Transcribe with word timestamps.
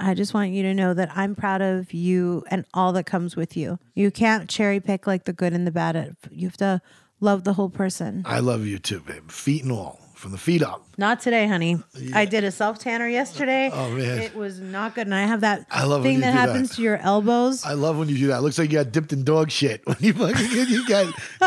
I 0.00 0.14
just 0.14 0.32
want 0.32 0.50
you 0.52 0.62
to 0.62 0.74
know 0.74 0.94
that 0.94 1.10
I'm 1.14 1.34
proud 1.34 1.60
of 1.60 1.92
you 1.92 2.42
and 2.50 2.64
all 2.72 2.92
that 2.94 3.04
comes 3.04 3.36
with 3.36 3.56
you. 3.56 3.78
You 3.94 4.10
can't 4.10 4.48
cherry 4.48 4.80
pick 4.80 5.06
like 5.06 5.24
the 5.24 5.32
good 5.32 5.52
and 5.52 5.66
the 5.66 5.70
bad. 5.70 6.16
You 6.30 6.48
have 6.48 6.56
to 6.56 6.80
love 7.20 7.44
the 7.44 7.52
whole 7.52 7.68
person. 7.68 8.22
I 8.24 8.40
love 8.40 8.64
you 8.64 8.78
too, 8.78 9.00
babe. 9.00 9.30
Feet 9.30 9.62
and 9.62 9.72
all, 9.72 9.99
from 10.20 10.32
the 10.32 10.38
feet 10.38 10.62
up. 10.62 10.84
Not 10.98 11.20
today, 11.20 11.46
honey. 11.46 11.82
I 12.14 12.26
did 12.26 12.44
a 12.44 12.50
self 12.50 12.78
tanner 12.78 13.08
yesterday. 13.08 13.70
Oh, 13.72 13.88
man. 13.90 14.18
it 14.18 14.36
was 14.36 14.60
not 14.60 14.94
good. 14.94 15.06
And 15.06 15.14
I 15.14 15.22
have 15.22 15.40
that 15.40 15.64
I 15.70 15.84
love 15.84 16.02
thing 16.02 16.20
that 16.20 16.32
do 16.32 16.36
that. 16.36 16.48
happens 16.48 16.76
to 16.76 16.82
your 16.82 16.98
elbows. 16.98 17.64
I 17.64 17.72
love 17.72 17.96
when 17.98 18.10
you 18.10 18.18
do 18.18 18.26
that. 18.28 18.42
Looks 18.42 18.58
like 18.58 18.70
you 18.70 18.76
got 18.78 18.92
dipped 18.92 19.12
in 19.14 19.24
dog 19.24 19.50
shit. 19.50 19.80
When 19.90 19.96
you 20.00 20.12
fucking 20.12 20.46
you 20.68 20.86
got 20.86 21.06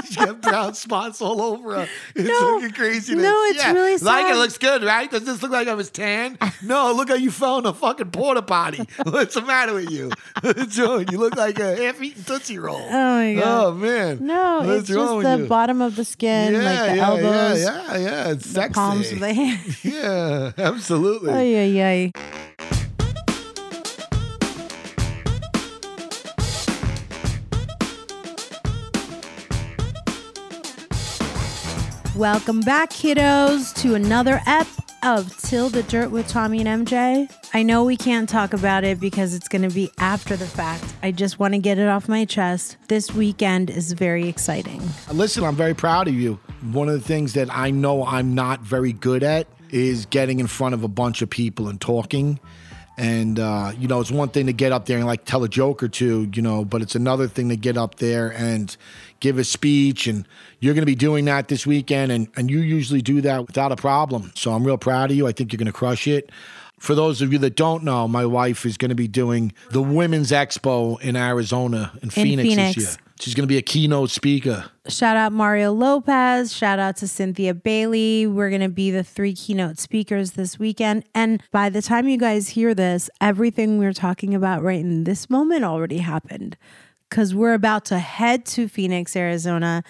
you 0.10 0.16
got 0.16 0.42
brown 0.42 0.74
spots 0.74 1.22
all 1.22 1.40
over. 1.42 1.76
her. 1.82 1.88
It's 2.16 2.28
No. 2.28 2.60
fucking 2.60 2.74
craziness. 2.74 3.24
No, 3.24 3.44
it's 3.46 3.66
really 3.68 3.98
Like 3.98 4.32
it 4.34 4.38
looks 4.38 4.58
good, 4.58 4.84
right? 4.84 5.10
Does 5.10 5.24
this 5.24 5.42
look 5.44 5.52
like 5.52 5.68
I 5.68 5.76
was 5.76 5.92
tan? 5.92 6.38
No, 6.64 6.92
look 6.94 7.10
how 7.10 7.16
you 7.16 7.30
fell 7.30 7.60
in 7.60 7.66
a 7.68 7.74
fucking 7.74 8.10
porta 8.10 8.42
potty. 8.42 8.88
What's 9.04 9.36
the 9.36 9.44
matter 9.44 9.76
with 9.76 9.92
you? 9.92 10.10
Wrong? 10.44 11.06
You 11.12 11.18
look 11.20 11.36
like 11.36 11.60
a 11.60 11.76
half-eaten 11.76 12.24
tootsie 12.24 12.58
roll. 12.58 12.82
Oh 12.82 12.92
my 12.92 13.36
God. 13.36 13.44
Oh 13.68 13.72
man. 13.74 14.26
no, 14.26 14.62
What's 14.64 14.80
it's 14.82 14.88
just 14.90 15.22
the 15.22 15.38
you? 15.44 15.46
bottom 15.48 15.82
of 15.82 15.96
the 15.96 16.06
skin, 16.06 16.54
yeah, 16.54 16.60
like 16.64 16.90
the 16.92 16.96
yeah, 16.98 17.08
elbows, 17.08 17.62
Yeah, 17.62 17.84
yeah, 17.94 17.98
yeah. 17.98 18.32
It's 18.32 18.46
sexy. 18.64 18.74
palms 18.74 19.12
of 19.12 19.20
the 19.20 19.34
hand. 19.34 19.78
yeah, 19.84 20.52
absolutely. 20.58 21.32
Ay, 21.32 21.56
ay, 21.56 21.82
ay. 21.84 22.12
Welcome 32.16 32.62
back, 32.62 32.92
kiddos, 32.92 33.74
to 33.82 33.96
another 33.96 34.40
ep 34.46 34.68
of 35.04 35.36
Till 35.38 35.70
the 35.70 35.84
Dirt 35.84 36.12
with 36.12 36.28
Tommy 36.30 36.66
and 36.66 36.88
MJ. 36.88 37.30
I 37.54 37.64
know 37.64 37.84
we 37.84 37.98
can't 37.98 38.30
talk 38.30 38.54
about 38.54 38.84
it 38.84 39.00
because 39.00 39.34
it's 39.34 39.48
going 39.48 39.68
to 39.68 39.74
be 39.74 39.92
after 39.98 40.38
the 40.38 40.46
fact. 40.46 40.86
I 41.04 41.12
just 41.12 41.40
want 41.40 41.54
to 41.56 41.60
get 41.60 41.78
it 41.78 41.88
off 41.88 42.08
my 42.08 42.24
chest. 42.24 42.78
This 42.88 43.14
weekend 43.14 43.70
is 43.70 43.92
very 43.92 44.30
exciting. 44.30 44.82
Listen, 45.12 45.44
I'm 45.44 45.56
very 45.56 45.74
proud 45.74 46.08
of 46.08 46.14
you. 46.14 46.40
One 46.72 46.88
of 46.88 46.94
the 46.94 47.06
things 47.06 47.34
that 47.34 47.54
I 47.56 47.72
know 47.72 48.06
I'm 48.06 48.36
not 48.36 48.62
very 48.62 48.94
good 48.94 49.24
at 49.24 49.48
is 49.70 50.06
getting 50.06 50.40
in 50.40 50.48
front 50.48 50.74
of 50.76 50.84
a 50.84 50.88
bunch 50.88 51.22
of 51.22 51.30
people 51.30 51.68
and 51.68 51.82
talking. 51.82 52.40
And 52.96 53.40
uh, 53.40 53.72
you 53.78 53.88
know, 53.88 54.00
it's 54.00 54.12
one 54.12 54.30
thing 54.30 54.46
to 54.46 54.54
get 54.54 54.72
up 54.72 54.86
there 54.86 54.98
and 54.98 55.08
like 55.08 55.26
tell 55.26 55.44
a 55.44 55.50
joke 55.50 55.82
or 55.82 55.88
two, 55.88 56.30
you 56.34 56.42
know, 56.42 56.64
but 56.64 56.82
it's 56.82 56.96
another 56.96 57.28
thing 57.28 57.50
to 57.50 57.58
get 57.58 57.76
up 57.76 57.96
there 57.96 58.32
and 58.32 58.76
give 59.20 59.40
a 59.40 59.44
speech. 59.44 60.06
And 60.06 60.28
you're 60.60 60.76
going 60.76 60.84
to 60.84 60.86
be 60.86 60.96
doing 60.96 61.26
that 61.26 61.48
this 61.48 61.66
weekend, 61.66 62.12
and 62.12 62.28
and 62.36 62.52
you 62.52 62.60
usually 62.60 63.02
do 63.02 63.20
that 63.22 63.48
without 63.48 63.72
a 63.72 63.76
problem. 63.76 64.32
So 64.36 64.54
I'm 64.54 64.64
real 64.64 64.78
proud 64.78 65.10
of 65.10 65.18
you. 65.18 65.28
I 65.28 65.32
think 65.32 65.52
you're 65.52 65.58
going 65.58 65.66
to 65.66 65.74
crush 65.74 66.08
it. 66.08 66.32
For 66.78 66.94
those 66.94 67.22
of 67.22 67.32
you 67.32 67.40
that 67.40 67.56
don't 67.56 67.84
know, 67.84 68.08
my 68.08 68.26
wife 68.26 68.66
is 68.66 68.78
going 68.78 68.90
to 68.90 68.96
be 68.96 69.08
doing 69.08 69.54
the 69.72 69.82
Women's 69.82 70.32
Expo 70.32 71.02
in 71.02 71.16
Arizona 71.16 71.94
in, 72.04 72.10
Phoenix, 72.10 72.50
Phoenix. 72.50 72.76
this 72.76 72.86
year. 72.86 72.98
She's 73.24 73.36
going 73.36 73.48
to 73.48 73.48
be 73.48 73.58
a 73.58 73.62
keynote 73.62 74.10
speaker. 74.10 74.66
Shout 74.90 75.16
out 75.16 75.32
Mario 75.32 75.72
Lopez. 75.72 76.52
Shout 76.52 76.78
out 76.78 76.98
to 76.98 77.08
Cynthia 77.08 77.54
Bailey. 77.54 78.28
We're 78.28 78.50
going 78.50 78.60
to 78.60 78.68
be 78.68 78.92
the 78.92 79.02
three 79.02 79.34
keynote 79.34 79.80
speakers 79.80 80.32
this 80.32 80.60
weekend. 80.60 81.06
And 81.16 81.42
by 81.50 81.70
the 81.70 81.82
time 81.82 82.10
you 82.10 82.18
guys 82.18 82.50
hear 82.50 82.76
this, 82.76 83.10
everything 83.22 83.78
we're 83.78 83.94
talking 83.94 84.36
about 84.36 84.62
right 84.62 84.82
in 84.82 85.06
this 85.06 85.30
moment 85.30 85.64
already 85.64 86.00
happened 86.00 86.58
because 87.10 87.34
we're 87.34 87.54
about 87.54 87.86
to 87.86 88.00
head 88.00 88.46
to 88.48 88.68
Phoenix, 88.68 89.16
Arizona. 89.16 89.86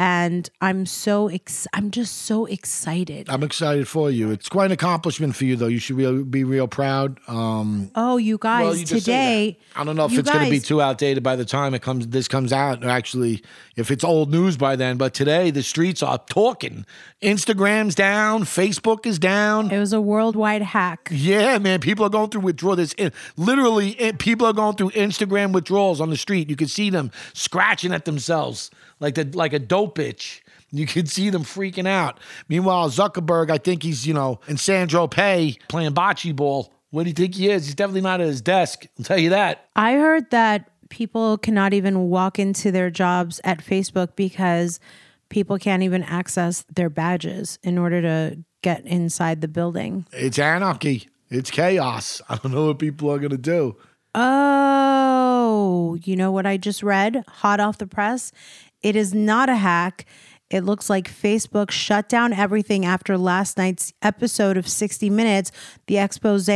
And 0.00 0.48
I'm 0.62 0.86
so 0.86 1.28
ex- 1.28 1.66
I'm 1.74 1.90
just 1.90 2.22
so 2.22 2.46
excited. 2.46 3.28
I'm 3.28 3.42
excited 3.42 3.86
for 3.86 4.10
you. 4.10 4.30
It's 4.30 4.48
quite 4.48 4.64
an 4.64 4.72
accomplishment 4.72 5.36
for 5.36 5.44
you, 5.44 5.56
though. 5.56 5.66
You 5.66 5.78
should 5.78 5.98
be, 5.98 6.22
be 6.22 6.42
real 6.42 6.66
proud. 6.68 7.20
Um, 7.28 7.90
Oh, 7.94 8.16
you 8.16 8.38
guys, 8.38 8.64
well, 8.64 8.74
you 8.74 8.86
today. 8.86 9.58
I 9.76 9.84
don't 9.84 9.96
know 9.96 10.06
if 10.06 10.16
it's 10.16 10.30
going 10.30 10.46
to 10.46 10.50
be 10.50 10.58
too 10.58 10.80
outdated 10.80 11.22
by 11.22 11.36
the 11.36 11.44
time 11.44 11.74
it 11.74 11.82
comes. 11.82 12.06
This 12.06 12.28
comes 12.28 12.50
out. 12.50 12.82
Actually, 12.82 13.42
if 13.76 13.90
it's 13.90 14.02
old 14.02 14.30
news 14.30 14.56
by 14.56 14.74
then, 14.74 14.96
but 14.96 15.12
today 15.12 15.50
the 15.50 15.62
streets 15.62 16.02
are 16.02 16.16
talking. 16.30 16.86
Instagram's 17.20 17.94
down. 17.94 18.44
Facebook 18.44 19.04
is 19.04 19.18
down. 19.18 19.70
It 19.70 19.78
was 19.78 19.92
a 19.92 20.00
worldwide 20.00 20.62
hack. 20.62 21.08
Yeah, 21.10 21.58
man. 21.58 21.80
People 21.80 22.06
are 22.06 22.10
going 22.10 22.30
through 22.30 22.40
withdrawal. 22.40 22.76
This 22.76 22.94
literally 23.36 24.00
eh, 24.00 24.12
people 24.18 24.46
are 24.46 24.54
going 24.54 24.76
through 24.76 24.92
Instagram 24.92 25.52
withdrawals 25.52 26.00
on 26.00 26.08
the 26.08 26.16
street. 26.16 26.48
You 26.48 26.56
can 26.56 26.68
see 26.68 26.88
them 26.88 27.10
scratching 27.34 27.92
at 27.92 28.06
themselves 28.06 28.70
like 29.00 29.14
the 29.14 29.24
like 29.34 29.52
a 29.52 29.58
dope 29.58 29.89
bitch. 29.90 30.40
You 30.72 30.86
can 30.86 31.06
see 31.06 31.30
them 31.30 31.42
freaking 31.42 31.88
out. 31.88 32.20
Meanwhile, 32.48 32.90
Zuckerberg, 32.90 33.50
I 33.50 33.58
think 33.58 33.82
he's 33.82 34.06
you 34.06 34.14
know 34.14 34.40
in 34.48 34.56
Saint-Tropez 34.56 35.58
playing 35.68 35.92
bocce 35.92 36.34
ball. 36.34 36.72
What 36.90 37.04
do 37.04 37.10
you 37.10 37.14
think 37.14 37.34
he 37.34 37.48
is? 37.48 37.66
He's 37.66 37.74
definitely 37.74 38.00
not 38.00 38.20
at 38.20 38.26
his 38.26 38.40
desk. 38.40 38.86
I'll 38.98 39.04
tell 39.04 39.18
you 39.18 39.30
that. 39.30 39.68
I 39.76 39.92
heard 39.94 40.30
that 40.30 40.70
people 40.88 41.38
cannot 41.38 41.72
even 41.72 42.08
walk 42.10 42.38
into 42.38 42.72
their 42.72 42.90
jobs 42.90 43.40
at 43.44 43.64
Facebook 43.64 44.16
because 44.16 44.80
people 45.28 45.56
can't 45.56 45.82
even 45.82 46.02
access 46.02 46.64
their 46.74 46.90
badges 46.90 47.58
in 47.62 47.78
order 47.78 48.02
to 48.02 48.38
get 48.62 48.84
inside 48.84 49.40
the 49.40 49.48
building. 49.48 50.04
It's 50.12 50.38
anarchy. 50.38 51.08
It's 51.30 51.50
chaos. 51.50 52.20
I 52.28 52.36
don't 52.36 52.52
know 52.52 52.66
what 52.66 52.78
people 52.78 53.10
are 53.10 53.18
gonna 53.18 53.38
do. 53.38 53.76
Oh, 54.14 55.96
you 56.02 56.16
know 56.16 56.32
what 56.32 56.44
I 56.44 56.56
just 56.56 56.82
read? 56.82 57.22
Hot 57.28 57.60
off 57.60 57.78
the 57.78 57.86
press. 57.86 58.32
It 58.82 58.96
is 58.96 59.14
not 59.14 59.48
a 59.48 59.56
hack. 59.56 60.06
It 60.50 60.64
looks 60.64 60.90
like 60.90 61.08
Facebook 61.08 61.70
shut 61.70 62.08
down 62.08 62.32
everything 62.32 62.84
after 62.84 63.16
last 63.16 63.56
night's 63.56 63.92
episode 64.02 64.56
of 64.56 64.66
60 64.66 65.08
Minutes, 65.08 65.52
the 65.86 65.98
expose 65.98 66.48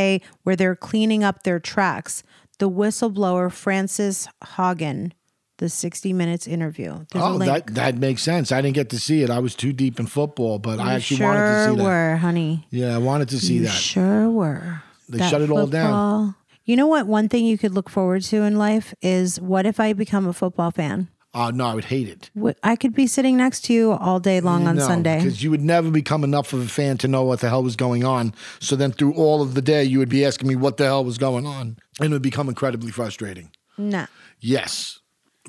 where 0.42 0.56
they're 0.56 0.74
cleaning 0.74 1.22
up 1.22 1.44
their 1.44 1.60
tracks. 1.60 2.22
The 2.58 2.68
whistleblower, 2.68 3.52
Frances 3.52 4.28
Haugen, 4.42 5.12
the 5.58 5.68
60 5.68 6.12
Minutes 6.12 6.46
interview. 6.46 7.04
There's 7.10 7.24
Oh, 7.24 7.38
that 7.38 7.74
that 7.74 7.96
makes 7.96 8.22
sense. 8.22 8.50
I 8.50 8.60
didn't 8.60 8.74
get 8.74 8.90
to 8.90 8.98
see 8.98 9.22
it. 9.22 9.30
I 9.30 9.38
was 9.38 9.54
too 9.54 9.72
deep 9.72 10.00
in 10.00 10.06
football, 10.06 10.58
but 10.58 10.80
I 10.80 10.94
actually 10.94 11.18
sure 11.18 11.28
wanted 11.28 11.40
to 11.40 11.70
see 11.70 11.76
that. 11.76 11.84
were, 11.84 12.16
honey. 12.16 12.66
Yeah, 12.70 12.94
I 12.94 12.98
wanted 12.98 13.28
to 13.30 13.38
see 13.38 13.54
you 13.54 13.62
that. 13.64 13.70
sure 13.70 14.28
were. 14.28 14.82
They 15.08 15.18
shut 15.28 15.42
it 15.42 15.50
all 15.50 15.66
down. 15.66 16.34
You 16.64 16.76
know 16.76 16.86
what? 16.86 17.06
One 17.06 17.28
thing 17.28 17.44
you 17.44 17.58
could 17.58 17.74
look 17.74 17.90
forward 17.90 18.22
to 18.22 18.42
in 18.42 18.56
life 18.56 18.94
is 19.02 19.38
what 19.40 19.66
if 19.66 19.78
I 19.78 19.92
become 19.92 20.26
a 20.26 20.32
football 20.32 20.70
fan? 20.70 21.08
Oh 21.34 21.50
no, 21.50 21.66
I 21.66 21.74
would 21.74 21.86
hate 21.86 22.08
it. 22.08 22.30
What- 22.34 22.58
I 22.62 22.76
could 22.76 22.94
be 22.94 23.06
sitting 23.06 23.36
next 23.36 23.64
to 23.64 23.72
you 23.72 23.92
all 23.92 24.20
day 24.20 24.40
long 24.40 24.66
on 24.68 24.76
No, 24.76 24.86
Sunday. 24.86 25.18
Because 25.18 25.42
you 25.42 25.50
would 25.50 25.62
never 25.62 25.90
become 25.90 26.22
enough 26.22 26.52
of 26.52 26.60
a 26.60 26.68
fan 26.68 26.96
to 26.98 27.08
know 27.08 27.24
what 27.24 27.40
the 27.40 27.48
hell 27.48 27.62
was 27.62 27.74
going 27.76 28.04
on. 28.04 28.32
So 28.60 28.76
then 28.76 28.92
through 28.92 29.14
all 29.14 29.42
of 29.42 29.54
the 29.54 29.62
day, 29.62 29.82
you 29.82 29.98
would 29.98 30.08
be 30.08 30.24
asking 30.24 30.48
me 30.48 30.54
what 30.56 30.76
the 30.76 30.84
hell 30.84 31.04
was 31.04 31.18
going 31.18 31.44
on. 31.46 31.76
And 32.00 32.06
it 32.06 32.12
would 32.12 32.22
become 32.22 32.48
incredibly 32.48 32.92
frustrating. 32.92 33.50
Nah. 33.76 34.06
Yes. 34.40 35.00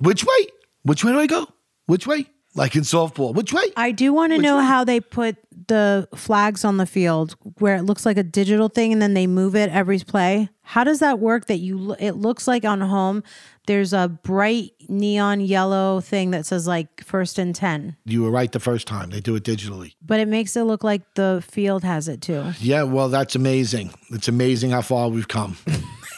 Which 0.01 0.23
way? 0.23 0.47
Which 0.83 1.03
way 1.03 1.11
do 1.11 1.19
I 1.19 1.27
go? 1.27 1.47
Which 1.85 2.07
way? 2.07 2.25
Like 2.55 2.75
in 2.75 2.81
softball. 2.81 3.33
Which 3.35 3.53
way? 3.53 3.63
I 3.77 3.91
do 3.91 4.13
want 4.13 4.31
to 4.33 4.39
know 4.39 4.57
way? 4.57 4.63
how 4.65 4.83
they 4.83 4.99
put 4.99 5.35
the 5.67 6.07
flags 6.15 6.63
on 6.65 6.77
the 6.77 6.85
field 6.85 7.35
where 7.59 7.75
it 7.75 7.83
looks 7.83 8.05
like 8.05 8.17
a 8.17 8.23
digital 8.23 8.69
thing 8.69 8.93
and 8.93 9.01
then 9.01 9.13
they 9.13 9.27
move 9.27 9.55
it 9.55 9.69
every 9.69 9.99
play. 9.99 10.49
How 10.61 10.83
does 10.83 10.99
that 10.99 11.19
work 11.19 11.45
that 11.47 11.57
you 11.59 11.95
it 11.99 12.13
looks 12.13 12.47
like 12.47 12.65
on 12.65 12.81
home 12.81 13.23
there's 13.67 13.93
a 13.93 14.07
bright 14.07 14.71
neon 14.89 15.39
yellow 15.39 15.99
thing 15.99 16.31
that 16.31 16.45
says 16.45 16.67
like 16.67 17.03
first 17.03 17.39
and 17.39 17.55
10, 17.55 17.95
you 18.05 18.21
were 18.23 18.29
right 18.31 18.51
the 18.51 18.59
first 18.59 18.85
time. 18.87 19.09
They 19.09 19.21
do 19.21 19.35
it 19.35 19.43
digitally. 19.43 19.93
but 20.05 20.19
it 20.19 20.27
makes 20.27 20.55
it 20.55 20.63
look 20.63 20.83
like 20.83 21.01
the 21.15 21.43
field 21.47 21.83
has 21.83 22.07
it 22.07 22.21
too. 22.21 22.51
Yeah, 22.59 22.83
well, 22.83 23.09
that's 23.09 23.35
amazing. 23.35 23.91
It's 24.11 24.27
amazing 24.27 24.71
how 24.71 24.81
far 24.81 25.09
we've 25.09 25.27
come. 25.27 25.57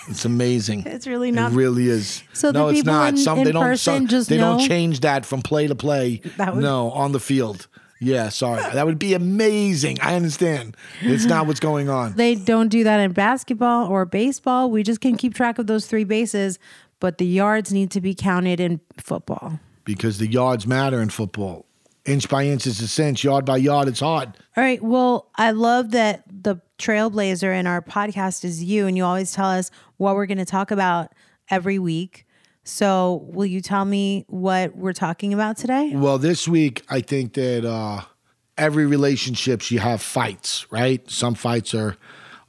It's 0.10 0.24
amazing. 0.24 0.84
It's 0.86 1.06
really 1.06 1.32
not 1.34 1.52
It 1.52 1.56
really 1.56 1.90
is. 1.90 2.24
So 2.32 2.54
the 2.54 2.60
no, 2.60 2.68
it's 2.70 2.80
people 2.80 2.94
not. 2.94 3.10
in- 3.10 3.18
Some 3.18 3.40
in 3.40 3.44
they 3.44 3.52
don't. 3.52 3.62
person 3.62 3.94
some- 3.94 4.08
just 4.08 4.30
they 4.30 4.38
don't 4.38 4.60
change 4.66 5.02
that 5.02 5.26
from 5.26 5.42
play 5.42 5.68
to 5.68 5.76
play. 5.76 6.22
That 6.38 6.56
would- 6.56 6.64
no, 6.64 6.92
on 6.92 7.12
the 7.12 7.20
field. 7.20 7.68
Yeah, 8.00 8.30
sorry. 8.30 8.62
That 8.62 8.86
would 8.86 9.00
be 9.00 9.14
amazing. 9.14 10.00
I 10.02 10.16
understand. 10.16 10.78
It's 11.02 11.26
not 11.26 11.48
what's 11.48 11.60
going 11.60 11.90
on. 11.90 12.14
they 12.14 12.36
don't 12.36 12.70
do 12.70 12.84
that 12.84 13.00
in 13.00 13.12
basketball 13.12 13.88
or 13.88 14.06
baseball. 14.06 14.70
We 14.70 14.84
just 14.84 15.02
can 15.02 15.18
keep 15.18 15.34
track 15.34 15.58
of 15.60 15.68
those 15.68 15.88
three 15.88 16.04
bases, 16.04 16.60
but 17.00 17.18
the 17.18 17.26
yards 17.26 17.72
need 17.74 17.90
to 17.92 18.02
be 18.02 18.14
counted 18.14 18.60
in 18.60 18.80
football. 18.98 19.60
because 19.84 20.18
the 20.20 20.28
yards 20.28 20.68
matter 20.68 21.02
in 21.02 21.10
football. 21.10 21.66
Inch 22.06 22.30
by 22.30 22.46
inch 22.46 22.66
is 22.68 22.80
a 22.82 22.88
cinch. 22.88 23.24
Yard 23.24 23.46
by 23.46 23.58
yard, 23.58 23.88
it's 23.88 24.00
hard. 24.00 24.30
All 24.56 24.64
right. 24.64 24.82
Well, 24.82 25.30
I 25.36 25.52
love 25.52 25.92
that 25.92 26.24
the 26.30 26.58
trailblazer 26.80 27.58
in 27.60 27.68
our 27.68 27.82
podcast 27.82 28.46
is 28.46 28.64
you, 28.64 28.88
and 28.88 28.96
you 28.96 29.04
always 29.04 29.34
tell 29.34 29.50
us 29.50 29.72
what 29.98 30.16
we're 30.16 30.26
going 30.26 30.38
to 30.38 30.46
talk 30.46 30.72
about 30.72 31.12
every 31.50 31.80
week. 31.80 32.26
So, 32.68 33.26
will 33.28 33.46
you 33.46 33.62
tell 33.62 33.86
me 33.86 34.26
what 34.28 34.76
we're 34.76 34.92
talking 34.92 35.34
about 35.34 35.56
today? 35.56 35.94
Well, 35.96 36.18
this 36.18 36.50
week 36.50 36.84
I 36.90 37.00
think 37.00 37.34
that 37.34 37.64
uh, 37.64 38.02
every 38.58 38.86
relationships 38.86 39.72
you 39.72 39.80
have 39.80 40.02
fights, 40.02 40.70
right? 40.70 41.10
Some 41.10 41.34
fights 41.34 41.74
are 41.74 41.96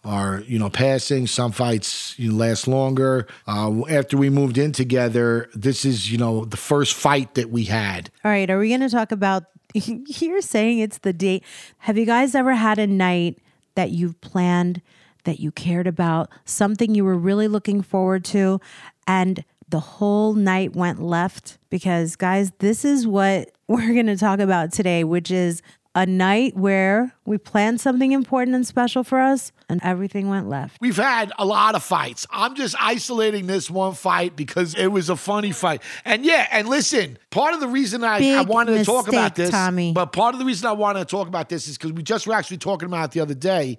are 0.05 0.41
you 0.41 0.59
know 0.59 0.71
passing. 0.71 1.29
Some 1.29 1.53
fights 1.53 2.19
you 2.19 2.33
know, 2.33 2.37
last 2.37 2.67
longer. 2.67 3.29
Uh, 3.47 3.87
after 3.89 4.17
we 4.17 4.29
moved 4.29 4.59
in 4.59 4.73
together, 4.73 5.49
this 5.55 5.85
is 5.85 6.11
you 6.11 6.19
know 6.19 6.45
the 6.45 6.57
first 6.57 6.95
fight 6.95 7.35
that 7.35 7.51
we 7.51 7.65
had. 7.65 8.11
All 8.25 8.33
right. 8.33 8.51
Are 8.51 8.59
we 8.59 8.71
going 8.71 8.81
to 8.81 8.91
talk 8.91 9.13
about? 9.13 9.45
You're 9.75 10.41
saying 10.41 10.81
it's 10.81 10.99
the 10.99 11.13
date. 11.13 11.45
Have 11.79 11.97
you 11.97 12.07
guys 12.07 12.35
ever 12.35 12.55
had 12.55 12.81
a 12.81 12.89
night 12.89 13.39
that 13.77 13.93
you've 13.93 14.21
planned, 14.21 14.83
that 15.23 15.39
you 15.39 15.53
cared 15.53 15.87
about, 15.87 16.29
something 16.45 16.97
you 16.97 17.05
were 17.05 17.17
really 17.17 17.47
looking 17.47 17.83
forward 17.83 18.25
to, 18.25 18.61
and 19.07 19.45
the 19.69 19.81
whole 19.81 20.35
night 20.35 20.75
went 20.75 21.03
left? 21.03 21.59
Because, 21.71 22.17
guys, 22.17 22.53
this 22.59 22.85
is 22.85 23.07
what 23.07 23.51
we're 23.69 23.93
going 23.93 24.07
to 24.07 24.17
talk 24.17 24.41
about 24.41 24.73
today, 24.73 25.05
which 25.05 25.31
is 25.31 25.63
a 25.95 26.07
night 26.07 26.57
where 26.57 27.13
we 27.25 27.39
planned 27.39 27.81
something 27.81 28.13
important 28.13 28.55
and 28.55 28.65
special 28.65 29.03
for 29.03 29.21
us, 29.21 29.51
and 29.69 29.81
everything 29.83 30.29
went 30.29 30.49
left. 30.49 30.77
We've 30.81 30.97
had 30.97 31.33
a 31.39 31.45
lot 31.45 31.75
of 31.75 31.83
fights. 31.83 32.25
I'm 32.31 32.55
just 32.55 32.77
isolating 32.81 33.49
this 33.49 33.69
one 33.69 33.95
fight 33.95 34.37
because 34.37 34.75
it 34.75 34.89
was 34.89 35.11
a 35.11 35.17
funny 35.17 35.51
fight. 35.51 35.83
And 36.05 36.25
yeah, 36.25 36.47
and 36.53 36.69
listen, 36.69 37.19
part 37.31 37.53
of 37.55 37.61
the 37.61 37.67
reason 37.67 38.05
I, 38.05 38.35
I 38.35 38.43
wanted 38.43 38.79
to 38.79 38.85
talk 38.85 39.09
about 39.09 39.35
this, 39.35 39.51
Tommy. 39.51 39.93
but 39.93 40.13
part 40.13 40.35
of 40.35 40.39
the 40.39 40.45
reason 40.45 40.69
I 40.69 40.73
wanted 40.73 41.01
to 41.01 41.05
talk 41.07 41.27
about 41.27 41.49
this 41.49 41.67
is 41.67 41.77
because 41.77 41.93
we 41.93 42.03
just 42.05 42.27
were 42.29 42.35
actually 42.35 42.59
talking 42.59 42.87
about 42.87 43.07
it 43.07 43.11
the 43.13 43.21
other 43.21 43.35
day. 43.35 43.79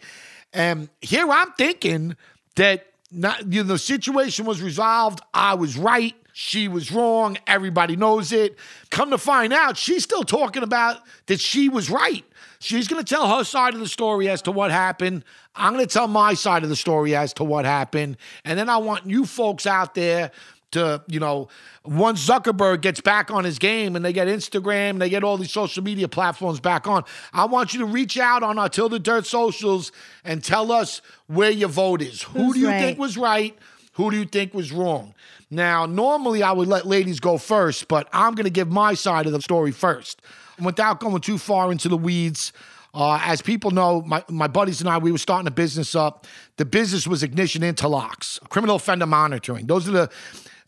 And 0.51 0.89
here 1.01 1.29
I'm 1.29 1.51
thinking 1.53 2.17
that 2.55 2.88
not, 3.11 3.51
you 3.51 3.63
know, 3.63 3.69
the 3.69 3.79
situation 3.79 4.45
was 4.45 4.61
resolved. 4.61 5.21
I 5.33 5.55
was 5.55 5.77
right. 5.77 6.15
She 6.33 6.67
was 6.67 6.91
wrong. 6.91 7.37
Everybody 7.47 7.95
knows 7.95 8.31
it. 8.31 8.57
Come 8.91 9.09
to 9.11 9.17
find 9.17 9.51
out, 9.51 9.77
she's 9.77 10.03
still 10.03 10.23
talking 10.23 10.63
about 10.63 11.01
that 11.25 11.39
she 11.39 11.69
was 11.69 11.89
right. 11.89 12.23
She's 12.59 12.87
going 12.87 13.03
to 13.03 13.15
tell 13.15 13.37
her 13.37 13.43
side 13.43 13.73
of 13.73 13.79
the 13.79 13.87
story 13.87 14.29
as 14.29 14.41
to 14.43 14.51
what 14.51 14.69
happened. 14.69 15.23
I'm 15.55 15.73
going 15.73 15.85
to 15.85 15.91
tell 15.91 16.07
my 16.07 16.33
side 16.33 16.63
of 16.63 16.69
the 16.69 16.75
story 16.75 17.15
as 17.15 17.33
to 17.33 17.43
what 17.43 17.65
happened. 17.65 18.17
And 18.45 18.59
then 18.59 18.69
I 18.69 18.77
want 18.77 19.05
you 19.05 19.25
folks 19.25 19.65
out 19.65 19.95
there 19.95 20.31
to, 20.71 21.03
you 21.07 21.19
know, 21.19 21.47
once 21.83 22.27
Zuckerberg 22.27 22.81
gets 22.81 23.01
back 23.01 23.31
on 23.31 23.43
his 23.43 23.57
game 23.59 23.95
and 23.95 24.05
they 24.05 24.13
get 24.13 24.27
Instagram, 24.27 24.99
they 24.99 25.09
get 25.09 25.23
all 25.23 25.37
these 25.37 25.51
social 25.51 25.83
media 25.83 26.07
platforms 26.07 26.59
back 26.59 26.87
on, 26.87 27.03
I 27.33 27.45
want 27.45 27.73
you 27.73 27.79
to 27.79 27.85
reach 27.85 28.17
out 28.17 28.43
on 28.43 28.59
our 28.59 28.69
Till 28.69 28.89
the 28.89 28.99
Dirt 28.99 29.25
socials 29.25 29.91
and 30.23 30.43
tell 30.43 30.71
us 30.71 31.01
where 31.27 31.51
your 31.51 31.69
vote 31.69 32.01
is. 32.01 32.23
Who 32.23 32.45
Who's 32.45 32.53
do 32.53 32.59
you 32.59 32.67
right? 32.67 32.79
think 32.79 32.99
was 32.99 33.17
right? 33.17 33.57
Who 33.93 34.11
do 34.11 34.17
you 34.17 34.25
think 34.25 34.53
was 34.53 34.71
wrong? 34.71 35.13
Now, 35.51 35.85
normally 35.85 36.43
I 36.43 36.51
would 36.51 36.67
let 36.67 36.85
ladies 36.85 37.19
go 37.19 37.37
first, 37.37 37.87
but 37.87 38.07
I'm 38.13 38.35
going 38.35 38.45
to 38.45 38.51
give 38.51 38.69
my 38.69 38.93
side 38.93 39.25
of 39.25 39.31
the 39.31 39.41
story 39.41 39.71
first. 39.71 40.21
Without 40.61 40.99
going 40.99 41.21
too 41.21 41.37
far 41.37 41.71
into 41.71 41.89
the 41.89 41.97
weeds, 41.97 42.53
uh, 42.93 43.19
as 43.23 43.41
people 43.41 43.71
know, 43.71 44.01
my, 44.01 44.23
my 44.29 44.47
buddies 44.47 44.81
and 44.81 44.89
I, 44.89 44.97
we 44.97 45.11
were 45.11 45.17
starting 45.17 45.47
a 45.47 45.51
business 45.51 45.95
up. 45.95 46.27
The 46.57 46.65
business 46.65 47.07
was 47.07 47.23
Ignition 47.23 47.61
Interlocks, 47.61 48.39
criminal 48.49 48.75
offender 48.75 49.05
monitoring. 49.05 49.67
Those 49.67 49.87
are 49.87 49.91
the 49.91 50.09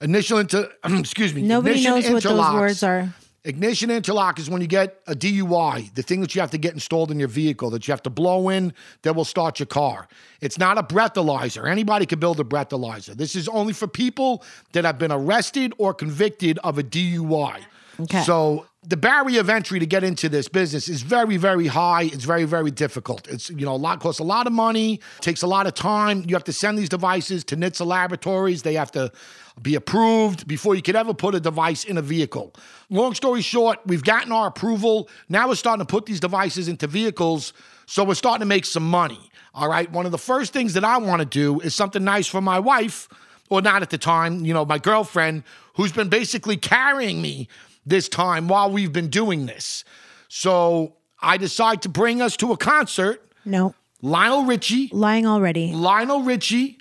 initial 0.01 0.39
inter, 0.39 0.69
excuse 0.83 1.33
me. 1.33 1.42
Nobody 1.42 1.83
knows 1.83 2.09
what 2.09 2.24
those 2.24 2.53
words 2.53 2.83
are. 2.83 3.13
Ignition 3.44 3.89
interlock 3.89 4.38
is 4.38 4.51
when 4.51 4.62
you 4.62 4.68
get 4.68 5.01
a 5.07 5.15
DUI, 5.15 5.92
the 5.95 6.03
thing 6.03 6.21
that 6.21 6.36
you 6.36 6.42
have 6.42 6.51
to 6.51 6.59
get 6.59 6.75
installed 6.75 7.09
in 7.09 7.18
your 7.18 7.27
vehicle 7.27 7.71
that 7.71 7.88
you 7.88 7.92
have 7.92 8.03
to 8.03 8.12
blow 8.12 8.50
in 8.50 8.71
that 9.01 9.15
will 9.15 9.25
start 9.25 9.59
your 9.59 9.65
car. 9.65 10.07
It's 10.42 10.59
not 10.59 10.77
a 10.77 10.83
breathalyzer. 10.83 11.68
Anybody 11.68 12.06
can 12.06 12.19
build 12.19 12.39
a 12.39 12.44
breathalyzer. 12.44 13.15
This 13.15 13.36
is 13.36 13.48
only 13.48 13.74
for 13.74 13.88
people 13.88 14.44
that 14.74 14.86
have 14.86 15.00
been 15.00 15.12
arrested 15.12 15.74
or 15.80 15.92
convicted 15.92 16.59
of 16.63 16.77
a 16.77 16.83
DUI. 16.83 17.62
Okay. 17.99 18.21
So 18.23 18.65
the 18.83 18.97
barrier 18.97 19.41
of 19.41 19.49
entry 19.49 19.79
to 19.79 19.85
get 19.85 20.03
into 20.03 20.27
this 20.27 20.47
business 20.47 20.89
is 20.89 21.03
very, 21.03 21.38
very 21.38 21.67
high. 21.67 22.03
It's 22.03 22.23
very, 22.23 22.45
very 22.45 22.71
difficult. 22.71 23.27
It's 23.27 23.49
you 23.49 23.65
know 23.65 23.75
a 23.75 23.77
lot 23.77 23.99
costs 23.99 24.19
a 24.19 24.23
lot 24.23 24.47
of 24.47 24.53
money, 24.53 24.99
takes 25.19 25.43
a 25.43 25.47
lot 25.47 25.67
of 25.67 25.75
time. 25.75 26.23
You 26.27 26.35
have 26.35 26.43
to 26.45 26.53
send 26.53 26.79
these 26.79 26.89
devices 26.89 27.43
to 27.45 27.55
NHTSA 27.55 27.85
laboratories. 27.85 28.63
They 28.63 28.73
have 28.73 28.91
to 28.91 29.11
be 29.61 29.75
approved 29.75 30.47
before 30.47 30.73
you 30.75 30.81
could 30.81 30.95
ever 30.95 31.13
put 31.13 31.35
a 31.35 31.39
device 31.39 31.83
in 31.83 31.97
a 31.97 32.01
vehicle. 32.01 32.55
Long 32.89 33.13
story 33.13 33.41
short, 33.41 33.79
we've 33.85 34.03
gotten 34.03 34.31
our 34.31 34.47
approval. 34.47 35.09
Now 35.29 35.47
we're 35.47 35.55
starting 35.55 35.85
to 35.85 35.89
put 35.89 36.05
these 36.07 36.19
devices 36.19 36.67
into 36.67 36.88
vehicles, 36.88 37.53
so 37.85 38.03
we're 38.03 38.15
starting 38.15 38.39
to 38.39 38.47
make 38.47 38.65
some 38.65 38.89
money. 38.89 39.19
All 39.53 39.69
right. 39.69 39.91
One 39.91 40.05
of 40.05 40.11
the 40.11 40.17
first 40.17 40.53
things 40.53 40.73
that 40.73 40.83
I 40.83 40.97
want 40.97 41.19
to 41.19 41.25
do 41.25 41.59
is 41.59 41.75
something 41.75 42.03
nice 42.03 42.25
for 42.25 42.41
my 42.41 42.57
wife, 42.57 43.09
or 43.49 43.61
not 43.61 43.81
at 43.81 43.89
the 43.89 43.97
time, 43.97 44.45
you 44.45 44.53
know, 44.53 44.65
my 44.65 44.79
girlfriend, 44.79 45.43
who's 45.75 45.91
been 45.91 46.09
basically 46.09 46.57
carrying 46.57 47.21
me 47.21 47.50
this 47.85 48.09
time 48.09 48.47
while 48.47 48.71
we've 48.71 48.93
been 48.93 49.09
doing 49.09 49.45
this. 49.45 49.83
So 50.27 50.95
I 51.21 51.38
decide 51.38 51.81
to 51.83 51.89
bring 51.89 52.21
us 52.21 52.38
to 52.38 52.51
a 52.51 52.57
concert. 52.57 53.21
No, 53.45 53.75
Lionel 54.01 54.45
Richie, 54.45 54.89
lying 54.91 55.25
already. 55.25 55.73
Lionel 55.73 56.21
Richie 56.23 56.77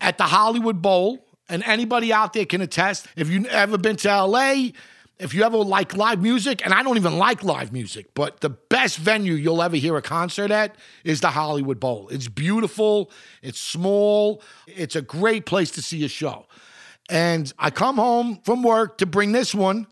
at 0.00 0.18
the 0.18 0.24
Hollywood 0.24 0.82
Bowl. 0.82 1.20
And 1.46 1.62
anybody 1.64 2.10
out 2.10 2.32
there 2.32 2.46
can 2.46 2.62
attest. 2.62 3.06
If 3.16 3.28
you've 3.28 3.44
ever 3.46 3.76
been 3.76 3.96
to 3.96 4.24
LA, 4.24 4.70
if 5.18 5.34
you 5.34 5.44
ever 5.44 5.58
like 5.58 5.94
live 5.94 6.20
music, 6.20 6.64
and 6.64 6.74
I 6.74 6.82
don't 6.82 6.96
even 6.96 7.18
like 7.18 7.44
live 7.44 7.72
music, 7.72 8.14
but 8.14 8.40
the 8.40 8.50
best 8.50 8.96
venue 8.96 9.34
you'll 9.34 9.62
ever 9.62 9.76
hear 9.76 9.96
a 9.96 10.02
concert 10.02 10.50
at 10.50 10.74
is 11.04 11.20
the 11.20 11.30
Hollywood 11.30 11.78
Bowl. 11.78 12.08
It's 12.08 12.28
beautiful, 12.28 13.10
it's 13.42 13.60
small, 13.60 14.42
it's 14.66 14.96
a 14.96 15.02
great 15.02 15.46
place 15.46 15.70
to 15.72 15.82
see 15.82 16.04
a 16.04 16.08
show. 16.08 16.46
And 17.08 17.52
I 17.58 17.70
come 17.70 17.96
home 17.96 18.40
from 18.42 18.62
work 18.62 18.98
to 18.98 19.06
bring 19.06 19.32
this 19.32 19.54
one 19.54 19.86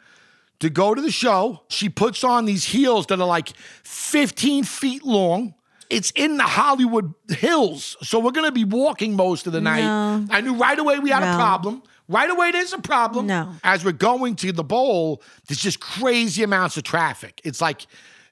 to 0.62 0.70
go 0.70 0.94
to 0.94 1.02
the 1.02 1.10
show. 1.10 1.60
She 1.68 1.88
puts 1.88 2.22
on 2.22 2.44
these 2.44 2.64
heels 2.64 3.06
that 3.06 3.20
are 3.20 3.26
like 3.26 3.48
15 3.82 4.62
feet 4.62 5.04
long. 5.04 5.54
It's 5.90 6.12
in 6.12 6.36
the 6.36 6.44
Hollywood 6.44 7.12
Hills. 7.28 7.96
So 8.02 8.20
we're 8.20 8.30
going 8.30 8.46
to 8.46 8.52
be 8.52 8.62
walking 8.62 9.16
most 9.16 9.48
of 9.48 9.52
the 9.52 9.60
night. 9.60 9.82
No. 9.82 10.24
I 10.30 10.40
knew 10.40 10.54
right 10.54 10.78
away 10.78 11.00
we 11.00 11.10
had 11.10 11.24
a 11.24 11.34
problem. 11.34 11.82
Right 12.08 12.30
away, 12.30 12.52
there's 12.52 12.72
a 12.72 12.78
problem. 12.78 13.26
No. 13.26 13.52
As 13.64 13.84
we're 13.84 13.90
going 13.90 14.36
to 14.36 14.52
the 14.52 14.62
bowl, 14.62 15.20
there's 15.48 15.60
just 15.60 15.80
crazy 15.80 16.44
amounts 16.44 16.76
of 16.76 16.84
traffic. 16.84 17.40
It's 17.42 17.60
like 17.60 17.86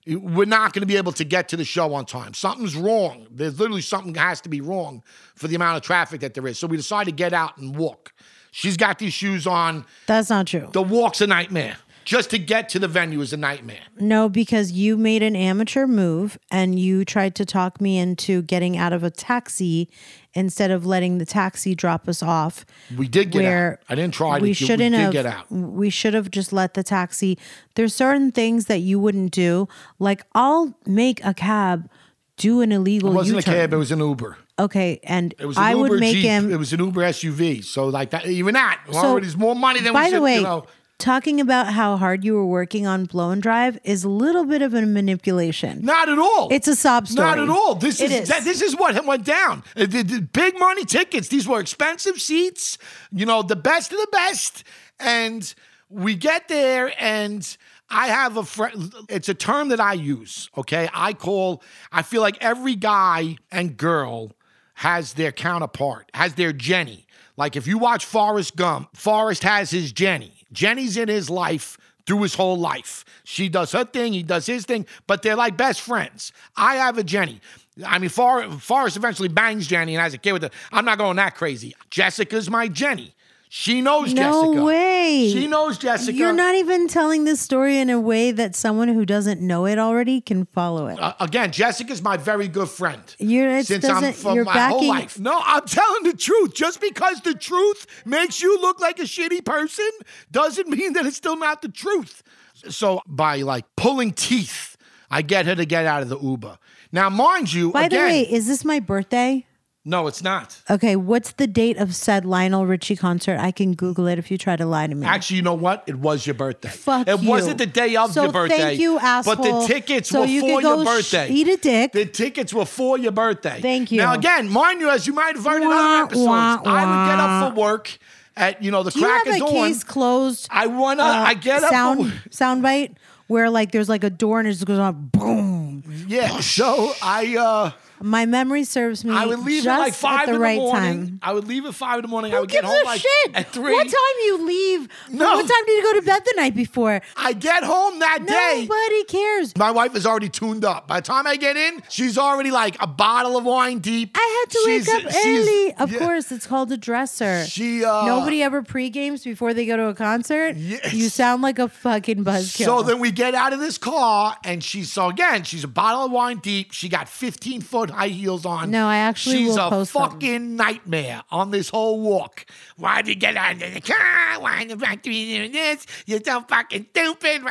we're 0.07 0.47
not 0.47 0.73
going 0.73 0.83
to 0.83 0.87
be 0.87 0.97
able 0.97 1.13
to 1.13 1.25
get 1.25 1.49
to 1.49 1.57
the 1.57 1.65
show 1.65 1.93
on 1.95 2.07
time. 2.07 2.33
Something's 2.33 2.77
wrong. 2.77 3.27
There's 3.29 3.59
literally 3.59 3.83
something 3.83 4.15
has 4.15 4.41
to 4.43 4.49
be 4.49 4.61
wrong 4.61 5.03
for 5.35 5.49
the 5.49 5.57
amount 5.57 5.79
of 5.79 5.83
traffic 5.83 6.21
that 6.21 6.35
there 6.35 6.47
is. 6.47 6.61
So 6.61 6.69
we 6.69 6.77
decided 6.77 7.11
to 7.11 7.17
get 7.17 7.33
out 7.33 7.59
and 7.59 7.77
walk. 7.77 8.13
She's 8.53 8.77
got 8.77 9.01
these 9.01 9.13
shoes 9.15 9.49
on. 9.49 9.85
That's 10.07 10.31
not 10.31 10.47
true. 10.47 10.69
The 10.73 10.83
walk's 10.83 11.21
a 11.21 11.27
nightmare. 11.27 11.77
Just 12.05 12.31
to 12.31 12.39
get 12.39 12.69
to 12.71 12.79
the 12.79 12.89
venue 12.89 13.21
is 13.21 13.33
a 13.33 13.37
nightmare. 13.37 13.81
No, 13.99 14.29
because 14.29 14.73
you 14.73 14.97
made 14.97 15.23
an 15.23 15.37
amateur 15.37 15.87
move 15.87 16.39
and 16.51 16.79
you 16.79 17.05
tried 17.05 17.35
to 17.37 17.45
talk 17.45 17.81
me 17.81 17.99
into 17.99 18.43
getting 18.43 18.77
out 18.77 18.93
of 18.93 19.05
a 19.05 19.11
taxi 19.11 19.89
instead 20.35 20.71
of 20.71 20.87
letting 20.87 21.19
the 21.19 21.27
taxi 21.27 21.75
drop 21.75 22.09
us 22.09 22.23
off. 22.23 22.65
We 22.97 23.07
did 23.07 23.31
get 23.31 23.45
out. 23.45 23.79
I 23.89 23.95
didn't 23.95 24.15
try 24.15 24.39
we 24.39 24.49
we 24.49 24.53
shouldn't 24.55 24.93
did 24.95 25.01
have 25.01 25.13
get 25.13 25.27
out. 25.27 25.51
we 25.53 25.91
should 25.91 26.15
have 26.15 26.31
just 26.31 26.53
let 26.53 26.75
the 26.75 26.83
taxi 26.83 27.37
there's 27.75 27.95
certain 27.95 28.31
things 28.33 28.67
that 28.67 28.79
you 28.79 28.99
wouldn't 29.01 29.33
do 29.33 29.69
like 29.99 30.23
i'll 30.35 30.75
make 30.87 31.25
a 31.25 31.35
cab 31.35 31.89
do 32.37 32.61
an 32.61 32.71
illegal 32.73 33.11
It 33.11 33.15
wasn't 33.15 33.37
a 33.37 33.41
U-turn. 33.41 33.55
cab, 33.55 33.73
it 33.75 33.77
was 33.77 33.93
an 33.93 33.99
Uber. 33.99 34.39
Okay, 34.59 34.99
and 35.05 35.35
It 35.39 35.45
was 35.47 35.57
an 35.59 35.63
I 35.63 35.73
Uber 35.73 35.89
would 35.91 36.01
make 36.01 36.15
Jeep. 36.15 36.25
him. 36.25 36.51
It 36.51 36.57
was 36.59 36.73
an 36.73 36.81
Uber 36.81 37.03
SUV. 37.03 37.63
So 37.63 37.89
like 37.89 38.11
that, 38.11 38.25
even 38.27 38.55
that, 38.55 38.81
So, 38.91 38.99
already 38.99 39.27
is 39.27 39.37
more 39.37 39.55
money 39.55 39.81
than 39.81 39.93
by 39.93 40.05
we 40.05 40.11
the 40.11 40.17
should, 40.17 40.23
way, 40.23 40.37
you 40.37 40.43
know. 40.43 40.67
Talking 41.01 41.41
about 41.41 41.73
how 41.73 41.97
hard 41.97 42.25
you 42.25 42.35
were 42.35 42.47
working 42.47 42.87
on 42.87 43.07
Blow 43.07 43.31
and 43.31 43.43
Drive 43.43 43.79
is 43.85 44.05
a 44.05 44.09
little 44.09 44.45
bit 44.45 44.63
of 44.63 44.75
a 44.75 44.83
manipulation. 44.83 45.85
Not 45.85 46.09
at 46.09 46.19
all. 46.19 46.49
It's 46.51 46.69
a 46.69 46.77
sob 46.77 47.09
story. 47.09 47.27
Not 47.29 47.39
at 47.39 47.49
all. 47.49 47.75
This 47.75 48.01
is, 48.01 48.13
is. 48.13 48.29
that- 48.29 48.45
this 48.45 48.63
is 48.63 48.77
what 48.77 49.05
went 49.05 49.25
down. 49.25 49.63
Uh, 49.77 49.87
the- 49.87 50.03
the 50.03 50.21
big 50.21 50.59
money 50.59 50.85
tickets. 50.85 51.29
These 51.29 51.49
were 51.49 51.61
expensive 51.61 52.21
seats. 52.21 52.79
You 53.11 53.27
know, 53.27 53.43
the 53.43 53.57
best 53.57 53.93
of 53.93 53.99
the 53.99 54.09
best. 54.13 54.65
And 54.99 55.53
we 55.89 56.15
get 56.15 56.49
there, 56.49 56.93
and 57.03 57.57
I 57.89 58.09
have 58.09 58.37
a 58.37 58.45
friend. 58.45 58.93
It's 59.09 59.29
a 59.29 59.35
term 59.35 59.71
that 59.71 59.81
I 59.81 59.95
use. 59.95 60.49
Okay, 60.57 60.89
I 60.95 61.15
call. 61.15 61.63
I 61.91 62.03
feel 62.03 62.21
like 62.23 62.37
every 62.41 62.77
guy 62.77 63.37
and 63.51 63.77
girl 63.77 64.33
has 64.75 65.15
their 65.15 65.33
counterpart, 65.33 66.11
has 66.15 66.35
their 66.35 66.53
Jenny. 66.53 67.07
Like 67.37 67.57
if 67.57 67.67
you 67.67 67.79
watch 67.79 68.05
Forrest 68.05 68.57
Gump, 68.57 68.97
Forrest 68.97 69.43
has 69.45 69.71
his 69.71 69.93
Jenny. 69.93 70.40
Jenny's 70.53 70.97
in 70.97 71.09
his 71.09 71.31
life 71.31 71.79
through 72.07 72.23
his 72.23 72.35
whole 72.35 72.59
life. 72.59 73.05
She 73.25 73.49
does 73.49 73.73
her 73.73 73.85
thing, 73.85 74.13
he 74.13 74.23
does 74.23 74.47
his 74.47 74.65
thing, 74.65 74.87
but 75.07 75.23
they're 75.23 75.37
like 75.37 75.57
best 75.57 75.81
friends. 75.81 76.33
I 76.57 76.77
have 76.77 76.99
a 76.99 77.05
Jenny. 77.05 77.41
I 77.87 77.99
mean, 77.99 78.11
For- 78.11 78.51
Forrest 78.51 78.97
eventually 78.97 79.29
bangs 79.29 79.67
Jenny 79.67 79.95
and 79.95 80.03
has 80.03 80.15
a 80.15 80.19
kid 80.19 80.33
with 80.33 80.43
her. 80.43 80.51
I'm 80.73 80.85
not 80.85 80.99
going 80.99 81.17
that 81.17 81.35
crazy. 81.37 81.75
Jessica's 81.91 82.51
my 82.51 82.69
Jenny. 82.69 83.15
She 83.53 83.81
knows 83.81 84.15
No 84.15 84.45
Jessica. 84.53 84.65
way. 84.65 85.31
She 85.33 85.49
knows 85.49 85.77
Jessica. 85.77 86.17
You're 86.17 86.33
not 86.33 86.55
even 86.55 86.87
telling 86.87 87.25
this 87.25 87.41
story 87.41 87.79
in 87.79 87.91
a 87.91 87.99
way 87.99 88.31
that 88.31 88.55
someone 88.55 88.87
who 88.87 89.05
doesn't 89.05 89.41
know 89.41 89.67
it 89.67 89.77
already 89.77 90.21
can 90.21 90.47
follow 90.47 90.87
it. 90.87 91.01
Uh, 91.01 91.15
again, 91.19 91.51
Jessica's 91.51 92.01
my 92.01 92.17
very 92.17 92.47
good 92.47 92.69
friend. 92.69 93.03
You're- 93.19 93.65
since 93.65 93.85
I'm 93.85 94.13
from 94.13 94.45
my 94.45 94.69
whole 94.69 94.87
life. 94.87 95.19
No, 95.19 95.41
I'm 95.45 95.67
telling 95.67 96.05
the 96.05 96.13
truth. 96.17 96.55
Just 96.55 96.81
because 96.81 97.23
the 97.23 97.35
truth 97.35 97.89
makes 98.07 98.41
you 98.41 98.57
look 98.61 98.81
like 98.81 99.01
a 99.01 99.03
shitty 99.03 99.45
person 99.45 99.91
doesn't 100.31 100.69
mean 100.79 100.93
that 100.93 101.05
it's 101.05 101.17
still 101.17 101.37
not 101.37 101.61
the 101.61 101.69
truth. 101.71 102.23
So 102.69 103.01
by 103.05 103.39
like 103.43 103.65
pulling 103.77 104.13
teeth, 104.13 104.77
I 105.11 105.23
get 105.23 105.47
her 105.47 105.57
to 105.57 105.65
get 105.65 105.87
out 105.87 106.03
of 106.05 106.09
the 106.09 106.21
Uber. 106.21 106.57
Now, 106.93 107.11
mind 107.11 107.53
you, 107.53 107.73
By 107.73 107.87
again, 107.87 108.07
the 108.07 108.13
way, 108.13 108.21
is 108.33 108.47
this 108.47 108.65
my 108.65 108.79
birthday? 108.79 109.45
No, 109.85 110.07
it's 110.09 110.23
not. 110.23 110.61
Okay, 110.69 110.95
what's 110.95 111.33
the 111.33 111.47
date 111.47 111.79
of 111.79 111.95
said 111.95 112.25
Lionel 112.27 112.67
Richie 112.67 112.97
concert? 112.97 113.39
I 113.41 113.51
can 113.51 113.73
Google 113.75 114.07
it 114.09 114.19
if 114.19 114.31
you 114.31 114.37
try 114.37 114.55
to 114.57 114.67
lie 114.67 114.87
to 114.87 114.95
me. 114.95 115.07
Actually, 115.07 115.37
you 115.39 115.43
know 115.43 115.55
what? 115.55 115.85
It 115.87 115.97
was 115.97 116.27
your 116.27 116.35
birthday. 116.35 116.69
Fuck 116.69 117.09
it 117.09 117.21
you. 117.23 117.29
wasn't 117.29 117.57
the 117.59 117.67
day 117.67 117.97
of 117.97 118.13
So 118.13 118.25
your 118.25 118.33
birthday. 118.33 118.57
thank 118.59 118.81
you, 118.81 118.99
asshole. 118.99 119.37
But 119.37 119.43
the 119.43 119.67
tickets 119.67 120.11
So 120.11 120.21
were 120.21 120.27
you 120.27 120.43
for 120.43 120.61
go 120.61 120.77
your 120.77 120.85
sh- 120.85 120.89
birthday. 121.13 121.31
eat 121.31 121.49
a 121.49 121.57
dick. 121.57 121.93
The 121.93 122.05
tickets 122.05 122.53
were 122.53 122.67
for 122.67 122.99
your 122.99 123.13
birthday. 123.13 123.59
Thank 123.63 123.91
you. 123.91 123.99
Now, 123.99 124.13
again, 124.15 124.49
mind 124.51 124.81
you, 124.83 124.91
as 124.91 125.07
you 125.07 125.15
might 125.15 125.35
have 125.35 125.45
heard 125.45 125.63
in 125.63 125.69
Wah, 125.69 125.75
other 125.75 126.05
episodes, 126.05 126.27
wah, 126.29 126.61
I 126.65 126.85
would 126.85 127.11
get 127.11 127.19
wah. 127.19 127.47
up 127.47 127.55
for 127.55 127.61
work 127.61 127.99
at 128.37 128.63
you 128.63 128.71
know 128.71 128.83
the 128.83 128.91
Do 128.91 129.01
you 129.01 129.07
crack 129.07 129.25
have 129.27 129.35
of 129.35 129.37
a 129.37 129.39
dawn. 129.45 129.51
case 129.51 129.83
closed? 129.83 130.47
I 130.51 130.67
wanna. 130.67 131.03
uh, 131.03 131.07
I 131.07 131.35
get 131.35 131.63
up. 131.65 131.71
sound 131.71 132.13
For, 132.13 132.31
sound 132.33 132.63
bite 132.63 132.97
where 133.29 133.49
like 133.49 133.73
there's 133.73 133.89
like 133.89 134.05
a 134.05 134.11
door 134.11 134.41
and 134.41 134.47
it 134.49 134.53
just 134.53 134.67
goes 134.67 134.79
on 134.79 135.09
boom. 135.13 135.85
yeah. 136.07 136.39
So 136.41 136.93
I. 137.03 137.37
uh 137.39 137.71
My 138.03 138.27
memory 138.27 138.65
serves 138.65 139.05
me. 139.05 139.13
I 139.15 139.27
would 139.27 139.41
leave 139.41 139.67
at 139.67 139.79
like 139.79 139.95
five 139.95 140.21
at 140.21 140.27
the 140.27 140.35
in 140.35 140.41
right 140.41 140.55
the 140.55 140.61
morning. 140.61 141.07
time. 141.07 141.19
I 141.23 141.33
would 141.33 141.47
leave 141.47 141.67
at 141.67 141.75
five 141.75 141.97
in 141.99 142.03
the 142.03 142.09
morning. 142.09 142.33
I 142.33 142.37
Who 142.37 142.41
would 142.43 142.51
get 142.51 142.63
gives 142.63 142.73
home 142.73 142.83
a 142.83 142.87
like 142.87 143.01
shit? 143.01 143.35
at 143.35 143.53
three. 143.53 143.73
What 143.73 143.85
time 143.87 144.17
you 144.25 144.47
leave? 144.47 144.89
No. 145.11 145.35
What 145.35 145.43
time 145.49 145.67
did 145.67 145.77
you 145.77 145.83
go 145.93 146.01
to 146.01 146.07
bed 146.07 146.23
the 146.25 146.35
night 146.37 146.55
before? 146.55 147.01
I 147.17 147.33
get 147.35 147.63
home 147.65 147.99
that 147.99 148.25
day. 148.27 148.67
Nobody 148.69 149.05
cares. 149.05 149.57
My 149.57 149.71
wife 149.71 149.95
is 149.95 150.07
already 150.07 150.29
tuned 150.29 150.65
up. 150.65 150.89
By 150.89 151.01
the 151.01 151.07
time 151.07 151.27
I 151.27 151.37
get 151.37 151.57
in, 151.57 151.83
she's 151.89 152.17
already 152.19 152.51
like 152.51 152.77
a 152.81 152.87
bottle 152.87 153.37
of 153.37 153.45
wine 153.45 153.81
deep. 153.81 154.13
I 154.15 154.45
had 154.47 154.51
to 154.53 154.63
She's- 154.65 154.87
wake 154.89 155.05
up 155.07 155.13
early. 155.27 155.75
Of 155.75 155.93
yeah. 155.93 155.99
course, 155.99 156.33
it's 156.33 156.47
called 156.47 156.73
a 156.73 156.77
dresser. 156.77 157.45
She, 157.47 157.85
uh, 157.85 158.07
Nobody 158.07 158.43
ever 158.43 158.63
pre-games 158.63 159.25
before 159.25 159.53
they 159.55 159.67
go 159.67 159.77
to 159.77 159.87
a 159.89 159.95
concert. 159.95 160.57
Yes. 160.57 160.93
You 160.93 161.09
sound 161.09 161.43
like 161.43 161.59
a 161.59 161.69
fucking 161.69 162.25
buzzkill. 162.25 162.65
So 162.65 162.83
then 162.83 162.99
we 162.99 163.11
get 163.11 163.35
out 163.35 163.53
of 163.53 163.61
this 163.61 163.79
car, 163.79 164.37
and 164.45 164.63
she's 164.65 164.91
so 164.93 165.09
again, 165.09 165.43
she's 165.45 165.65
a 165.65 165.69
bottle 165.69 166.05
of 166.07 166.13
wine 166.13 166.39
deep. 166.39 166.73
She 166.73 166.89
got 166.89 167.09
15 167.09 167.61
foot 167.61 167.90
high 167.91 168.09
heels 168.09 168.47
on. 168.47 168.71
No, 168.71 168.87
I 168.87 168.97
actually 168.97 169.37
she's 169.37 169.49
will 169.51 169.67
a 169.67 169.71
post 169.71 169.93
them. 169.93 170.03
fucking 170.03 170.57
nightmare 170.57 171.23
on 171.31 171.51
this 171.51 171.69
whole 171.69 172.01
walk. 172.01 172.47
Why'd 172.77 173.09
you 173.09 173.15
get 173.15 173.37
out 173.37 173.63
of 173.63 173.75
the 173.75 173.81
car? 173.81 174.41
Why 174.41 174.63
in 174.63 174.69
the 174.69 174.79
fuck 174.79 175.03
do 175.03 175.11
you 175.11 175.47
do 175.47 175.53
this? 175.53 175.87
You're 176.07 176.21
so 176.25 176.41
fucking 176.43 176.87
stupid. 176.91 177.43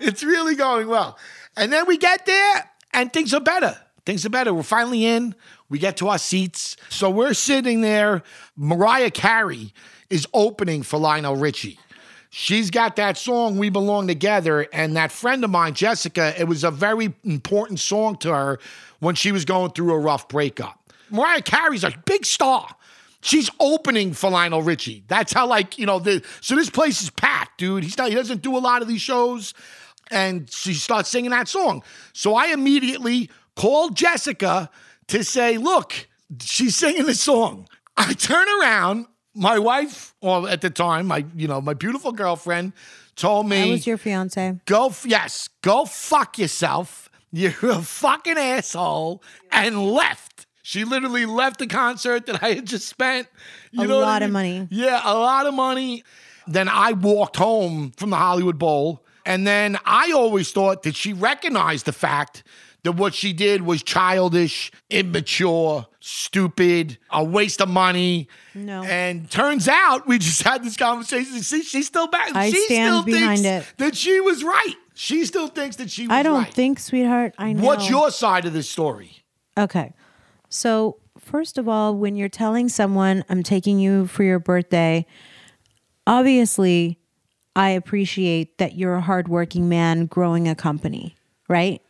It's 0.00 0.22
really 0.22 0.54
going 0.54 0.88
well. 0.88 1.18
And 1.56 1.72
then 1.72 1.86
we 1.86 1.96
get 1.98 2.26
there, 2.26 2.70
and 2.92 3.12
things 3.12 3.32
are 3.34 3.40
better. 3.40 3.76
Things 4.04 4.24
are 4.24 4.30
better. 4.30 4.54
We're 4.54 4.62
finally 4.62 5.04
in. 5.04 5.34
We 5.68 5.78
get 5.80 5.96
to 5.96 6.08
our 6.08 6.18
seats. 6.18 6.76
So 6.90 7.10
we're 7.10 7.34
sitting 7.34 7.80
there. 7.80 8.22
Mariah 8.56 9.10
Carey 9.10 9.72
is 10.10 10.28
opening 10.32 10.84
for 10.84 10.98
Lionel 10.98 11.34
Richie. 11.34 11.78
She's 12.38 12.70
got 12.70 12.96
that 12.96 13.16
song 13.16 13.56
"We 13.56 13.70
Belong 13.70 14.06
Together," 14.06 14.66
and 14.70 14.94
that 14.94 15.10
friend 15.10 15.42
of 15.42 15.48
mine, 15.48 15.72
Jessica, 15.72 16.38
it 16.38 16.44
was 16.44 16.64
a 16.64 16.70
very 16.70 17.14
important 17.24 17.80
song 17.80 18.18
to 18.18 18.28
her 18.28 18.58
when 19.00 19.14
she 19.14 19.32
was 19.32 19.46
going 19.46 19.70
through 19.70 19.94
a 19.94 19.98
rough 19.98 20.28
breakup. 20.28 20.92
Mariah 21.10 21.40
Carey's 21.40 21.82
a 21.82 21.94
big 22.04 22.26
star. 22.26 22.68
She's 23.22 23.48
opening 23.58 24.12
for 24.12 24.28
Lionel 24.28 24.60
Richie. 24.60 25.02
That's 25.08 25.32
how, 25.32 25.46
like, 25.46 25.78
you 25.78 25.86
know, 25.86 25.98
the 25.98 26.22
so 26.42 26.56
this 26.56 26.68
place 26.68 27.00
is 27.00 27.08
packed, 27.08 27.56
dude. 27.56 27.84
He's 27.84 27.96
not, 27.96 28.10
he 28.10 28.14
doesn't 28.14 28.42
do 28.42 28.54
a 28.54 28.60
lot 28.60 28.82
of 28.82 28.88
these 28.88 29.00
shows, 29.00 29.54
and 30.10 30.50
she 30.50 30.74
starts 30.74 31.08
singing 31.08 31.30
that 31.30 31.48
song. 31.48 31.82
So 32.12 32.34
I 32.34 32.48
immediately 32.48 33.30
called 33.54 33.96
Jessica 33.96 34.68
to 35.06 35.24
say, 35.24 35.56
"Look, 35.56 36.06
she's 36.42 36.76
singing 36.76 37.06
this 37.06 37.22
song." 37.22 37.66
I 37.96 38.12
turn 38.12 38.46
around. 38.60 39.06
My 39.36 39.58
wife, 39.58 40.14
or 40.20 40.48
at 40.48 40.60
the 40.62 40.70
time, 40.70 41.06
my 41.06 41.24
you 41.36 41.46
know 41.46 41.60
my 41.60 41.74
beautiful 41.74 42.12
girlfriend, 42.12 42.72
told 43.16 43.48
me 43.48 43.62
I 43.62 43.70
was 43.70 43.86
your 43.86 43.98
fiance. 43.98 44.58
go 44.64 44.86
f- 44.88 45.04
yes 45.06 45.48
go 45.62 45.84
fuck 45.84 46.38
yourself. 46.38 47.08
You're 47.32 47.52
a 47.70 47.82
fucking 47.82 48.38
asshole 48.38 49.22
and 49.50 49.92
left. 49.92 50.46
She 50.62 50.84
literally 50.84 51.26
left 51.26 51.58
the 51.58 51.66
concert 51.66 52.26
that 52.26 52.42
i 52.42 52.54
had 52.54 52.66
just 52.66 52.88
spent. 52.88 53.28
You 53.72 53.82
A 53.84 53.86
know 53.86 53.96
what 53.98 54.04
I 54.08 54.10
lot 54.12 54.22
of 54.22 54.30
money. 54.30 54.66
yeah 54.70 55.00
a 55.04 55.14
lot 55.14 55.46
of 55.46 55.54
money. 55.54 56.02
Then 56.48 56.68
i 56.68 56.92
walked 56.92 57.36
home 57.36 57.92
from 57.96 58.10
the 58.10 58.16
hollywood 58.16 58.58
bowl 58.58 59.04
and 59.26 59.44
then 59.46 59.76
i 59.84 60.12
always 60.12 60.52
thought 60.52 60.84
that 60.84 60.94
she 60.94 61.12
recognized 61.12 61.84
the 61.86 61.92
fact 61.92 62.44
that 62.86 62.92
what 62.92 63.14
she 63.14 63.32
did 63.32 63.62
was 63.62 63.82
childish 63.82 64.70
immature 64.90 65.86
stupid 66.00 66.96
a 67.10 67.22
waste 67.22 67.60
of 67.60 67.68
money 67.68 68.28
No. 68.54 68.82
and 68.84 69.28
turns 69.30 69.68
out 69.68 70.06
we 70.06 70.18
just 70.18 70.42
had 70.42 70.64
this 70.64 70.76
conversation 70.76 71.42
see 71.42 71.62
she's 71.62 71.86
still 71.88 72.06
back 72.06 72.34
I 72.34 72.50
she 72.50 72.60
stand 72.66 72.92
still 72.92 73.02
behind 73.02 73.40
thinks 73.42 73.68
it. 73.68 73.74
that 73.78 73.96
she 73.96 74.20
was 74.20 74.42
right. 74.44 74.74
She 74.94 75.26
still 75.26 75.48
thinks 75.48 75.76
that 75.76 75.90
she 75.90 76.06
was 76.06 76.12
I 76.14 76.22
don't 76.22 76.44
right. 76.44 76.54
think, 76.54 76.78
sweetheart. 76.78 77.34
I 77.36 77.52
know. 77.52 77.62
What's 77.64 77.90
your 77.90 78.10
side 78.10 78.46
of 78.46 78.54
this 78.54 78.70
story? 78.70 79.24
Okay. 79.58 79.92
So, 80.48 80.96
first 81.18 81.58
of 81.58 81.68
all, 81.68 81.94
when 81.94 82.16
you're 82.16 82.30
telling 82.30 82.70
someone, 82.70 83.22
I'm 83.28 83.42
taking 83.42 83.78
you 83.78 84.06
for 84.06 84.22
your 84.22 84.38
birthday, 84.38 85.04
obviously, 86.06 86.98
I 87.54 87.70
appreciate 87.70 88.56
that 88.58 88.76
you're 88.76 88.94
a 88.94 89.00
hardworking 89.02 89.68
man 89.68 90.06
growing 90.06 90.48
a 90.48 90.54
company, 90.54 91.14
right? 91.48 91.82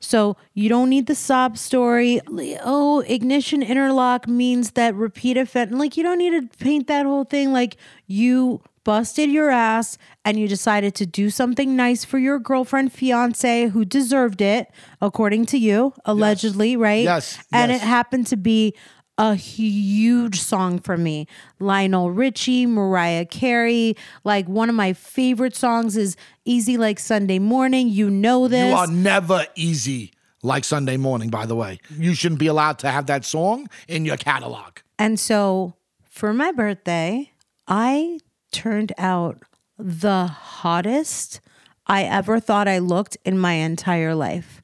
So, 0.00 0.36
you 0.54 0.68
don't 0.68 0.88
need 0.88 1.06
the 1.06 1.14
sob 1.14 1.58
story. 1.58 2.20
Oh, 2.64 3.00
ignition 3.06 3.62
interlock 3.62 4.28
means 4.28 4.72
that 4.72 4.94
repeat 4.94 5.36
offend. 5.36 5.78
Like, 5.78 5.96
you 5.96 6.02
don't 6.02 6.18
need 6.18 6.30
to 6.50 6.56
paint 6.58 6.86
that 6.88 7.06
whole 7.06 7.24
thing 7.24 7.52
like 7.52 7.76
you 8.06 8.60
busted 8.84 9.30
your 9.30 9.48
ass 9.50 9.96
and 10.24 10.38
you 10.38 10.48
decided 10.48 10.94
to 10.96 11.06
do 11.06 11.30
something 11.30 11.76
nice 11.76 12.04
for 12.04 12.18
your 12.18 12.38
girlfriend, 12.38 12.92
fiance 12.92 13.68
who 13.68 13.84
deserved 13.84 14.40
it, 14.40 14.68
according 15.00 15.46
to 15.46 15.58
you, 15.58 15.94
allegedly, 16.04 16.76
right? 16.76 17.04
Yes, 17.04 17.38
And 17.52 17.70
yes. 17.70 17.80
it 17.82 17.86
happened 17.86 18.26
to 18.28 18.36
be 18.36 18.74
a 19.18 19.34
huge 19.34 20.40
song 20.40 20.78
for 20.78 20.96
me. 20.96 21.26
Lionel 21.58 22.10
Richie, 22.10 22.66
Mariah 22.66 23.26
Carey. 23.26 23.96
Like 24.24 24.46
one 24.46 24.68
of 24.68 24.74
my 24.74 24.92
favorite 24.92 25.54
songs 25.54 25.96
is 25.96 26.16
Easy 26.44 26.76
Like 26.76 26.98
Sunday 26.98 27.38
Morning. 27.38 27.88
You 27.88 28.10
know 28.10 28.48
this. 28.48 28.68
You 28.70 28.76
are 28.76 28.86
never 28.86 29.46
easy 29.54 30.12
like 30.42 30.64
Sunday 30.64 30.96
morning, 30.96 31.30
by 31.30 31.46
the 31.46 31.54
way. 31.54 31.78
You 31.96 32.14
shouldn't 32.14 32.40
be 32.40 32.48
allowed 32.48 32.78
to 32.80 32.90
have 32.90 33.06
that 33.06 33.24
song 33.24 33.68
in 33.86 34.04
your 34.04 34.16
catalog. 34.16 34.78
And 34.98 35.18
so 35.18 35.74
for 36.08 36.32
my 36.32 36.52
birthday, 36.52 37.30
I 37.68 38.18
turned 38.50 38.92
out 38.98 39.42
the 39.78 40.26
hottest 40.26 41.40
I 41.86 42.04
ever 42.04 42.40
thought 42.40 42.68
I 42.68 42.78
looked 42.78 43.16
in 43.24 43.38
my 43.38 43.54
entire 43.54 44.14
life. 44.14 44.62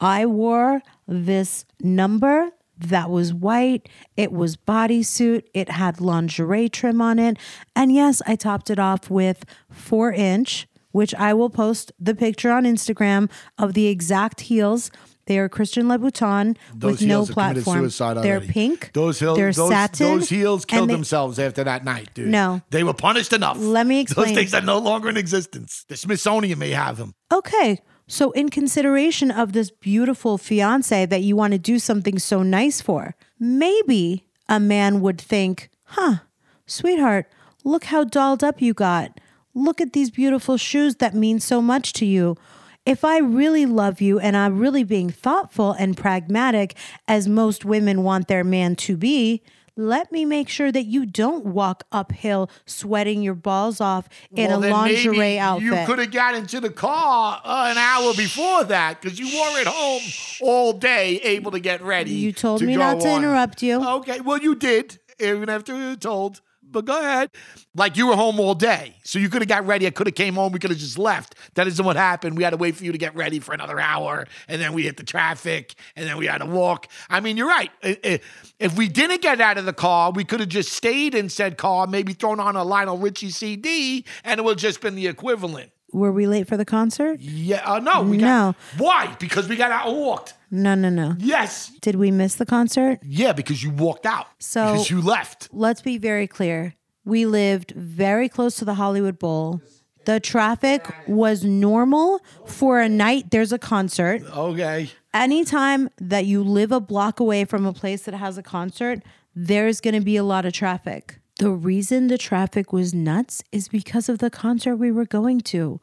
I 0.00 0.26
wore 0.26 0.82
this 1.06 1.64
number 1.80 2.50
that 2.78 3.10
was 3.10 3.32
white. 3.32 3.88
It 4.16 4.32
was 4.32 4.56
bodysuit. 4.56 5.42
It 5.54 5.70
had 5.70 6.00
lingerie 6.00 6.68
trim 6.68 7.00
on 7.00 7.18
it. 7.18 7.38
And 7.74 7.92
yes, 7.92 8.22
I 8.26 8.36
topped 8.36 8.70
it 8.70 8.78
off 8.78 9.10
with 9.10 9.44
four 9.70 10.12
inch, 10.12 10.66
which 10.92 11.14
I 11.14 11.34
will 11.34 11.50
post 11.50 11.92
the 11.98 12.14
picture 12.14 12.50
on 12.50 12.64
Instagram 12.64 13.30
of 13.58 13.74
the 13.74 13.86
exact 13.86 14.42
heels 14.42 14.90
They 15.26 15.38
are 15.40 15.48
Christian 15.48 15.86
Louboutin 15.86 16.56
Those 16.72 17.00
with 17.00 17.02
no 17.02 17.14
heels 17.24 17.28
have 17.30 17.34
committed 17.34 17.64
platform. 17.64 18.22
They're 18.22 18.40
pink. 18.40 18.90
Those 18.94 19.18
heels, 19.18 19.36
They're 19.36 19.52
those, 19.52 19.70
satin. 19.70 20.06
those 20.06 20.28
heels 20.28 20.64
killed 20.64 20.88
they- 20.88 20.94
themselves 20.94 21.38
after 21.40 21.64
that 21.64 21.82
night, 21.84 22.10
dude. 22.14 22.28
No. 22.28 22.60
they 22.70 22.84
were 22.84 22.94
punished 22.94 23.32
enough. 23.32 23.58
Let 23.58 23.88
me 23.88 23.98
explain. 24.00 24.28
Those 24.28 24.36
things 24.36 24.54
are 24.54 24.60
no 24.60 24.78
longer 24.78 25.08
in 25.08 25.16
existence. 25.16 25.84
The 25.88 25.96
Smithsonian 25.96 26.58
may 26.60 26.70
have 26.70 26.96
them. 26.98 27.14
Okay. 27.32 27.80
So, 28.08 28.30
in 28.32 28.50
consideration 28.50 29.32
of 29.32 29.52
this 29.52 29.70
beautiful 29.70 30.38
fiance 30.38 31.06
that 31.06 31.22
you 31.22 31.34
want 31.34 31.52
to 31.52 31.58
do 31.58 31.80
something 31.80 32.20
so 32.20 32.42
nice 32.42 32.80
for, 32.80 33.16
maybe 33.40 34.28
a 34.48 34.60
man 34.60 35.00
would 35.00 35.20
think, 35.20 35.70
huh, 35.84 36.18
sweetheart, 36.66 37.26
look 37.64 37.84
how 37.84 38.04
dolled 38.04 38.44
up 38.44 38.62
you 38.62 38.74
got. 38.74 39.18
Look 39.54 39.80
at 39.80 39.92
these 39.92 40.10
beautiful 40.10 40.56
shoes 40.56 40.96
that 40.96 41.14
mean 41.14 41.40
so 41.40 41.60
much 41.60 41.92
to 41.94 42.06
you. 42.06 42.36
If 42.84 43.04
I 43.04 43.18
really 43.18 43.66
love 43.66 44.00
you 44.00 44.20
and 44.20 44.36
I'm 44.36 44.60
really 44.60 44.84
being 44.84 45.10
thoughtful 45.10 45.72
and 45.72 45.96
pragmatic, 45.96 46.76
as 47.08 47.26
most 47.26 47.64
women 47.64 48.04
want 48.04 48.28
their 48.28 48.44
man 48.44 48.76
to 48.76 48.96
be, 48.96 49.42
let 49.76 50.10
me 50.10 50.24
make 50.24 50.48
sure 50.48 50.72
that 50.72 50.84
you 50.84 51.04
don't 51.06 51.44
walk 51.44 51.84
uphill 51.92 52.50
sweating 52.64 53.22
your 53.22 53.34
balls 53.34 53.80
off 53.80 54.08
in 54.34 54.48
Well, 54.48 54.64
a 54.64 54.70
lingerie 54.70 55.38
outfit. 55.38 55.66
You 55.66 55.86
could 55.86 55.98
have 55.98 56.10
got 56.10 56.34
into 56.34 56.60
the 56.60 56.70
car 56.70 57.40
uh, 57.44 57.68
an 57.70 57.78
hour 57.78 58.14
before 58.14 58.64
that 58.64 59.00
because 59.00 59.18
you 59.18 59.26
were 59.26 59.60
at 59.60 59.66
home 59.66 60.02
all 60.40 60.72
day, 60.72 61.16
able 61.22 61.50
to 61.50 61.60
get 61.60 61.82
ready. 61.82 62.12
You 62.12 62.32
told 62.32 62.60
to 62.60 62.66
me 62.66 62.76
not 62.76 63.00
to 63.00 63.14
interrupt 63.14 63.62
you. 63.62 63.86
Okay, 63.86 64.20
well, 64.20 64.38
you 64.38 64.54
did, 64.54 64.98
even 65.20 65.48
after 65.48 65.76
you 65.76 65.90
were 65.90 65.96
told. 65.96 66.40
But 66.76 66.84
go 66.84 67.00
ahead. 67.00 67.30
Like 67.74 67.96
you 67.96 68.06
were 68.06 68.16
home 68.16 68.38
all 68.38 68.54
day, 68.54 68.96
so 69.02 69.18
you 69.18 69.30
could 69.30 69.40
have 69.40 69.48
got 69.48 69.66
ready. 69.66 69.86
I 69.86 69.90
could 69.90 70.06
have 70.06 70.14
came 70.14 70.34
home. 70.34 70.52
We 70.52 70.58
could 70.58 70.68
have 70.68 70.78
just 70.78 70.98
left. 70.98 71.34
That 71.54 71.66
isn't 71.66 71.82
what 71.82 71.96
happened. 71.96 72.36
We 72.36 72.44
had 72.44 72.50
to 72.50 72.58
wait 72.58 72.76
for 72.76 72.84
you 72.84 72.92
to 72.92 72.98
get 72.98 73.16
ready 73.16 73.38
for 73.38 73.54
another 73.54 73.80
hour, 73.80 74.26
and 74.46 74.60
then 74.60 74.74
we 74.74 74.82
hit 74.82 74.98
the 74.98 75.02
traffic, 75.02 75.74
and 75.96 76.06
then 76.06 76.18
we 76.18 76.26
had 76.26 76.42
to 76.42 76.46
walk. 76.46 76.88
I 77.08 77.20
mean, 77.20 77.38
you're 77.38 77.48
right. 77.48 77.70
If 77.80 78.76
we 78.76 78.88
didn't 78.88 79.22
get 79.22 79.40
out 79.40 79.56
of 79.56 79.64
the 79.64 79.72
car, 79.72 80.10
we 80.10 80.22
could 80.22 80.40
have 80.40 80.50
just 80.50 80.70
stayed 80.70 81.14
in 81.14 81.30
said 81.30 81.56
car, 81.56 81.86
maybe 81.86 82.12
thrown 82.12 82.40
on 82.40 82.56
a 82.56 82.62
Lionel 82.62 82.98
Richie 82.98 83.30
CD, 83.30 84.04
and 84.22 84.38
it 84.38 84.44
would 84.44 84.56
have 84.56 84.60
just 84.60 84.82
been 84.82 84.96
the 84.96 85.06
equivalent. 85.06 85.70
Were 85.92 86.12
we 86.12 86.26
late 86.26 86.48
for 86.48 86.56
the 86.56 86.64
concert? 86.64 87.20
Yeah. 87.20 87.62
Uh, 87.64 87.78
no. 87.78 88.02
We 88.02 88.16
No. 88.16 88.54
Got, 88.76 88.80
why? 88.80 89.16
Because 89.18 89.48
we 89.48 89.56
got 89.56 89.70
out 89.70 89.88
and 89.88 89.96
walked. 89.96 90.34
No, 90.50 90.74
no, 90.74 90.88
no. 90.90 91.14
Yes. 91.18 91.72
Did 91.80 91.94
we 91.96 92.10
miss 92.10 92.34
the 92.34 92.46
concert? 92.46 92.98
Yeah, 93.02 93.32
because 93.32 93.62
you 93.62 93.70
walked 93.70 94.06
out. 94.06 94.26
So- 94.38 94.72
because 94.72 94.90
you 94.90 95.00
left. 95.00 95.48
Let's 95.52 95.80
be 95.82 95.98
very 95.98 96.26
clear. 96.26 96.74
We 97.04 97.24
lived 97.24 97.70
very 97.76 98.28
close 98.28 98.56
to 98.56 98.64
the 98.64 98.74
Hollywood 98.74 99.18
Bowl. 99.18 99.60
The 100.06 100.20
traffic 100.20 100.86
was 101.08 101.42
normal 101.44 102.20
for 102.46 102.80
a 102.80 102.88
night 102.88 103.30
there's 103.30 103.52
a 103.52 103.58
concert. 103.58 104.22
Okay. 104.22 104.90
Anytime 105.12 105.88
that 106.00 106.26
you 106.26 106.42
live 106.44 106.70
a 106.72 106.80
block 106.80 107.18
away 107.20 107.44
from 107.44 107.64
a 107.66 107.72
place 107.72 108.02
that 108.02 108.14
has 108.14 108.38
a 108.38 108.42
concert, 108.42 109.00
there's 109.34 109.80
going 109.80 109.94
to 109.94 110.00
be 110.00 110.16
a 110.16 110.22
lot 110.22 110.44
of 110.44 110.52
traffic. 110.52 111.20
The 111.38 111.50
reason 111.50 112.06
the 112.06 112.16
traffic 112.16 112.72
was 112.72 112.94
nuts 112.94 113.42
is 113.52 113.68
because 113.68 114.08
of 114.08 114.18
the 114.20 114.30
concert 114.30 114.76
we 114.76 114.90
were 114.90 115.04
going 115.04 115.40
to. 115.42 115.80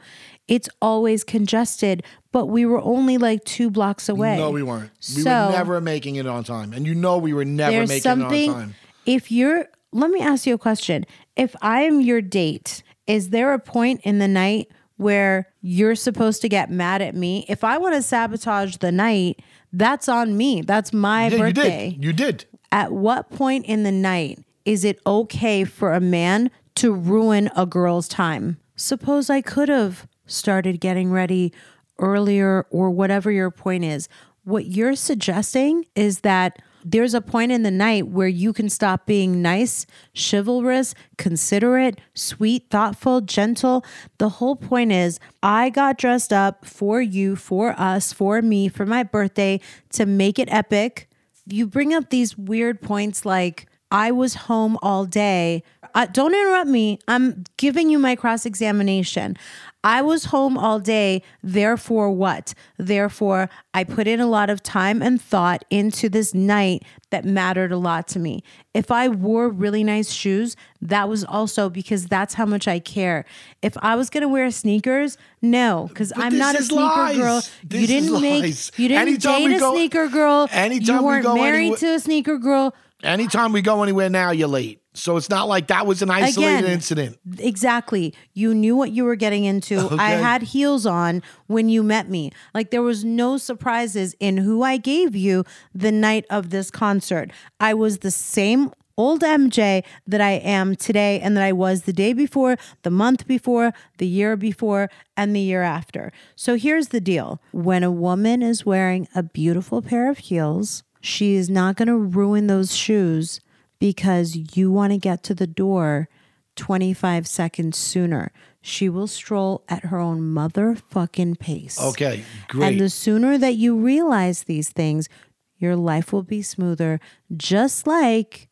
It's 0.47 0.67
always 0.81 1.23
congested, 1.23 2.01
but 2.31 2.47
we 2.47 2.65
were 2.65 2.81
only 2.81 3.19
like 3.19 3.43
two 3.43 3.69
blocks 3.69 4.09
away. 4.09 4.37
No, 4.37 4.49
we 4.49 4.63
weren't. 4.63 4.89
We 5.15 5.21
So- 5.21 5.45
were 5.47 5.51
never 5.51 5.79
making 5.79 6.15
it 6.15 6.25
on 6.25 6.43
time, 6.43 6.73
and 6.73 6.87
you 6.87 6.95
know 6.95 7.17
we 7.19 7.33
were 7.33 7.45
never 7.45 7.81
making 7.85 8.01
something 8.01 8.49
it 8.49 8.53
on 8.53 8.59
time. 8.61 8.75
if 9.05 9.31
you're 9.31 9.67
let 9.91 10.09
me 10.09 10.19
ask 10.21 10.47
you 10.47 10.55
a 10.55 10.57
question 10.57 11.05
if 11.35 11.55
i 11.61 11.81
am 11.81 12.01
your 12.01 12.19
date 12.19 12.81
is 13.05 13.29
there 13.29 13.53
a 13.53 13.59
point 13.59 14.01
in 14.03 14.17
the 14.17 14.27
night 14.27 14.67
where 14.97 15.47
you're 15.61 15.93
supposed 15.93 16.41
to 16.41 16.49
get 16.49 16.71
mad 16.71 16.99
at 16.99 17.13
me 17.13 17.45
if 17.47 17.63
i 17.63 17.77
want 17.77 17.93
to 17.93 18.01
sabotage 18.01 18.77
the 18.77 18.91
night 18.91 19.39
that's 19.71 20.09
on 20.09 20.35
me 20.35 20.61
that's 20.63 20.91
my 20.91 21.27
Yeah, 21.27 21.37
birthday 21.37 21.89
you 21.89 21.95
did. 21.97 22.05
You 22.05 22.13
did. 22.13 22.45
at 22.71 22.91
what 22.91 23.29
point 23.29 23.67
in 23.67 23.83
the 23.83 23.91
night 23.91 24.39
is 24.65 24.83
it 24.83 24.99
okay 25.05 25.63
for 25.63 25.93
a 25.93 25.99
man 25.99 26.49
to 26.75 26.93
ruin 26.93 27.49
a 27.55 27.65
girl's 27.65 28.07
time 28.07 28.57
suppose 28.75 29.29
i 29.29 29.41
could 29.41 29.69
have 29.69 30.07
started 30.25 30.79
getting 30.79 31.11
ready 31.11 31.51
earlier 31.99 32.65
or 32.69 32.89
whatever 32.89 33.31
your 33.31 33.51
point 33.51 33.83
is 33.83 34.09
what 34.43 34.65
you're 34.65 34.95
suggesting 34.95 35.85
is 35.95 36.21
that 36.21 36.59
there's 36.85 37.13
a 37.13 37.21
point 37.21 37.51
in 37.51 37.63
the 37.63 37.71
night 37.71 38.07
where 38.07 38.27
you 38.27 38.51
can 38.51 38.69
stop 38.69 39.05
being 39.05 39.41
nice, 39.41 39.85
chivalrous, 40.13 40.93
considerate, 41.17 41.99
sweet, 42.13 42.69
thoughtful, 42.69 43.21
gentle. 43.21 43.85
The 44.17 44.29
whole 44.29 44.55
point 44.55 44.91
is 44.91 45.19
I 45.41 45.69
got 45.69 45.97
dressed 45.97 46.33
up 46.33 46.65
for 46.65 47.01
you, 47.01 47.35
for 47.35 47.73
us, 47.79 48.11
for 48.11 48.41
me, 48.41 48.67
for 48.67 48.85
my 48.85 49.03
birthday 49.03 49.61
to 49.93 50.05
make 50.05 50.37
it 50.37 50.51
epic. 50.51 51.09
You 51.45 51.67
bring 51.67 51.93
up 51.93 52.09
these 52.09 52.37
weird 52.37 52.81
points 52.81 53.25
like, 53.25 53.67
I 53.93 54.11
was 54.11 54.33
home 54.33 54.77
all 54.81 55.05
day. 55.05 55.63
Uh, 55.93 56.07
don't 56.07 56.33
interrupt 56.33 56.67
me. 56.69 56.97
I'm 57.07 57.43
giving 57.57 57.89
you 57.91 57.99
my 57.99 58.15
cross 58.15 58.43
examination. 58.45 59.37
I 59.83 60.01
was 60.01 60.25
home 60.25 60.57
all 60.57 60.79
day. 60.79 61.21
Therefore, 61.43 62.09
what? 62.09 62.55
Therefore, 62.77 63.49
I 63.73 63.83
put 63.83 64.07
in 64.07 64.19
a 64.19 64.25
lot 64.25 64.49
of 64.49 64.63
time 64.63 65.01
and 65.03 65.21
thought 65.21 65.63
into 65.69 66.09
this 66.09 66.33
night 66.33 66.83
that 67.11 67.25
mattered 67.25 67.71
a 67.71 67.77
lot 67.77 68.07
to 68.09 68.19
me. 68.19 68.43
If 68.73 68.89
I 68.89 69.09
wore 69.09 69.49
really 69.49 69.83
nice 69.83 70.09
shoes, 70.11 70.55
that 70.81 71.07
was 71.07 71.23
also 71.25 71.69
because 71.69 72.07
that's 72.07 72.33
how 72.33 72.45
much 72.45 72.67
I 72.67 72.79
care. 72.79 73.25
If 73.61 73.77
I 73.83 73.95
was 73.95 74.09
gonna 74.09 74.29
wear 74.29 74.49
sneakers, 74.51 75.17
no, 75.41 75.85
because 75.89 76.11
I'm 76.15 76.37
not 76.37 76.55
a 76.55 76.63
sneaker 76.63 76.81
lies. 76.83 77.17
girl. 77.17 77.41
This 77.63 77.81
you 77.81 77.87
didn't 77.87 78.21
make. 78.21 78.41
lies. 78.43 78.71
You 78.77 78.87
didn't 78.87 79.07
Anytime 79.09 79.43
we 79.43 79.49
date 79.49 79.57
a 79.57 79.59
go- 79.59 79.73
sneaker 79.75 80.07
girl. 80.07 80.47
anytime 80.51 80.95
you 80.99 81.03
weren't 81.03 81.23
go 81.25 81.35
married 81.35 81.57
anywhere- 81.59 81.77
to 81.79 81.93
a 81.95 81.99
sneaker 81.99 82.37
girl. 82.39 82.73
Anytime 83.03 83.51
we 83.51 83.61
go 83.61 83.83
anywhere 83.83 84.09
now, 84.09 84.31
you're 84.31 84.47
late. 84.47 84.81
So 84.93 85.17
it's 85.17 85.29
not 85.29 85.47
like 85.47 85.67
that 85.67 85.85
was 85.85 86.01
an 86.01 86.09
isolated 86.09 86.59
Again, 86.59 86.71
incident. 86.71 87.19
Exactly. 87.39 88.13
You 88.33 88.53
knew 88.53 88.75
what 88.75 88.91
you 88.91 89.03
were 89.03 89.15
getting 89.15 89.43
into. 89.43 89.89
I 89.99 90.11
had 90.11 90.43
heels 90.43 90.85
on 90.85 91.21
when 91.47 91.67
you 91.67 91.83
met 91.83 92.09
me. 92.09 92.31
Like 92.53 92.71
there 92.71 92.81
was 92.81 93.03
no 93.03 93.37
surprises 93.37 94.15
in 94.19 94.37
who 94.37 94.63
I 94.63 94.77
gave 94.77 95.15
you 95.15 95.43
the 95.73 95.91
night 95.91 96.25
of 96.29 96.51
this 96.51 96.71
concert. 96.71 97.31
I 97.59 97.73
was 97.73 97.99
the 97.99 98.11
same 98.11 98.71
old 98.95 99.21
MJ 99.21 99.83
that 100.05 100.21
I 100.21 100.33
am 100.33 100.75
today 100.75 101.19
and 101.19 101.35
that 101.35 101.43
I 101.43 101.51
was 101.51 101.83
the 101.83 101.93
day 101.93 102.13
before, 102.13 102.57
the 102.83 102.91
month 102.91 103.27
before, 103.27 103.73
the 103.97 104.07
year 104.07 104.37
before, 104.37 104.89
and 105.17 105.35
the 105.35 105.39
year 105.39 105.63
after. 105.63 106.11
So 106.35 106.55
here's 106.55 106.89
the 106.89 107.01
deal. 107.01 107.41
When 107.51 107.83
a 107.83 107.91
woman 107.91 108.43
is 108.43 108.65
wearing 108.65 109.07
a 109.15 109.23
beautiful 109.23 109.81
pair 109.81 110.09
of 110.09 110.19
heels, 110.19 110.83
she 111.03 111.35
is 111.35 111.49
not 111.49 111.75
going 111.75 111.89
to 111.89 111.97
ruin 111.97 112.47
those 112.47 112.73
shoes 112.73 113.41
because 113.77 114.37
you 114.55 114.71
want 114.71 114.93
to 114.93 114.97
get 114.97 115.21
to 115.23 115.35
the 115.35 115.45
door 115.45 116.07
25 116.55 117.27
seconds 117.27 117.77
sooner. 117.77 118.31
She 118.61 118.87
will 118.87 119.07
stroll 119.07 119.65
at 119.67 119.83
her 119.85 119.99
own 119.99 120.21
motherfucking 120.21 121.39
pace. 121.39 121.77
Okay, 121.77 122.23
great. 122.47 122.67
And 122.67 122.79
the 122.79 122.89
sooner 122.89 123.37
that 123.37 123.55
you 123.55 123.75
realize 123.75 124.43
these 124.43 124.69
things, 124.69 125.09
your 125.57 125.75
life 125.75 126.13
will 126.13 126.23
be 126.23 126.41
smoother. 126.41 127.01
Just 127.35 127.85
like 127.85 128.47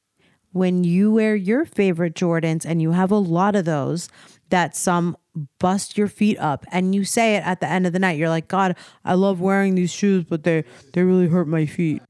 when 0.52 0.84
you 0.84 1.10
wear 1.10 1.38
your 1.38 1.64
favorite 1.64 2.16
Jordans 2.16 2.66
and 2.66 2.82
you 2.82 2.92
have 2.92 3.12
a 3.12 3.16
lot 3.16 3.56
of 3.56 3.64
those 3.64 4.10
that 4.50 4.76
some 4.76 5.16
bust 5.58 5.98
your 5.98 6.10
feet 6.10 6.38
up 6.40 6.66
and 6.74 6.94
you 6.94 7.06
say 7.06 7.38
it 7.38 7.48
at 7.48 7.62
the 7.62 7.68
end 7.68 7.88
of 7.88 7.94
the 7.94 8.00
night. 8.00 8.18
You're 8.18 8.28
like, 8.28 8.50
God, 8.50 8.76
I 9.06 9.14
love 9.14 9.40
wearing 9.40 9.76
these 9.76 9.92
shoes, 9.92 10.26
but 10.26 10.44
they 10.44 10.66
they 10.92 11.04
really 11.04 11.28
hurt 11.28 11.48
my 11.48 11.66
feet. 11.66 12.02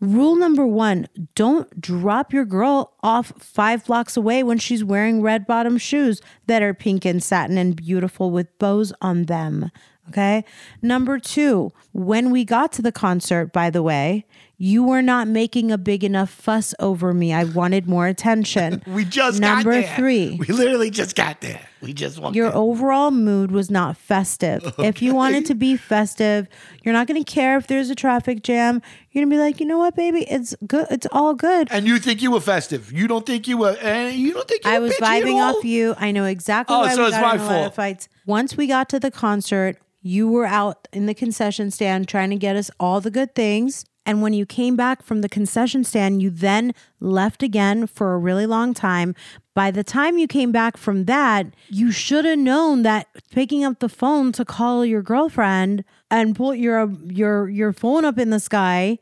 Rule 0.00 0.36
number 0.36 0.64
one 0.64 1.08
don't 1.34 1.80
drop 1.80 2.32
your 2.32 2.44
girl 2.44 2.94
off 3.02 3.32
five 3.38 3.84
blocks 3.84 4.16
away 4.16 4.44
when 4.44 4.58
she's 4.58 4.84
wearing 4.84 5.22
red 5.22 5.44
bottom 5.44 5.76
shoes 5.76 6.20
that 6.46 6.62
are 6.62 6.72
pink 6.72 7.04
and 7.04 7.22
satin 7.22 7.58
and 7.58 7.74
beautiful 7.74 8.30
with 8.30 8.56
bows 8.58 8.92
on 9.02 9.24
them. 9.24 9.72
Okay. 10.08 10.44
Number 10.82 11.18
two, 11.18 11.72
when 11.92 12.30
we 12.30 12.44
got 12.44 12.72
to 12.72 12.82
the 12.82 12.92
concert, 12.92 13.52
by 13.52 13.70
the 13.70 13.82
way, 13.82 14.24
you 14.60 14.82
were 14.82 15.02
not 15.02 15.28
making 15.28 15.70
a 15.70 15.78
big 15.78 16.02
enough 16.02 16.30
fuss 16.30 16.74
over 16.80 17.14
me. 17.14 17.32
I 17.32 17.44
wanted 17.44 17.86
more 17.88 18.08
attention. 18.08 18.82
we 18.88 19.04
just 19.04 19.40
Number 19.40 19.72
got 19.72 19.86
there. 19.86 19.96
three. 19.96 20.34
We 20.36 20.46
literally 20.46 20.90
just 20.90 21.14
got 21.14 21.40
there. 21.40 21.60
We 21.80 21.92
just 21.92 22.18
walked 22.18 22.34
Your 22.34 22.48
in. 22.48 22.54
overall 22.54 23.12
mood 23.12 23.52
was 23.52 23.70
not 23.70 23.96
festive. 23.96 24.74
If 24.80 25.00
you 25.00 25.14
wanted 25.14 25.46
to 25.46 25.54
be 25.54 25.76
festive, 25.76 26.48
you're 26.82 26.92
not 26.92 27.06
going 27.06 27.22
to 27.22 27.30
care 27.32 27.56
if 27.56 27.68
there's 27.68 27.88
a 27.88 27.94
traffic 27.94 28.42
jam. 28.42 28.82
You're 29.12 29.22
going 29.24 29.30
to 29.30 29.36
be 29.36 29.40
like, 29.40 29.60
you 29.60 29.66
know 29.66 29.78
what, 29.78 29.94
baby, 29.94 30.22
it's 30.28 30.56
good. 30.66 30.88
It's 30.90 31.06
all 31.12 31.34
good. 31.34 31.68
And 31.70 31.86
you 31.86 31.98
think 32.00 32.20
you 32.20 32.32
were 32.32 32.40
festive. 32.40 32.90
You 32.92 33.06
don't 33.06 33.24
think 33.24 33.46
you 33.46 33.58
were, 33.58 33.76
and 33.80 34.12
you 34.16 34.34
don't 34.34 34.48
think 34.48 34.64
you 34.64 34.70
I 34.72 34.80
were 34.80 34.86
was 34.86 34.96
vibing 34.96 35.36
off 35.40 35.64
you. 35.64 35.94
I 35.98 36.10
know 36.10 36.24
exactly 36.24 36.74
Oh, 36.74 36.80
why 36.80 36.94
so 36.96 37.02
we 37.02 37.08
it's 37.08 37.16
got 37.16 37.22
my 37.22 37.34
in 37.34 37.40
a 37.40 37.44
lot 37.44 37.54
of 37.54 37.62
fault. 37.62 37.74
fights. 37.76 38.08
Once 38.26 38.56
we 38.56 38.66
got 38.66 38.88
to 38.88 38.98
the 38.98 39.12
concert, 39.12 39.78
you 40.00 40.28
were 40.28 40.46
out 40.46 40.88
in 40.92 41.06
the 41.06 41.14
concession 41.14 41.70
stand 41.70 42.08
trying 42.08 42.30
to 42.30 42.36
get 42.36 42.56
us 42.56 42.70
all 42.78 43.00
the 43.00 43.10
good 43.10 43.34
things. 43.34 43.84
And 44.06 44.22
when 44.22 44.32
you 44.32 44.46
came 44.46 44.74
back 44.74 45.02
from 45.02 45.20
the 45.20 45.28
concession 45.28 45.84
stand, 45.84 46.22
you 46.22 46.30
then 46.30 46.72
left 46.98 47.42
again 47.42 47.86
for 47.86 48.14
a 48.14 48.18
really 48.18 48.46
long 48.46 48.72
time. 48.72 49.14
By 49.54 49.70
the 49.70 49.84
time 49.84 50.16
you 50.16 50.26
came 50.26 50.50
back 50.50 50.78
from 50.78 51.04
that, 51.04 51.48
you 51.68 51.92
should 51.92 52.24
have 52.24 52.38
known 52.38 52.84
that 52.84 53.08
picking 53.30 53.64
up 53.64 53.80
the 53.80 53.88
phone 53.88 54.32
to 54.32 54.46
call 54.46 54.86
your 54.86 55.02
girlfriend 55.02 55.84
and 56.10 56.34
put 56.34 56.56
your 56.56 56.90
your 57.04 57.48
your 57.50 57.72
phone 57.74 58.06
up 58.06 58.18
in 58.18 58.30
the 58.30 58.40
sky 58.40 58.98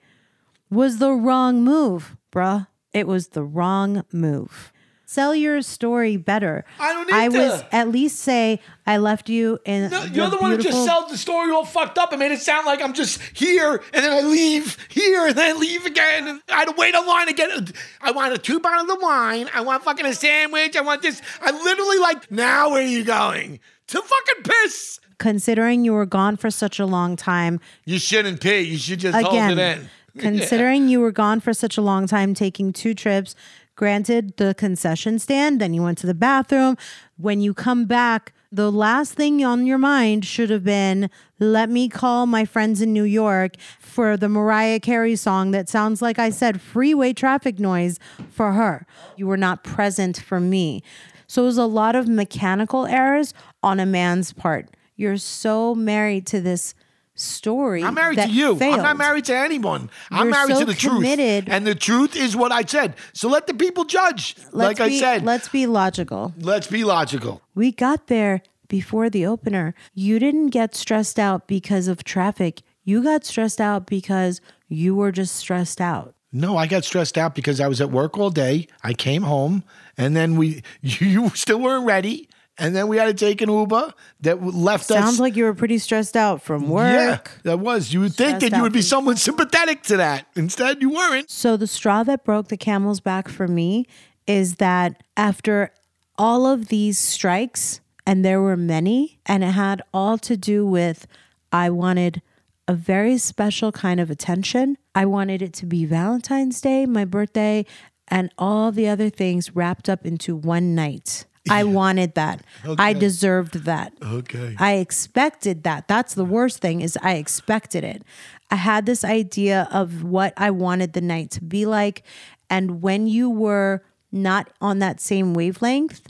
was 0.70 0.98
the 0.98 1.12
wrong 1.12 1.62
move, 1.62 2.16
bruh. 2.32 2.66
It 2.92 3.06
was 3.06 3.28
the 3.28 3.44
wrong 3.44 4.04
move. 4.12 4.72
Sell 5.08 5.36
your 5.36 5.62
story 5.62 6.16
better. 6.16 6.64
I 6.80 6.92
don't 6.92 7.06
need 7.06 7.14
I 7.14 7.28
was 7.28 7.62
at 7.70 7.88
least 7.90 8.18
say 8.18 8.60
I 8.88 8.96
left 8.96 9.28
you 9.28 9.60
in. 9.64 9.88
No, 9.88 10.02
you're 10.02 10.28
the 10.28 10.36
one 10.36 10.50
that 10.50 10.60
just 10.60 10.84
sells 10.84 11.12
the 11.12 11.16
story 11.16 11.52
all 11.52 11.64
fucked 11.64 11.96
up 11.96 12.10
and 12.10 12.18
made 12.18 12.32
it 12.32 12.40
sound 12.40 12.66
like 12.66 12.82
I'm 12.82 12.92
just 12.92 13.20
here 13.32 13.80
and 13.94 14.04
then 14.04 14.10
I 14.10 14.22
leave 14.22 14.76
here 14.88 15.28
and 15.28 15.36
then 15.36 15.54
I 15.54 15.58
leave 15.58 15.86
again. 15.86 16.26
And 16.26 16.42
I 16.48 16.56
had 16.56 16.64
to 16.64 16.74
wait 16.76 16.96
in 16.96 17.06
line 17.06 17.28
to 17.28 17.34
get. 17.34 17.72
I 18.00 18.10
want 18.10 18.34
a 18.34 18.38
two 18.38 18.58
bottles 18.58 18.90
of 18.90 19.00
wine. 19.00 19.48
I 19.54 19.60
want 19.60 19.84
fucking 19.84 20.04
a 20.04 20.12
sandwich. 20.12 20.74
I 20.74 20.80
want 20.80 21.02
this. 21.02 21.22
I 21.40 21.52
literally 21.52 21.98
like. 21.98 22.28
Now 22.32 22.70
where 22.72 22.82
are 22.82 22.84
you 22.84 23.04
going? 23.04 23.60
To 23.86 24.02
fucking 24.02 24.42
piss. 24.42 24.98
Considering 25.18 25.84
you 25.84 25.92
were 25.92 26.04
gone 26.04 26.36
for 26.36 26.50
such 26.50 26.80
a 26.80 26.84
long 26.84 27.14
time, 27.14 27.60
You 27.84 28.00
shouldn't 28.00 28.40
pee. 28.40 28.62
You 28.62 28.76
should 28.76 28.98
just 28.98 29.14
hold 29.14 29.34
it 29.36 29.52
again, 29.52 29.58
in. 29.58 29.88
considering 30.20 30.88
you 30.88 30.98
were 30.98 31.12
gone 31.12 31.38
for 31.38 31.54
such 31.54 31.78
a 31.78 31.80
long 31.80 32.06
time, 32.08 32.34
taking 32.34 32.72
two 32.72 32.92
trips, 32.92 33.34
granted 33.76 34.36
the 34.36 34.54
concession 34.54 35.18
stand, 35.18 35.60
then 35.60 35.74
you 35.74 35.82
went 35.82 35.98
to 35.98 36.06
the 36.06 36.14
bathroom. 36.14 36.76
When 37.16 37.40
you 37.40 37.54
come 37.54 37.84
back, 37.84 38.32
the 38.50 38.72
last 38.72 39.12
thing 39.12 39.44
on 39.44 39.66
your 39.66 39.78
mind 39.78 40.24
should 40.24 40.50
have 40.50 40.64
been 40.64 41.10
let 41.38 41.68
me 41.68 41.88
call 41.88 42.26
my 42.26 42.44
friends 42.44 42.80
in 42.80 42.92
New 42.92 43.04
York 43.04 43.56
for 43.78 44.16
the 44.16 44.28
Mariah 44.28 44.80
Carey 44.80 45.16
song 45.16 45.50
that 45.50 45.68
sounds 45.68 46.00
like 46.00 46.18
I 46.18 46.30
said 46.30 46.60
freeway 46.60 47.12
traffic 47.12 47.58
noise 47.58 47.98
for 48.30 48.52
her. 48.52 48.86
You 49.16 49.26
were 49.26 49.36
not 49.36 49.62
present 49.62 50.18
for 50.18 50.40
me. 50.40 50.82
So 51.26 51.42
it 51.42 51.46
was 51.46 51.58
a 51.58 51.66
lot 51.66 51.94
of 51.94 52.08
mechanical 52.08 52.86
errors 52.86 53.34
on 53.62 53.80
a 53.80 53.86
man's 53.86 54.32
part. 54.32 54.70
You're 54.96 55.18
so 55.18 55.74
married 55.74 56.26
to 56.28 56.40
this 56.40 56.74
story. 57.16 57.82
I'm 57.82 57.94
married 57.94 58.18
that 58.18 58.26
to 58.28 58.32
you. 58.32 58.52
I'm 58.52 58.58
failed. 58.58 58.82
not 58.82 58.96
married 58.96 59.24
to 59.26 59.36
anyone. 59.36 59.90
I'm 60.10 60.26
You're 60.26 60.30
married 60.30 60.54
so 60.54 60.60
to 60.60 60.66
the 60.66 60.74
committed. 60.74 61.46
truth. 61.46 61.54
And 61.54 61.66
the 61.66 61.74
truth 61.74 62.14
is 62.14 62.36
what 62.36 62.52
I 62.52 62.62
said. 62.62 62.94
So 63.12 63.28
let 63.28 63.46
the 63.46 63.54
people 63.54 63.84
judge. 63.84 64.36
Let's 64.52 64.78
like 64.80 64.88
be, 64.90 64.96
I 64.96 65.00
said, 65.00 65.24
let's 65.24 65.48
be 65.48 65.66
logical. 65.66 66.34
let's 66.38 66.66
be 66.66 66.84
logical. 66.84 67.42
We 67.54 67.72
got 67.72 68.06
there 68.06 68.42
before 68.68 69.10
the 69.10 69.26
opener. 69.26 69.74
You 69.94 70.18
didn't 70.18 70.48
get 70.48 70.74
stressed 70.74 71.18
out 71.18 71.46
because 71.46 71.88
of 71.88 72.04
traffic. 72.04 72.62
You 72.84 73.02
got 73.02 73.24
stressed 73.24 73.60
out 73.60 73.86
because 73.86 74.40
you 74.68 74.94
were 74.94 75.12
just 75.12 75.34
stressed 75.36 75.80
out. 75.80 76.14
No, 76.32 76.56
I 76.56 76.66
got 76.66 76.84
stressed 76.84 77.16
out 77.16 77.34
because 77.34 77.60
I 77.60 77.68
was 77.68 77.80
at 77.80 77.90
work 77.90 78.18
all 78.18 78.30
day. 78.30 78.66
I 78.82 78.92
came 78.92 79.22
home, 79.22 79.64
and 79.96 80.14
then 80.14 80.36
we 80.36 80.62
you 80.82 81.30
still 81.30 81.60
weren't 81.60 81.86
ready, 81.86 82.28
and 82.58 82.74
then 82.74 82.88
we 82.88 82.96
had 82.96 83.06
to 83.06 83.14
take 83.14 83.40
an 83.42 83.50
Uber 83.50 83.92
that 84.22 84.42
left 84.42 84.90
us. 84.90 84.98
Sounds 84.98 85.20
like 85.20 85.36
you 85.36 85.44
were 85.44 85.54
pretty 85.54 85.78
stressed 85.78 86.16
out 86.16 86.42
from 86.42 86.68
work. 86.68 86.92
yeah, 86.92 87.18
that 87.44 87.58
was. 87.58 87.92
You 87.92 88.00
would 88.00 88.14
think 88.14 88.40
that 88.40 88.52
you 88.52 88.62
would 88.62 88.72
be 88.72 88.82
someone 88.82 89.16
sympathetic 89.16 89.82
to 89.84 89.98
that. 89.98 90.26
Instead, 90.36 90.80
you 90.80 90.90
weren't. 90.90 91.30
So 91.30 91.56
the 91.56 91.66
straw 91.66 92.02
that 92.04 92.24
broke 92.24 92.48
the 92.48 92.56
camel's 92.56 93.00
back 93.00 93.28
for 93.28 93.46
me 93.46 93.86
is 94.26 94.56
that 94.56 95.02
after 95.16 95.72
all 96.18 96.46
of 96.46 96.68
these 96.68 96.98
strikes, 96.98 97.80
and 98.06 98.24
there 98.24 98.40
were 98.40 98.56
many, 98.56 99.18
and 99.26 99.42
it 99.42 99.48
had 99.48 99.82
all 99.92 100.16
to 100.18 100.36
do 100.36 100.66
with 100.66 101.06
I 101.52 101.70
wanted 101.70 102.22
a 102.68 102.74
very 102.74 103.18
special 103.18 103.72
kind 103.72 104.00
of 104.00 104.10
attention. 104.10 104.76
I 104.94 105.06
wanted 105.06 105.42
it 105.42 105.52
to 105.54 105.66
be 105.66 105.84
Valentine's 105.84 106.60
Day, 106.60 106.86
my 106.86 107.04
birthday, 107.04 107.64
and 108.08 108.30
all 108.38 108.72
the 108.72 108.88
other 108.88 109.10
things 109.10 109.54
wrapped 109.54 109.88
up 109.88 110.06
into 110.06 110.34
one 110.36 110.74
night. 110.74 111.26
I 111.50 111.64
wanted 111.64 112.14
that. 112.14 112.42
I 112.78 112.92
deserved 112.92 113.64
that. 113.64 113.92
Okay. 114.02 114.56
I 114.58 114.74
expected 114.74 115.62
that. 115.64 115.88
That's 115.88 116.14
the 116.14 116.24
worst 116.24 116.58
thing 116.58 116.80
is 116.80 116.98
I 117.02 117.14
expected 117.14 117.84
it. 117.84 118.02
I 118.50 118.56
had 118.56 118.86
this 118.86 119.04
idea 119.04 119.68
of 119.70 120.04
what 120.04 120.32
I 120.36 120.50
wanted 120.50 120.92
the 120.92 121.00
night 121.00 121.30
to 121.32 121.42
be 121.42 121.66
like 121.66 122.04
and 122.48 122.82
when 122.82 123.06
you 123.06 123.28
were 123.28 123.82
not 124.12 124.50
on 124.60 124.78
that 124.78 125.00
same 125.00 125.34
wavelength, 125.34 126.08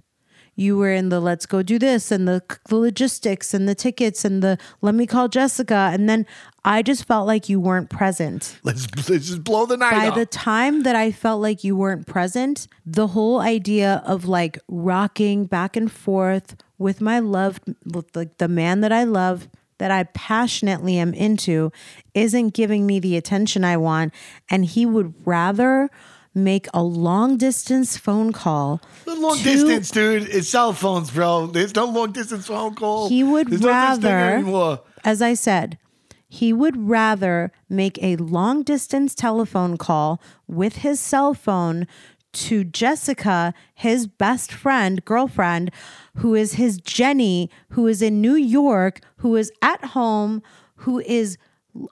you 0.56 0.76
were 0.76 0.90
in 0.90 1.10
the 1.10 1.20
let's 1.20 1.46
go 1.46 1.62
do 1.62 1.78
this 1.78 2.10
and 2.10 2.26
the, 2.26 2.42
the 2.68 2.76
logistics 2.76 3.54
and 3.54 3.68
the 3.68 3.74
tickets 3.74 4.24
and 4.24 4.42
the 4.42 4.58
let 4.80 4.94
me 4.94 5.06
call 5.06 5.28
Jessica 5.28 5.90
and 5.92 6.08
then 6.08 6.26
I 6.64 6.82
just 6.82 7.04
felt 7.04 7.26
like 7.26 7.48
you 7.48 7.60
weren't 7.60 7.90
present 7.90 8.58
Let's 8.64 8.88
let's 9.08 9.26
just 9.28 9.44
blow 9.44 9.66
the 9.66 9.76
night 9.76 9.92
by 9.92 10.08
up. 10.08 10.14
the 10.16 10.26
time 10.26 10.82
that 10.82 10.96
I 10.96 11.12
felt 11.12 11.40
like 11.40 11.62
you 11.62 11.76
weren't 11.76 12.06
present, 12.06 12.66
the 12.84 13.08
whole 13.08 13.40
idea 13.40 14.02
of 14.06 14.24
like 14.26 14.58
rocking 14.66 15.44
back 15.46 15.76
and 15.76 15.90
forth 15.92 16.56
with 16.78 17.00
my 17.00 17.18
love, 17.18 17.60
with 17.84 18.14
like 18.14 18.38
the 18.38 18.48
man 18.48 18.80
that 18.80 18.92
I 18.92 19.04
love, 19.04 19.48
that 19.78 19.90
I 19.90 20.04
passionately 20.04 20.98
am 20.98 21.14
into, 21.14 21.70
isn't 22.14 22.54
giving 22.54 22.86
me 22.86 22.98
the 23.00 23.16
attention 23.16 23.64
I 23.64 23.76
want. 23.76 24.12
And 24.50 24.64
he 24.64 24.86
would 24.86 25.14
rather 25.26 25.90
make 26.36 26.68
a 26.74 26.82
long 26.82 27.36
distance 27.38 27.96
phone 27.96 28.30
call. 28.32 28.80
the 29.06 29.14
long 29.14 29.38
to- 29.38 29.42
distance, 29.42 29.90
dude. 29.90 30.28
It's 30.28 30.48
cell 30.50 30.72
phones, 30.72 31.10
bro. 31.10 31.46
There's 31.46 31.74
no 31.74 31.86
long 31.86 32.12
distance 32.12 32.46
phone 32.46 32.74
call. 32.74 33.08
He 33.08 33.24
would 33.24 33.48
There's 33.48 33.62
no 33.62 33.68
rather, 33.68 34.08
anymore. 34.18 34.80
as 35.02 35.22
I 35.22 35.34
said, 35.34 35.78
he 36.28 36.52
would 36.52 36.76
rather 36.76 37.50
make 37.70 37.98
a 38.02 38.16
long 38.16 38.62
distance 38.62 39.14
telephone 39.14 39.78
call 39.78 40.20
with 40.46 40.76
his 40.76 41.00
cell 41.00 41.32
phone 41.34 41.86
to 42.34 42.64
Jessica, 42.64 43.54
his 43.74 44.06
best 44.06 44.52
friend, 44.52 45.02
girlfriend, 45.06 45.70
who 46.16 46.34
is 46.34 46.54
his 46.54 46.76
Jenny, 46.78 47.50
who 47.70 47.86
is 47.86 48.02
in 48.02 48.20
New 48.20 48.34
York, 48.34 49.00
who 49.18 49.36
is 49.36 49.50
at 49.62 49.82
home, 49.86 50.42
who 50.80 51.00
is 51.00 51.38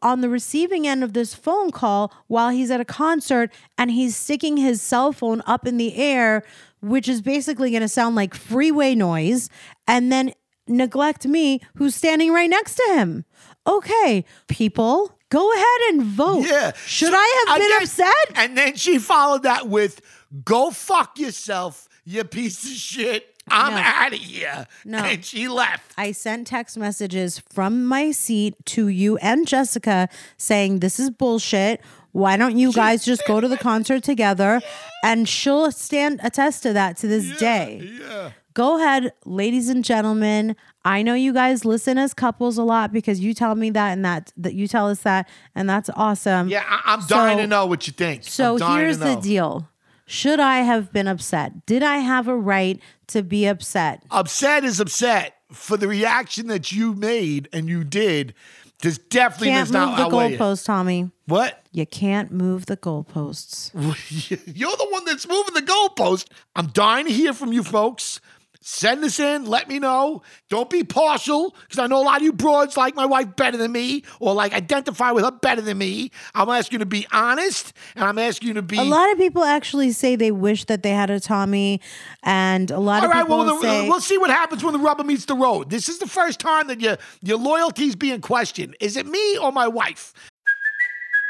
on 0.02 0.20
the 0.20 0.28
receiving 0.28 0.86
end 0.86 1.02
of 1.04 1.12
this 1.12 1.34
phone 1.34 1.70
call 1.70 2.12
while 2.26 2.50
he's 2.50 2.70
at 2.70 2.80
a 2.80 2.84
concert 2.84 3.50
and 3.78 3.90
he's 3.90 4.16
sticking 4.16 4.56
his 4.56 4.80
cell 4.82 5.12
phone 5.12 5.42
up 5.46 5.66
in 5.66 5.76
the 5.76 5.96
air, 5.96 6.42
which 6.80 7.08
is 7.08 7.20
basically 7.22 7.70
going 7.70 7.82
to 7.82 7.88
sound 7.88 8.14
like 8.16 8.34
freeway 8.34 8.94
noise, 8.94 9.48
and 9.86 10.10
then 10.12 10.32
neglect 10.66 11.26
me 11.26 11.60
who's 11.76 11.94
standing 11.94 12.32
right 12.32 12.48
next 12.50 12.74
to 12.76 12.94
him. 12.94 13.24
Okay, 13.66 14.24
people, 14.48 15.18
go 15.30 15.52
ahead 15.52 15.80
and 15.94 16.02
vote. 16.02 16.46
Yeah. 16.46 16.72
Should 16.86 17.10
So, 17.10 17.14
I 17.16 17.44
have 17.48 17.58
been 17.58 17.68
guess- 17.80 17.98
upset? 17.98 18.14
And 18.36 18.56
then 18.58 18.76
she 18.76 18.98
followed 18.98 19.42
that 19.44 19.68
with, 19.68 20.00
"Go 20.44 20.70
fuck 20.70 21.18
yourself, 21.18 21.88
you 22.04 22.24
piece 22.24 22.62
of 22.64 22.70
shit. 22.70 23.33
I'm 23.48 23.74
No. 23.74 23.80
out 23.80 24.12
of 24.12 24.18
here." 24.18 24.66
No. 24.84 24.98
And 24.98 25.24
she 25.24 25.48
left. 25.48 25.92
I 25.98 26.12
sent 26.12 26.46
text 26.46 26.76
messages 26.78 27.40
from 27.52 27.84
my 27.84 28.10
seat 28.10 28.54
to 28.66 28.88
you 28.88 29.16
and 29.18 29.46
Jessica 29.46 30.08
saying, 30.36 30.80
This 30.80 30.98
is 30.98 31.10
bullshit. 31.10 31.80
Why 32.12 32.36
don't 32.36 32.56
you 32.56 32.72
guys 32.72 33.04
just 33.04 33.26
go 33.26 33.40
to 33.40 33.48
the 33.48 33.56
concert 33.58 34.02
together? 34.04 34.60
And 35.02 35.28
she'll 35.28 35.72
stand 35.72 36.20
attest 36.22 36.62
to 36.62 36.72
that 36.72 36.96
to 36.98 37.08
this 37.08 37.36
day. 37.38 37.90
Yeah. 38.00 38.30
Go 38.54 38.76
ahead, 38.78 39.12
ladies 39.24 39.68
and 39.68 39.84
gentlemen. 39.84 40.54
I 40.84 41.02
know 41.02 41.14
you 41.14 41.32
guys 41.32 41.64
listen 41.64 41.98
as 41.98 42.14
couples 42.14 42.56
a 42.56 42.62
lot 42.62 42.92
because 42.92 43.18
you 43.18 43.34
tell 43.34 43.56
me 43.56 43.70
that 43.70 43.90
and 43.94 44.04
that 44.04 44.32
that 44.36 44.54
you 44.54 44.68
tell 44.68 44.88
us 44.88 45.00
that, 45.00 45.28
and 45.56 45.68
that's 45.68 45.90
awesome. 45.96 46.48
Yeah, 46.48 46.62
I- 46.68 46.92
I'm 46.94 47.04
dying 47.08 47.38
So- 47.38 47.42
to 47.42 47.46
know 47.48 47.66
what 47.66 47.88
you 47.88 47.92
think. 47.92 48.22
So 48.24 48.56
here's 48.58 48.98
the 48.98 49.16
deal. 49.16 49.68
Should 50.06 50.40
I 50.40 50.58
have 50.58 50.92
been 50.92 51.08
upset? 51.08 51.64
Did 51.66 51.82
I 51.82 51.98
have 51.98 52.28
a 52.28 52.36
right 52.36 52.80
to 53.08 53.22
be 53.22 53.46
upset? 53.46 54.02
Upset 54.10 54.64
is 54.64 54.80
upset 54.80 55.36
for 55.50 55.76
the 55.76 55.88
reaction 55.88 56.48
that 56.48 56.72
you 56.72 56.94
made 56.94 57.48
and 57.52 57.68
you 57.68 57.84
did. 57.84 58.34
This 58.82 58.98
definitely 58.98 59.48
Can't 59.48 59.68
does 59.68 59.72
not 59.72 59.88
move 59.88 59.96
the 59.96 60.02
outweigh 60.04 60.34
it. 60.34 60.38
goalpost, 60.38 60.66
Tommy. 60.66 61.10
What? 61.26 61.64
You 61.72 61.86
can't 61.86 62.30
move 62.30 62.66
the 62.66 62.76
goalposts. 62.76 63.70
You're 64.54 64.76
the 64.76 64.88
one 64.90 65.04
that's 65.06 65.26
moving 65.26 65.54
the 65.54 65.62
goalpost. 65.62 66.26
I'm 66.54 66.66
dying 66.66 67.06
to 67.06 67.12
hear 67.12 67.32
from 67.32 67.52
you 67.52 67.62
folks. 67.62 68.20
Send 68.66 69.02
this 69.02 69.20
in. 69.20 69.44
Let 69.44 69.68
me 69.68 69.78
know. 69.78 70.22
Don't 70.48 70.70
be 70.70 70.84
partial, 70.84 71.54
because 71.60 71.78
I 71.78 71.86
know 71.86 72.00
a 72.00 72.04
lot 72.04 72.16
of 72.16 72.22
you 72.22 72.32
broads 72.32 72.78
like 72.78 72.96
my 72.96 73.04
wife 73.04 73.36
better 73.36 73.58
than 73.58 73.72
me, 73.72 74.04
or 74.20 74.32
like 74.32 74.54
identify 74.54 75.10
with 75.10 75.22
her 75.22 75.30
better 75.30 75.60
than 75.60 75.76
me. 75.76 76.10
I'm 76.34 76.48
asking 76.48 76.76
you 76.76 76.78
to 76.78 76.86
be 76.86 77.06
honest, 77.12 77.74
and 77.94 78.04
I'm 78.04 78.18
asking 78.18 78.48
you 78.48 78.54
to 78.54 78.62
be. 78.62 78.78
A 78.78 78.82
lot 78.82 79.12
of 79.12 79.18
people 79.18 79.44
actually 79.44 79.92
say 79.92 80.16
they 80.16 80.30
wish 80.30 80.64
that 80.64 80.82
they 80.82 80.92
had 80.92 81.10
a 81.10 81.20
Tommy, 81.20 81.82
and 82.22 82.70
a 82.70 82.78
lot 82.78 83.02
All 83.02 83.10
of 83.10 83.14
right, 83.14 83.24
people 83.24 83.36
well, 83.36 83.60
the, 83.60 83.60
say 83.60 83.86
we'll 83.86 84.00
see 84.00 84.16
what 84.16 84.30
happens 84.30 84.64
when 84.64 84.72
the 84.72 84.78
rubber 84.78 85.04
meets 85.04 85.26
the 85.26 85.36
road. 85.36 85.68
This 85.68 85.90
is 85.90 85.98
the 85.98 86.08
first 86.08 86.40
time 86.40 86.68
that 86.68 86.80
your 86.80 86.96
your 87.20 87.36
loyalty's 87.36 87.94
being 87.94 88.22
questioned. 88.22 88.76
Is 88.80 88.96
it 88.96 89.06
me 89.06 89.36
or 89.36 89.52
my 89.52 89.68
wife? 89.68 90.14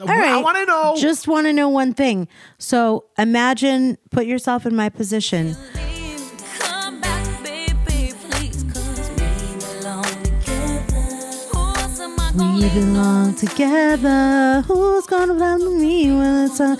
All 0.00 0.06
right. 0.06 0.30
I 0.30 0.40
want 0.40 0.56
to 0.58 0.64
know. 0.66 0.94
Just 0.96 1.26
want 1.26 1.46
to 1.46 1.52
know 1.52 1.68
one 1.68 1.92
thing. 1.94 2.28
So 2.58 3.04
imagine, 3.18 3.98
put 4.10 4.26
yourself 4.26 4.64
in 4.66 4.74
my 4.76 4.88
position. 4.88 5.56
Come 6.58 7.00
back, 7.00 7.24
baby, 7.42 8.12
please, 8.30 8.64
'cause 8.72 9.10
we 9.10 9.58
belong 9.80 10.04
together. 10.22 11.42
Who 11.50 11.58
else 11.58 12.00
am 12.00 12.14
I 12.20 12.32
gonna 12.36 12.54
We 12.54 12.60
leave. 12.62 12.72
Who's 14.66 15.06
gonna 15.06 15.32
love 15.34 15.62
me 15.62 16.12
when 16.12 16.44
it's 16.46 16.60
a 16.60 16.76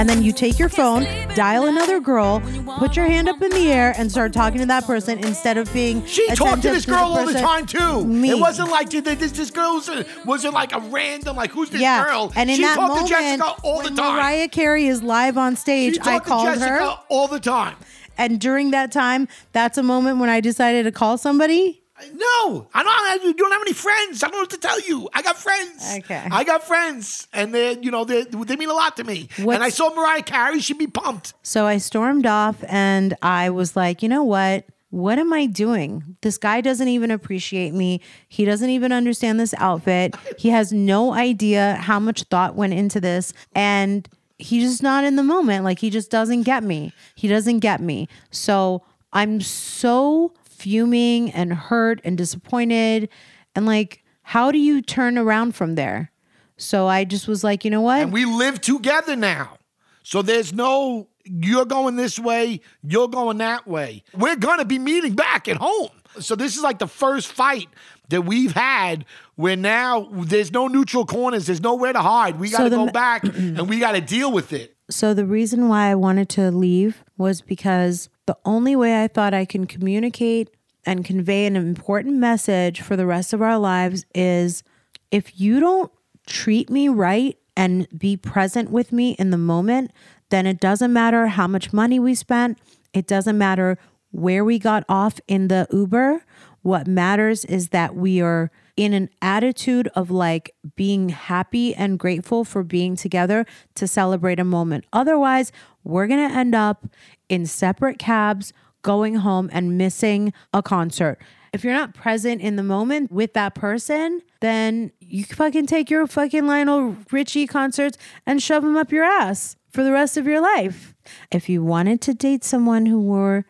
and 0.00 0.08
then 0.08 0.22
you 0.22 0.32
take 0.32 0.58
your 0.58 0.70
phone, 0.70 1.04
dial 1.34 1.66
another 1.66 2.00
girl, 2.00 2.40
put 2.78 2.96
your 2.96 3.04
hand 3.04 3.28
up 3.28 3.42
in 3.42 3.50
the 3.50 3.70
air, 3.70 3.92
and 3.98 4.10
start 4.10 4.32
talking 4.32 4.58
to 4.58 4.64
that 4.64 4.86
person 4.86 5.18
instead 5.18 5.58
of 5.58 5.70
being. 5.74 6.02
She 6.06 6.26
talked 6.28 6.62
to 6.62 6.70
this 6.70 6.86
girl 6.86 7.04
all 7.04 7.26
the 7.26 7.34
time 7.34 7.66
too. 7.66 8.06
Me. 8.06 8.30
It 8.30 8.38
wasn't 8.38 8.70
like 8.70 8.88
did 8.88 9.04
this 9.04 9.32
this 9.32 9.50
girl 9.50 9.74
was 9.74 9.90
it, 9.90 10.08
was 10.24 10.46
it 10.46 10.54
like 10.54 10.72
a 10.72 10.80
random 10.80 11.36
like 11.36 11.50
who's 11.50 11.68
this 11.68 11.82
yeah, 11.82 12.02
girl? 12.02 12.32
and 12.34 12.48
in 12.48 12.56
she 12.56 12.62
that 12.62 12.76
talked 12.76 12.88
moment, 12.88 13.08
to 13.08 13.12
Jessica 13.12 13.54
all 13.62 13.82
the 13.82 13.88
when 13.88 13.96
time. 13.96 14.14
Mariah 14.16 14.48
Carey 14.48 14.86
is 14.86 15.02
live 15.02 15.36
on 15.36 15.54
stage, 15.54 15.96
she 15.96 16.00
I 16.00 16.14
talked 16.14 16.26
called 16.26 16.46
to 16.46 16.54
Jessica 16.54 16.90
her, 16.92 16.98
all 17.10 17.28
the 17.28 17.38
time. 17.38 17.76
and 18.16 18.40
during 18.40 18.70
that 18.70 18.90
time, 18.92 19.28
that's 19.52 19.76
a 19.76 19.82
moment 19.82 20.18
when 20.18 20.30
I 20.30 20.40
decided 20.40 20.84
to 20.84 20.92
call 20.92 21.18
somebody. 21.18 21.82
No, 22.14 22.68
I 22.74 22.82
don't. 23.18 23.24
You 23.24 23.34
don't 23.34 23.52
have 23.52 23.62
any 23.62 23.72
friends. 23.72 24.22
I 24.22 24.28
don't 24.28 24.36
know 24.36 24.42
what 24.42 24.50
to 24.50 24.58
tell 24.58 24.80
you. 24.80 25.08
I 25.12 25.22
got 25.22 25.36
friends. 25.36 25.94
Okay. 25.98 26.26
I 26.30 26.44
got 26.44 26.64
friends, 26.64 27.28
and 27.32 27.54
they, 27.54 27.78
you 27.80 27.90
know, 27.90 28.04
they 28.04 28.22
they 28.24 28.56
mean 28.56 28.70
a 28.70 28.74
lot 28.74 28.96
to 28.96 29.04
me. 29.04 29.28
What's- 29.38 29.56
and 29.56 29.64
I 29.64 29.68
saw 29.70 29.92
Mariah 29.94 30.22
Carey. 30.22 30.60
She'd 30.60 30.78
be 30.78 30.86
pumped. 30.86 31.34
So 31.42 31.66
I 31.66 31.78
stormed 31.78 32.26
off 32.26 32.62
and 32.68 33.14
I 33.22 33.50
was 33.50 33.76
like, 33.76 34.02
you 34.02 34.08
know 34.08 34.24
what? 34.24 34.64
What 34.90 35.18
am 35.20 35.32
I 35.32 35.46
doing? 35.46 36.16
This 36.22 36.36
guy 36.36 36.60
doesn't 36.60 36.88
even 36.88 37.10
appreciate 37.12 37.72
me. 37.74 38.00
He 38.28 38.44
doesn't 38.44 38.70
even 38.70 38.90
understand 38.92 39.38
this 39.38 39.54
outfit. 39.58 40.16
He 40.36 40.48
has 40.48 40.72
no 40.72 41.12
idea 41.14 41.76
how 41.76 42.00
much 42.00 42.24
thought 42.24 42.56
went 42.56 42.72
into 42.74 43.00
this. 43.00 43.32
And 43.54 44.08
he's 44.38 44.68
just 44.68 44.82
not 44.82 45.04
in 45.04 45.14
the 45.14 45.22
moment. 45.22 45.62
Like 45.64 45.78
he 45.78 45.90
just 45.90 46.10
doesn't 46.10 46.42
get 46.42 46.64
me. 46.64 46.92
He 47.14 47.28
doesn't 47.28 47.60
get 47.60 47.80
me. 47.80 48.08
So 48.32 48.82
I'm 49.12 49.40
so 49.40 50.32
fuming 50.60 51.30
and 51.32 51.52
hurt 51.52 52.00
and 52.04 52.16
disappointed. 52.18 53.08
And 53.54 53.66
like, 53.66 54.02
how 54.22 54.52
do 54.52 54.58
you 54.58 54.82
turn 54.82 55.18
around 55.18 55.54
from 55.54 55.74
there? 55.74 56.10
So 56.56 56.86
I 56.86 57.04
just 57.04 57.26
was 57.26 57.42
like, 57.42 57.64
you 57.64 57.70
know 57.70 57.80
what? 57.80 58.02
And 58.02 58.12
we 58.12 58.24
live 58.26 58.60
together 58.60 59.16
now. 59.16 59.58
So 60.02 60.22
there's 60.22 60.52
no 60.52 61.08
you're 61.24 61.66
going 61.66 61.96
this 61.96 62.18
way, 62.18 62.60
you're 62.82 63.08
going 63.08 63.38
that 63.38 63.66
way. 63.66 64.02
We're 64.14 64.36
gonna 64.36 64.64
be 64.64 64.78
meeting 64.78 65.14
back 65.14 65.48
at 65.48 65.56
home. 65.56 65.90
So 66.18 66.34
this 66.34 66.56
is 66.56 66.62
like 66.62 66.78
the 66.78 66.88
first 66.88 67.32
fight 67.32 67.68
that 68.08 68.22
we've 68.22 68.52
had 68.52 69.04
where 69.36 69.56
now 69.56 70.08
there's 70.12 70.50
no 70.52 70.66
neutral 70.66 71.06
corners, 71.06 71.46
there's 71.46 71.60
nowhere 71.60 71.92
to 71.92 72.00
hide. 72.00 72.38
We 72.38 72.50
gotta 72.50 72.68
the 72.68 72.76
go 72.76 72.86
back 72.90 73.24
and 73.24 73.68
we 73.68 73.78
gotta 73.78 74.00
deal 74.00 74.32
with 74.32 74.52
it. 74.52 74.76
So 74.90 75.14
the 75.14 75.24
reason 75.24 75.68
why 75.68 75.90
I 75.90 75.94
wanted 75.94 76.28
to 76.30 76.50
leave 76.50 77.04
was 77.16 77.40
because 77.40 78.08
the 78.26 78.36
only 78.44 78.76
way 78.76 79.02
I 79.02 79.08
thought 79.08 79.34
I 79.34 79.44
can 79.44 79.66
communicate 79.66 80.50
and 80.84 81.04
convey 81.04 81.46
an 81.46 81.56
important 81.56 82.16
message 82.16 82.80
for 82.80 82.96
the 82.96 83.06
rest 83.06 83.32
of 83.32 83.42
our 83.42 83.58
lives 83.58 84.04
is 84.14 84.62
if 85.10 85.40
you 85.40 85.60
don't 85.60 85.90
treat 86.26 86.70
me 86.70 86.88
right 86.88 87.36
and 87.56 87.86
be 87.98 88.16
present 88.16 88.70
with 88.70 88.92
me 88.92 89.12
in 89.12 89.30
the 89.30 89.38
moment, 89.38 89.92
then 90.30 90.46
it 90.46 90.60
doesn't 90.60 90.92
matter 90.92 91.26
how 91.26 91.46
much 91.46 91.72
money 91.72 91.98
we 91.98 92.14
spent. 92.14 92.58
It 92.94 93.06
doesn't 93.06 93.36
matter 93.36 93.78
where 94.12 94.44
we 94.44 94.58
got 94.58 94.84
off 94.88 95.20
in 95.28 95.48
the 95.48 95.66
Uber. 95.72 96.24
What 96.62 96.86
matters 96.86 97.44
is 97.44 97.70
that 97.70 97.94
we 97.94 98.20
are 98.20 98.50
in 98.80 98.94
an 98.94 99.10
attitude 99.20 99.88
of 99.94 100.10
like 100.10 100.54
being 100.74 101.10
happy 101.10 101.74
and 101.74 101.98
grateful 101.98 102.46
for 102.46 102.62
being 102.62 102.96
together 102.96 103.44
to 103.74 103.86
celebrate 103.86 104.40
a 104.40 104.44
moment. 104.44 104.86
Otherwise, 104.90 105.52
we're 105.84 106.06
going 106.06 106.26
to 106.26 106.34
end 106.34 106.54
up 106.54 106.86
in 107.28 107.44
separate 107.44 107.98
cabs 107.98 108.54
going 108.80 109.16
home 109.16 109.50
and 109.52 109.76
missing 109.76 110.32
a 110.54 110.62
concert. 110.62 111.20
If 111.52 111.62
you're 111.62 111.74
not 111.74 111.92
present 111.92 112.40
in 112.40 112.56
the 112.56 112.62
moment 112.62 113.12
with 113.12 113.34
that 113.34 113.54
person, 113.54 114.22
then 114.40 114.92
you 114.98 115.24
fucking 115.24 115.66
take 115.66 115.90
your 115.90 116.06
fucking 116.06 116.46
Lionel 116.46 116.96
Richie 117.10 117.46
concerts 117.46 117.98
and 118.24 118.42
shove 118.42 118.62
them 118.62 118.78
up 118.78 118.90
your 118.90 119.04
ass 119.04 119.56
for 119.68 119.84
the 119.84 119.92
rest 119.92 120.16
of 120.16 120.26
your 120.26 120.40
life. 120.40 120.94
If 121.30 121.50
you 121.50 121.62
wanted 121.62 122.00
to 122.00 122.14
date 122.14 122.44
someone 122.44 122.86
who 122.86 122.98
wore, 122.98 123.44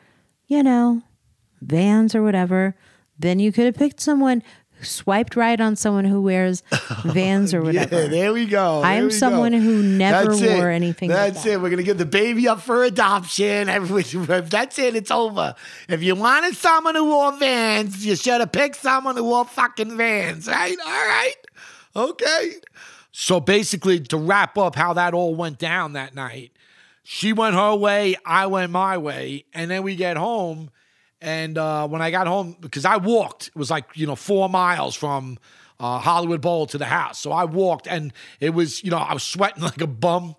you 0.49 0.65
know, 0.65 1.03
vans 1.63 2.17
or 2.17 2.23
whatever, 2.25 2.75
then 3.21 3.39
you 3.39 3.53
could 3.53 3.67
have 3.67 3.77
picked 3.77 4.01
someone 4.01 4.43
swiped 4.83 5.37
right 5.37 5.61
on 5.61 5.77
someone 5.77 6.05
who 6.05 6.21
wears 6.21 6.63
oh, 6.73 7.03
vans 7.07 7.55
or 7.55 7.63
whatever. 7.63 8.03
Yeah, 8.03 8.09
there 8.09 8.33
we 8.33 8.47
go. 8.47 8.83
I 8.83 8.95
am 8.95 9.11
someone 9.11 9.53
go. 9.53 9.59
who 9.59 9.83
never 9.83 10.31
That's 10.31 10.43
it. 10.43 10.57
wore 10.57 10.71
anything 10.71 11.11
like 11.11 11.35
That's 11.35 11.45
that. 11.45 11.53
it. 11.53 11.61
We're 11.61 11.71
gonna 11.71 11.83
give 11.83 11.99
the 11.99 12.07
baby 12.07 12.49
up 12.49 12.61
for 12.61 12.85
adoption. 12.85 13.67
That's 13.69 14.79
it. 14.79 14.97
It's 14.97 15.11
over. 15.11 15.55
If 15.89 16.03
you 16.03 16.15
wanted 16.15 16.57
someone 16.57 16.95
who 16.95 17.07
wore 17.07 17.33
Vans, 17.37 18.05
you 18.05 18.17
should 18.17 18.41
have 18.41 18.53
picked 18.53 18.77
someone 18.77 19.17
who 19.17 19.25
wore 19.25 19.45
fucking 19.45 19.97
Vans. 19.97 20.47
Right? 20.49 20.77
All 20.85 20.93
right. 20.93 21.35
Okay. 21.97 22.55
So 23.13 23.41
basically, 23.41 24.01
to 24.01 24.17
wrap 24.17 24.57
up 24.57 24.77
how 24.77 24.93
that 24.95 25.15
all 25.15 25.35
went 25.35 25.59
down 25.59 25.95
that 25.95 26.15
night, 26.15 26.53
she 27.03 27.33
went 27.33 27.55
her 27.57 27.75
way, 27.75 28.17
I 28.25 28.47
went 28.47 28.71
my 28.71 28.97
way, 28.99 29.45
and 29.53 29.71
then 29.71 29.83
we 29.83 29.97
get 29.97 30.17
home. 30.17 30.71
And 31.21 31.59
uh, 31.59 31.87
when 31.87 32.01
I 32.01 32.11
got 32.11 32.27
home, 32.27 32.57
because 32.61 32.85
I 32.85 32.97
walked, 32.97 33.49
it 33.49 33.57
was 33.57 33.71
like 33.71 33.85
you 33.95 34.07
know 34.07 34.17
four 34.17 34.49
miles 34.49 34.95
from 34.95 35.39
uh, 35.79 35.99
Hollywood 35.99 36.41
Bowl 36.41 36.67
to 36.67 36.79
the 36.79 36.87
house. 36.87 37.19
So 37.19 37.33
I 37.33 37.45
walked, 37.45 37.87
and 37.87 38.13
it 38.41 38.51
was 38.51 38.83
you 38.83 38.91
know 38.91 38.99
I 38.99 39.13
was 39.13 39.23
sweating 39.23 39.63
like 39.71 39.81
a 39.81 39.87
bum, 39.87 40.35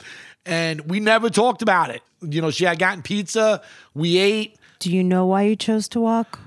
and 0.45 0.89
we 0.89 0.99
never 0.99 1.29
talked 1.29 1.61
about 1.61 1.89
it. 1.89 2.01
You 2.21 2.41
know, 2.41 2.51
she 2.51 2.65
had 2.65 2.79
gotten 2.79 3.01
pizza, 3.01 3.61
we 3.93 4.17
ate 4.17 4.57
Do 4.79 4.95
you 4.95 5.03
know 5.03 5.25
why 5.25 5.43
you 5.43 5.55
chose 5.55 5.87
to 5.89 5.99
walk? 5.99 6.39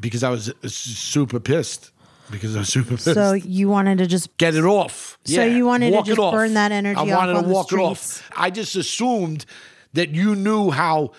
because 0.00 0.22
I 0.22 0.30
was 0.30 0.48
uh, 0.48 0.68
super 0.68 1.40
pissed. 1.40 1.90
Because 2.30 2.54
I 2.54 2.60
was 2.60 2.68
super 2.68 2.90
pissed. 2.90 3.14
So 3.14 3.32
you 3.32 3.68
wanted 3.68 3.98
to 3.98 4.06
just 4.06 4.36
get 4.38 4.54
it 4.54 4.64
off. 4.64 5.18
So 5.24 5.44
you 5.44 5.66
wanted 5.66 5.90
to 5.90 5.96
walk 5.96 6.06
it 6.06 6.14
just 6.14 6.32
burn 6.32 6.54
that 6.54 6.72
energy 6.72 6.98
I 6.98 7.02
wanted 7.02 7.42
to 7.42 7.48
walk 7.48 7.72
it 7.72 7.78
off. 7.78 8.28
I 8.36 8.50
just 8.50 8.76
assumed 8.76 9.46
that 9.94 10.10
you 10.10 10.36
knew 10.36 10.70
how 10.70 11.12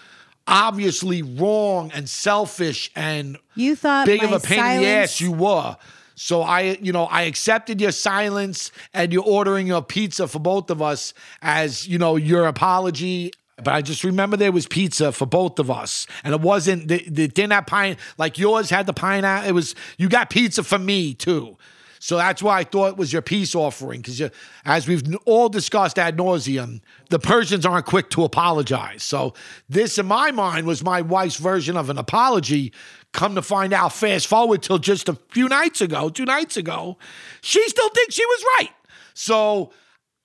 obviously 0.47 1.21
wrong 1.21 1.91
and 1.93 2.09
selfish 2.09 2.91
and 2.95 3.37
You 3.55 3.75
thought 3.75 4.05
big 4.05 4.23
of 4.23 4.31
a 4.31 4.39
pain 4.39 4.59
in 4.59 4.81
the 4.81 4.87
ass 4.87 5.21
you 5.21 5.31
were. 5.31 5.77
So 6.15 6.43
I, 6.43 6.77
you 6.81 6.91
know, 6.91 7.05
I 7.05 7.23
accepted 7.23 7.81
your 7.81 7.91
silence 7.91 8.71
and 8.93 9.11
you 9.11 9.23
ordering 9.23 9.65
your 9.65 9.81
pizza 9.81 10.27
for 10.27 10.39
both 10.39 10.69
of 10.69 10.81
us 10.81 11.13
as, 11.41 11.87
you 11.87 11.97
know, 11.97 12.15
your 12.15 12.45
apology. 12.45 13.31
But 13.57 13.73
I 13.73 13.81
just 13.81 14.03
remember 14.03 14.37
there 14.37 14.51
was 14.51 14.67
pizza 14.67 15.11
for 15.11 15.25
both 15.25 15.59
of 15.59 15.69
us, 15.69 16.07
and 16.23 16.33
it 16.33 16.41
wasn't. 16.41 16.87
They 16.87 16.99
didn't 16.99 17.51
have 17.51 17.67
pine 17.67 17.97
like 18.17 18.39
yours 18.39 18.71
had 18.71 18.87
the 18.87 18.93
pineapple. 18.93 19.49
It 19.49 19.51
was 19.51 19.75
you 19.97 20.09
got 20.09 20.31
pizza 20.31 20.63
for 20.63 20.79
me 20.79 21.13
too. 21.13 21.57
So 22.03 22.17
that's 22.17 22.41
why 22.41 22.57
I 22.57 22.63
thought 22.63 22.87
it 22.87 22.97
was 22.97 23.13
your 23.13 23.21
peace 23.21 23.53
offering, 23.53 24.01
because 24.01 24.23
as 24.65 24.87
we've 24.87 25.03
all 25.25 25.49
discussed 25.49 25.99
ad 25.99 26.17
nauseum, 26.17 26.81
the 27.11 27.19
Persians 27.19 27.63
aren't 27.63 27.85
quick 27.85 28.09
to 28.09 28.23
apologize. 28.23 29.03
So 29.03 29.35
this, 29.69 29.99
in 29.99 30.07
my 30.07 30.31
mind, 30.31 30.65
was 30.65 30.83
my 30.83 31.01
wife's 31.01 31.35
version 31.35 31.77
of 31.77 31.91
an 31.91 31.99
apology. 31.99 32.73
Come 33.13 33.35
to 33.35 33.43
find 33.43 33.71
out, 33.71 33.93
fast 33.93 34.25
forward 34.25 34.63
till 34.63 34.79
just 34.79 35.09
a 35.09 35.19
few 35.29 35.47
nights 35.47 35.79
ago, 35.79 36.09
two 36.09 36.25
nights 36.25 36.57
ago, 36.57 36.97
she 37.41 37.61
still 37.69 37.89
thinks 37.89 38.15
she 38.15 38.25
was 38.25 38.45
right. 38.57 38.71
So 39.13 39.71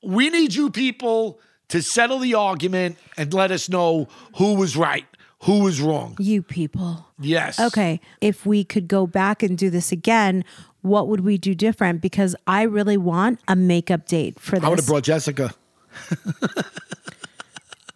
we 0.02 0.30
need 0.30 0.54
you 0.54 0.70
people 0.70 1.40
to 1.68 1.82
settle 1.82 2.20
the 2.20 2.32
argument 2.32 2.96
and 3.18 3.34
let 3.34 3.50
us 3.50 3.68
know 3.68 4.08
who 4.38 4.54
was 4.54 4.78
right, 4.78 5.04
who 5.42 5.60
was 5.60 5.82
wrong. 5.82 6.16
You 6.18 6.40
people. 6.40 7.06
Yes. 7.20 7.60
Okay. 7.60 8.00
If 8.22 8.46
we 8.46 8.64
could 8.64 8.88
go 8.88 9.06
back 9.06 9.42
and 9.42 9.58
do 9.58 9.68
this 9.68 9.92
again, 9.92 10.42
what 10.86 11.08
would 11.08 11.20
we 11.20 11.38
do 11.38 11.54
different? 11.54 12.00
Because 12.00 12.34
I 12.46 12.62
really 12.62 12.96
want 12.96 13.40
a 13.48 13.56
makeup 13.56 14.06
date 14.06 14.40
for 14.40 14.56
this. 14.56 14.64
I 14.64 14.68
would 14.68 14.78
have 14.78 14.86
brought 14.86 15.04
Jessica. 15.04 15.54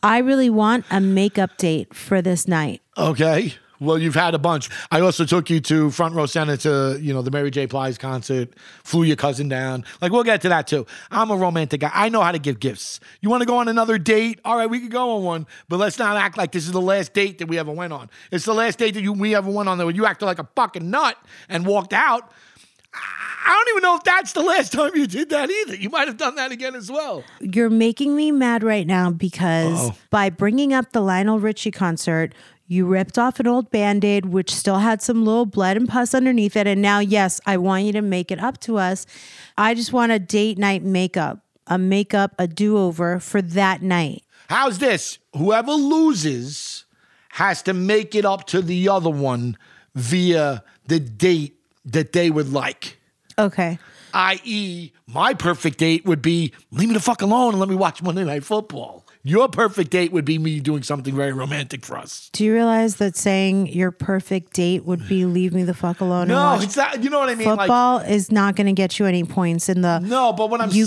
I 0.03 0.19
really 0.19 0.51
want 0.51 0.85
a 0.91 1.01
makeup 1.01 1.57
date 1.59 1.95
for 1.95 2.23
this 2.23 2.49
night. 2.49 2.83
Okay. 2.97 3.55
Well, 3.81 3.99
you've 3.99 4.15
had 4.15 4.35
a 4.35 4.39
bunch. 4.39 4.69
I 4.91 5.01
also 5.01 5.25
took 5.25 5.49
you 5.49 5.59
to 5.61 5.91
front 5.91 6.15
row 6.15 6.27
center 6.27 6.59
to, 6.59 6.99
you 7.01 7.15
know, 7.15 7.23
the 7.23 7.31
Mary 7.31 7.51
J. 7.51 7.65
Blige 7.65 7.99
concert, 7.99 8.53
flew 8.85 9.05
your 9.05 9.17
cousin 9.17 9.49
down. 9.49 9.87
Like, 10.03 10.13
we'll 10.13 10.23
get 10.23 10.43
to 10.43 10.51
that 10.51 10.67
too. 10.67 10.87
I'm 11.11 11.31
a 11.31 11.37
romantic 11.37 11.81
guy. 11.81 11.91
I 11.95 12.11
know 12.11 12.21
how 12.21 12.33
to 12.33 12.39
give 12.39 12.61
gifts. 12.61 13.01
You 13.23 13.31
want 13.31 13.41
to 13.41 13.47
go 13.47 13.57
on 13.57 13.69
another 13.69 13.97
date? 13.97 14.39
All 14.45 14.59
right, 14.59 14.69
we 14.69 14.81
could 14.81 14.91
go 14.91 15.17
on 15.17 15.23
one, 15.23 15.47
but 15.71 15.79
let's 15.79 15.99
not 15.99 16.19
act 16.19 16.37
like 16.37 16.53
this 16.53 16.67
is 16.67 16.73
the 16.73 16.81
last 16.81 17.15
date 17.15 17.39
that 17.39 17.49
we 17.49 17.59
ever 17.59 17.73
went 17.73 17.95
on. 17.95 18.11
It's 18.31 18.45
the 18.45 18.55
last 18.55 18.79
date 18.79 18.93
that 18.95 19.03
you, 19.03 19.15
we 19.15 19.35
ever 19.35 19.51
went 19.51 19.71
on 19.71 19.79
that 19.79 19.97
you 19.97 20.05
acted 20.05 20.27
like 20.27 20.39
a 20.39 20.49
fucking 20.55 20.91
nut 20.91 21.17
and 21.49 21.65
walked 21.65 21.95
out. 21.95 22.31
I 22.93 23.53
don't 23.65 23.69
even 23.77 23.83
know 23.83 23.97
if 23.97 24.05
that's 24.05 24.33
the 24.33 24.43
last 24.43 24.73
time 24.73 24.91
you 24.95 25.07
did 25.07 25.31
that 25.31 25.51
either. 25.51 25.77
You 25.77 25.91
might 25.91 26.09
have 26.09 26.17
done 26.17 26.35
that 26.37 26.53
again 26.53 26.75
as 26.75 26.91
well. 26.91 27.25
You're 27.41 27.71
making 27.71 28.17
me 28.17 28.31
mad 28.33 28.63
right 28.63 28.87
now 28.87 29.11
because 29.11 29.79
Uh-oh. 29.91 29.97
by 30.11 30.31
bringing 30.31 30.73
up 30.73 30.93
the 30.93 31.01
Lionel 31.01 31.39
Richie 31.41 31.71
concert, 31.71 32.35
you 32.67 32.87
ripped 32.87 33.19
off 33.19 33.41
an 33.41 33.47
old 33.47 33.71
band 33.71 34.05
aid, 34.05 34.27
which 34.27 34.55
still 34.55 34.79
had 34.79 35.03
some 35.03 35.25
little 35.25 35.47
blood 35.47 35.77
and 35.77 35.89
pus 35.89 36.15
underneath 36.15 36.57
it. 36.57 36.67
And 36.67 36.81
now, 36.81 37.01
yes, 37.01 37.41
I 37.47 37.57
want 37.57 37.85
you 37.85 37.93
to 37.93 38.03
make 38.03 38.31
it 38.31 38.39
up 38.41 38.59
to 38.61 38.77
us. 38.79 39.07
I 39.59 39.75
just 39.75 39.93
want 39.93 40.13
a 40.13 40.19
date 40.19 40.59
night 40.59 40.83
makeup, 40.83 41.41
a 41.67 41.79
makeup, 41.79 42.35
a 42.39 42.47
do 42.47 42.79
over 42.79 43.19
for 43.19 43.43
that 43.43 43.83
night. 43.83 44.23
How's 44.49 44.79
this? 44.79 45.19
Whoever 45.37 45.73
loses 45.73 46.85
has 47.31 47.63
to 47.63 47.73
make 47.73 48.15
it 48.15 48.25
up 48.25 48.47
to 48.49 48.61
the 48.63 48.89
other 48.89 49.11
one 49.11 49.57
via 49.95 50.63
the 50.87 51.01
date 51.01 51.57
that 51.85 52.13
they 52.13 52.31
would 52.31 52.53
like. 52.53 52.99
Okay. 53.39 53.79
I.e., 54.13 54.93
my 55.07 55.35
perfect 55.35 55.79
date 55.79 56.05
would 56.05 56.21
be 56.21 56.53
leave 56.73 56.89
me 56.89 56.95
the 56.95 57.01
fuck 57.01 57.23
alone 57.23 57.51
and 57.51 57.61
let 57.61 57.69
me 57.69 57.77
watch 57.77 58.03
Monday 58.03 58.25
Night 58.25 58.45
Football. 58.45 59.07
Your 59.23 59.49
perfect 59.49 59.91
date 59.91 60.13
would 60.13 60.25
be 60.25 60.39
me 60.39 60.61
doing 60.61 60.83
something 60.83 61.15
very 61.15 61.33
romantic 61.33 61.85
for 61.85 61.99
us. 61.99 62.31
Do 62.33 62.43
you 62.43 62.55
realize 62.55 62.97
that 62.97 63.17
saying 63.17 63.67
your 63.67 63.91
perfect 63.91 64.55
date 64.55 64.87
would 64.87 65.07
be 65.09 65.27
leave 65.27 65.53
me 65.53 65.63
the 65.63 65.75
fuck 65.75 66.01
alone? 66.01 66.23
and 66.23 66.31
No, 66.31 66.37
watch 66.37 66.65
it's 66.65 66.77
not. 66.77 67.05
You 67.05 67.11
know 67.11 67.19
what 67.19 67.29
I 67.29 67.35
mean? 67.35 67.47
Like, 67.47 67.59
Football 67.59 67.99
is 67.99 68.33
not 68.33 68.57
going 68.57 68.67
to 68.67 68.73
get 68.73 68.99
you 68.99 69.05
any 69.05 69.25
points 69.25 69.69
in 69.69 69.83
the. 69.83 69.99
No, 69.99 70.33
but 70.33 70.49
what 70.49 70.63
I'm 70.63 70.71
saying, 70.71 70.87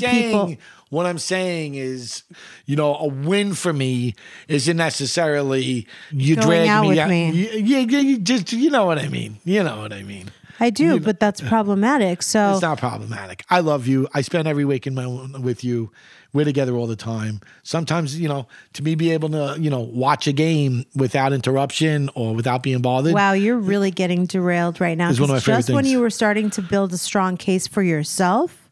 people- 0.50 0.56
what 0.90 1.06
I'm 1.06 1.20
saying 1.20 1.76
is, 1.76 2.24
you 2.66 2.76
know, 2.76 2.96
a 2.96 3.08
win 3.08 3.54
for 3.54 3.72
me 3.72 4.16
isn't 4.48 4.78
necessarily 4.78 5.88
you 6.12 6.36
Going 6.36 6.48
drag 6.48 6.68
out 6.70 6.82
me 6.84 6.88
with 6.90 6.98
out. 6.98 7.10
me. 7.10 7.32
You- 7.32 7.78
you 7.80 8.18
just, 8.18 8.52
you 8.52 8.72
know 8.72 8.86
what 8.86 8.98
I 8.98 9.10
mean. 9.10 9.38
You 9.46 9.64
know 9.64 9.78
what 9.80 9.94
I 9.94 10.02
mean. 10.04 10.32
I 10.60 10.70
do, 10.70 11.00
but 11.00 11.20
that's 11.20 11.42
problematic. 11.42 12.22
So 12.22 12.54
It's 12.54 12.62
not 12.62 12.78
problematic. 12.78 13.44
I 13.50 13.60
love 13.60 13.88
you. 13.88 14.08
I 14.14 14.22
spend 14.22 14.48
every 14.48 14.66
week 14.66 14.88
in 14.88 14.96
my 14.96 15.08
with 15.40 15.64
you. 15.64 15.92
We're 16.34 16.46
together 16.46 16.76
all 16.76 16.88
the 16.88 16.96
time. 16.96 17.42
Sometimes, 17.62 18.20
you 18.20 18.28
know, 18.28 18.48
to 18.74 18.84
me 18.84 18.96
be 18.96 19.12
able 19.12 19.30
to, 19.30 19.56
you 19.60 19.70
know, 19.70 19.82
watch 19.82 20.26
a 20.26 20.32
game 20.34 20.84
without 20.96 21.32
interruption 21.32 22.10
or 22.16 22.34
without 22.34 22.64
being 22.64 22.82
bothered. 22.82 23.14
Wow, 23.14 23.34
you're 23.34 23.58
really 23.58 23.92
getting 23.92 24.26
derailed 24.26 24.82
right 24.82 24.98
now. 24.98 25.12
One 25.14 25.24
of 25.24 25.30
my 25.30 25.40
favorite 25.40 25.58
just 25.58 25.70
when 25.70 25.86
you 25.86 26.00
were 26.00 26.10
starting 26.10 26.50
to 26.52 26.62
build 26.64 26.92
a 26.92 26.98
strong 26.98 27.38
case 27.38 27.68
for 27.68 27.84
yourself, 27.84 28.68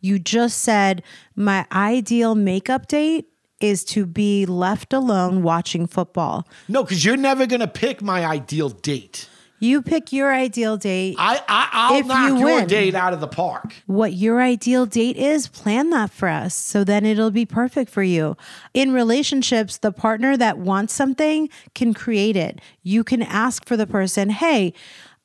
you 0.00 0.20
just 0.20 0.58
said 0.58 1.02
my 1.34 1.66
ideal 1.72 2.36
makeup 2.36 2.86
date 2.86 3.26
is 3.60 3.84
to 3.84 4.06
be 4.06 4.44
left 4.46 4.92
alone 4.92 5.42
watching 5.42 5.86
football. 5.86 6.46
No, 6.68 6.82
because 6.82 7.04
you're 7.04 7.16
never 7.16 7.46
gonna 7.46 7.68
pick 7.68 8.02
my 8.02 8.24
ideal 8.24 8.68
date. 8.68 9.28
You 9.62 9.80
pick 9.80 10.12
your 10.12 10.34
ideal 10.34 10.76
date. 10.76 11.14
I, 11.18 11.40
I 11.48 11.68
I'll 11.72 12.00
If 12.00 12.06
knock 12.06 12.28
you 12.30 12.38
your 12.38 12.56
win. 12.56 12.66
date 12.66 12.94
out 12.96 13.12
of 13.12 13.20
the 13.20 13.28
park. 13.28 13.74
what 13.86 14.12
your 14.12 14.42
ideal 14.42 14.86
date 14.86 15.16
is, 15.16 15.46
plan 15.46 15.90
that 15.90 16.10
for 16.10 16.28
us 16.28 16.52
so 16.54 16.82
then 16.82 17.06
it'll 17.06 17.30
be 17.30 17.46
perfect 17.46 17.88
for 17.88 18.02
you. 18.02 18.36
In 18.74 18.92
relationships, 18.92 19.78
the 19.78 19.92
partner 19.92 20.36
that 20.36 20.58
wants 20.58 20.92
something 20.92 21.48
can 21.76 21.94
create 21.94 22.36
it. 22.36 22.60
You 22.82 23.04
can 23.04 23.22
ask 23.22 23.64
for 23.64 23.76
the 23.76 23.86
person, 23.86 24.30
hey, 24.30 24.72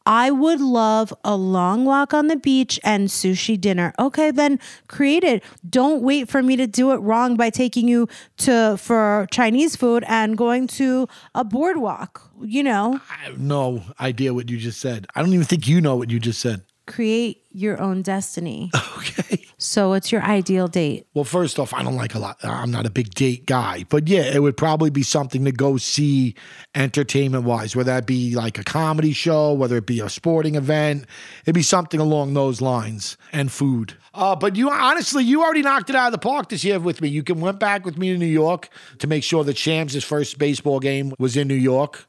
I 0.07 0.31
would 0.31 0.61
love 0.61 1.13
a 1.25 1.35
long 1.35 1.83
walk 1.83 2.13
on 2.13 2.27
the 2.27 2.37
beach 2.37 2.79
and 2.81 3.09
sushi 3.09 3.59
dinner. 3.59 3.93
Okay, 3.99 4.31
then 4.31 4.57
create 4.87 5.25
it. 5.25 5.43
Don't 5.69 6.01
wait 6.01 6.29
for 6.29 6.41
me 6.41 6.55
to 6.55 6.65
do 6.65 6.93
it 6.93 7.01
wrong 7.01 7.35
by 7.35 7.49
taking 7.49 7.89
you 7.89 8.07
to 8.37 8.77
for 8.77 9.27
Chinese 9.31 9.75
food 9.75 10.05
and 10.07 10.37
going 10.37 10.67
to 10.67 11.09
a 11.35 11.43
boardwalk. 11.43 12.31
You 12.41 12.63
know, 12.63 13.01
I 13.11 13.25
have 13.25 13.37
no 13.37 13.83
idea 13.99 14.33
what 14.33 14.49
you 14.49 14.57
just 14.57 14.79
said. 14.79 15.07
I 15.13 15.21
don't 15.21 15.33
even 15.33 15.45
think 15.45 15.67
you 15.67 15.81
know 15.81 15.97
what 15.97 16.09
you 16.09 16.21
just 16.21 16.39
said. 16.39 16.61
Create 16.87 17.43
your 17.51 17.79
own 17.79 18.01
destiny. 18.01 18.71
Okay. 18.97 19.45
So, 19.59 19.89
what's 19.89 20.11
your 20.11 20.21
ideal 20.21 20.67
date? 20.67 21.07
Well, 21.13 21.23
first 21.23 21.57
off, 21.57 21.73
I 21.73 21.81
don't 21.81 21.95
like 21.95 22.13
a 22.13 22.19
lot. 22.19 22.37
I'm 22.43 22.69
not 22.69 22.85
a 22.85 22.91
big 22.91 23.13
date 23.15 23.47
guy, 23.47 23.85
but 23.89 24.07
yeah, 24.07 24.21
it 24.21 24.41
would 24.41 24.55
probably 24.57 24.91
be 24.91 25.01
something 25.01 25.45
to 25.45 25.51
go 25.51 25.77
see 25.77 26.35
entertainment 26.75 27.43
wise, 27.43 27.75
whether 27.75 27.91
that 27.91 28.05
be 28.05 28.35
like 28.35 28.59
a 28.59 28.63
comedy 28.63 29.13
show, 29.13 29.53
whether 29.53 29.77
it 29.77 29.87
be 29.87 29.99
a 29.99 30.09
sporting 30.09 30.55
event. 30.55 31.05
It'd 31.43 31.55
be 31.55 31.63
something 31.63 31.99
along 31.99 32.35
those 32.35 32.61
lines 32.61 33.17
and 33.31 33.51
food. 33.51 33.95
Uh, 34.13 34.35
but 34.35 34.55
you 34.55 34.69
honestly, 34.69 35.23
you 35.23 35.43
already 35.43 35.63
knocked 35.63 35.89
it 35.89 35.95
out 35.95 36.07
of 36.07 36.11
the 36.11 36.17
park 36.19 36.49
this 36.49 36.63
year 36.63 36.79
with 36.79 37.01
me. 37.01 37.07
You 37.07 37.23
can 37.23 37.39
went 37.39 37.59
back 37.59 37.85
with 37.85 37.97
me 37.97 38.11
to 38.11 38.17
New 38.17 38.25
York 38.25 38.69
to 38.99 39.07
make 39.07 39.23
sure 39.23 39.43
that 39.43 39.57
Shams' 39.57 40.03
first 40.03 40.37
baseball 40.37 40.79
game 40.79 41.13
was 41.17 41.35
in 41.35 41.47
New 41.47 41.55
York. 41.55 42.07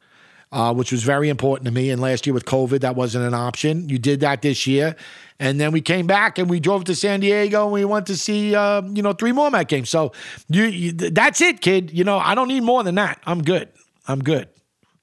Uh, 0.52 0.72
which 0.72 0.92
was 0.92 1.02
very 1.02 1.28
important 1.28 1.66
to 1.66 1.72
me. 1.72 1.90
And 1.90 2.00
last 2.00 2.26
year 2.26 2.34
with 2.34 2.44
COVID, 2.44 2.80
that 2.80 2.96
wasn't 2.96 3.26
an 3.26 3.34
option. 3.34 3.88
You 3.88 3.98
did 3.98 4.20
that 4.20 4.42
this 4.42 4.66
year. 4.66 4.96
And 5.40 5.60
then 5.60 5.72
we 5.72 5.80
came 5.80 6.06
back 6.06 6.38
and 6.38 6.50
we 6.50 6.58
drove 6.58 6.84
to 6.84 6.94
San 6.94 7.20
Diego 7.20 7.64
and 7.64 7.72
we 7.72 7.84
went 7.84 8.06
to 8.06 8.16
see, 8.16 8.54
uh, 8.54 8.82
you 8.82 9.02
know, 9.02 9.12
three 9.12 9.32
more 9.32 9.50
Met 9.50 9.68
games. 9.68 9.88
So 9.88 10.12
you, 10.48 10.64
you, 10.64 10.92
that's 10.92 11.40
it, 11.40 11.60
kid. 11.60 11.92
You 11.92 12.04
know, 12.04 12.18
I 12.18 12.34
don't 12.34 12.48
need 12.48 12.62
more 12.62 12.82
than 12.82 12.96
that. 12.96 13.20
I'm 13.24 13.42
good. 13.42 13.68
I'm 14.08 14.20
good. 14.20 14.48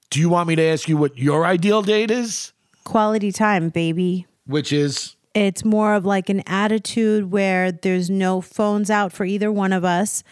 Do 0.10 0.20
you 0.20 0.30
want 0.30 0.48
me 0.48 0.56
to 0.56 0.64
ask 0.64 0.90
you 0.90 0.98
what 0.98 1.18
your 1.18 1.46
ideal 1.46 1.82
date 1.82 2.12
is? 2.12 2.52
Quality 2.84 3.32
time, 3.32 3.70
baby. 3.70 4.28
Which 4.46 4.72
is, 4.74 5.16
It's 5.34 5.66
more 5.66 5.94
of 5.96 6.06
like 6.06 6.30
an 6.30 6.44
attitude 6.48 7.32
where 7.32 7.72
there's 7.72 8.10
no 8.10 8.42
phones 8.42 8.90
out 8.90 9.12
for 9.12 9.26
either 9.26 9.52
one 9.52 9.74
of 9.74 9.84
us. 9.84 10.24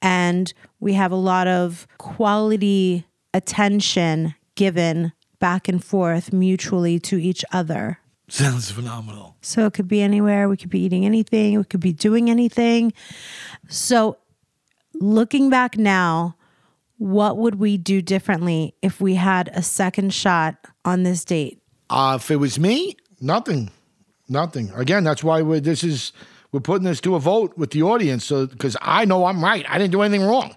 And 0.00 0.52
we 0.80 0.94
have 0.94 1.12
a 1.12 1.16
lot 1.16 1.46
of 1.46 1.86
quality 1.98 3.06
attention 3.32 4.34
given 4.54 5.12
back 5.38 5.68
and 5.68 5.82
forth 5.84 6.32
mutually 6.32 6.98
to 7.00 7.20
each 7.20 7.44
other. 7.52 7.98
sounds 8.28 8.70
phenomenal. 8.70 9.36
So 9.42 9.66
it 9.66 9.74
could 9.74 9.88
be 9.88 10.00
anywhere. 10.00 10.48
We 10.48 10.56
could 10.56 10.70
be 10.70 10.80
eating 10.80 11.04
anything. 11.04 11.58
We 11.58 11.64
could 11.64 11.80
be 11.80 11.92
doing 11.92 12.30
anything. 12.30 12.92
So 13.68 14.18
looking 14.94 15.50
back 15.50 15.76
now, 15.76 16.36
what 16.98 17.36
would 17.36 17.56
we 17.56 17.76
do 17.76 18.00
differently 18.00 18.74
if 18.80 19.00
we 19.00 19.16
had 19.16 19.50
a 19.52 19.62
second 19.62 20.14
shot 20.14 20.56
on 20.84 21.02
this 21.02 21.24
date? 21.24 21.60
Uh, 21.90 22.18
if 22.20 22.30
it 22.30 22.36
was 22.36 22.58
me, 22.58 22.96
nothing, 23.20 23.70
nothing. 24.28 24.70
Again, 24.74 25.02
that's 25.04 25.24
why 25.24 25.42
we're, 25.42 25.60
this 25.60 25.82
is 25.82 26.12
we're 26.52 26.60
putting 26.60 26.84
this 26.84 27.00
to 27.00 27.14
a 27.16 27.18
vote 27.18 27.56
with 27.58 27.70
the 27.70 27.82
audience, 27.82 28.24
so 28.24 28.46
because 28.46 28.76
I 28.80 29.04
know 29.04 29.24
I'm 29.24 29.42
right. 29.42 29.66
I 29.68 29.78
didn't 29.78 29.92
do 29.92 30.02
anything 30.02 30.24
wrong, 30.24 30.54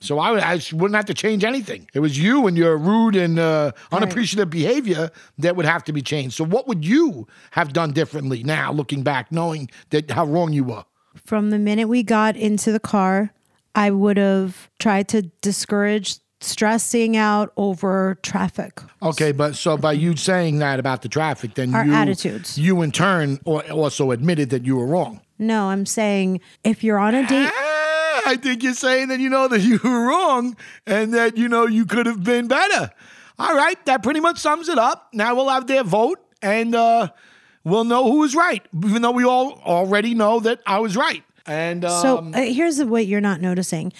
so 0.00 0.18
I, 0.18 0.30
would 0.30 0.40
I 0.40 0.60
wouldn't 0.72 0.94
have 0.96 1.06
to 1.06 1.14
change 1.14 1.44
anything. 1.44 1.88
It 1.92 2.00
was 2.00 2.18
you 2.18 2.46
and 2.46 2.56
your 2.56 2.76
rude 2.76 3.16
and 3.16 3.38
uh, 3.38 3.72
unappreciative 3.92 4.48
behavior 4.50 5.10
that 5.38 5.56
would 5.56 5.66
have 5.66 5.82
to 5.84 5.92
be 5.92 6.02
changed. 6.02 6.36
So, 6.36 6.44
what 6.44 6.68
would 6.68 6.84
you 6.84 7.26
have 7.52 7.72
done 7.72 7.92
differently 7.92 8.42
now, 8.42 8.72
looking 8.72 9.02
back, 9.02 9.32
knowing 9.32 9.68
that 9.90 10.10
how 10.10 10.24
wrong 10.24 10.52
you 10.52 10.64
were? 10.64 10.84
From 11.24 11.50
the 11.50 11.58
minute 11.58 11.88
we 11.88 12.02
got 12.02 12.36
into 12.36 12.70
the 12.70 12.80
car, 12.80 13.30
I 13.74 13.90
would 13.90 14.16
have 14.16 14.70
tried 14.78 15.08
to 15.08 15.22
discourage 15.40 16.16
stressing 16.40 17.16
out 17.16 17.52
over 17.56 18.16
traffic. 18.22 18.80
Okay, 19.02 19.32
but 19.32 19.56
so 19.56 19.76
by 19.76 19.92
you 19.92 20.14
saying 20.14 20.58
that 20.60 20.78
about 20.78 21.02
the 21.02 21.08
traffic, 21.08 21.54
then 21.54 21.74
Our 21.74 21.84
you, 21.84 21.92
attitudes. 21.92 22.56
you 22.56 22.82
in 22.82 22.92
turn 22.92 23.38
also 23.44 24.12
admitted 24.12 24.50
that 24.50 24.64
you 24.64 24.76
were 24.76 24.86
wrong. 24.86 25.20
No, 25.40 25.66
I'm 25.70 25.84
saying 25.86 26.40
if 26.62 26.84
you're 26.84 26.98
on 26.98 27.14
a 27.16 27.26
date, 27.26 27.50
Ah, 27.52 27.87
I 28.26 28.36
think 28.36 28.62
you're 28.62 28.74
saying 28.74 29.08
that 29.08 29.20
you 29.20 29.28
know 29.28 29.48
that 29.48 29.60
you 29.62 29.78
were 29.82 30.06
wrong 30.06 30.56
and 30.86 31.14
that 31.14 31.36
you 31.36 31.48
know 31.48 31.66
you 31.66 31.86
could 31.86 32.06
have 32.06 32.22
been 32.22 32.48
better. 32.48 32.90
All 33.38 33.54
right, 33.54 33.82
that 33.86 34.02
pretty 34.02 34.20
much 34.20 34.38
sums 34.38 34.68
it 34.68 34.78
up. 34.78 35.08
Now 35.12 35.34
we'll 35.34 35.48
have 35.48 35.66
their 35.66 35.84
vote 35.84 36.18
and 36.42 36.74
uh, 36.74 37.08
we'll 37.64 37.84
know 37.84 38.10
who 38.10 38.18
was 38.18 38.34
right, 38.34 38.64
even 38.84 39.02
though 39.02 39.12
we 39.12 39.24
all 39.24 39.60
already 39.64 40.14
know 40.14 40.40
that 40.40 40.60
I 40.66 40.80
was 40.80 40.96
right. 40.96 41.22
And 41.46 41.84
um, 41.84 42.02
so 42.02 42.18
uh, 42.38 42.42
here's 42.42 42.82
what 42.82 43.06
you're 43.06 43.20
not 43.20 43.40
noticing. 43.40 43.92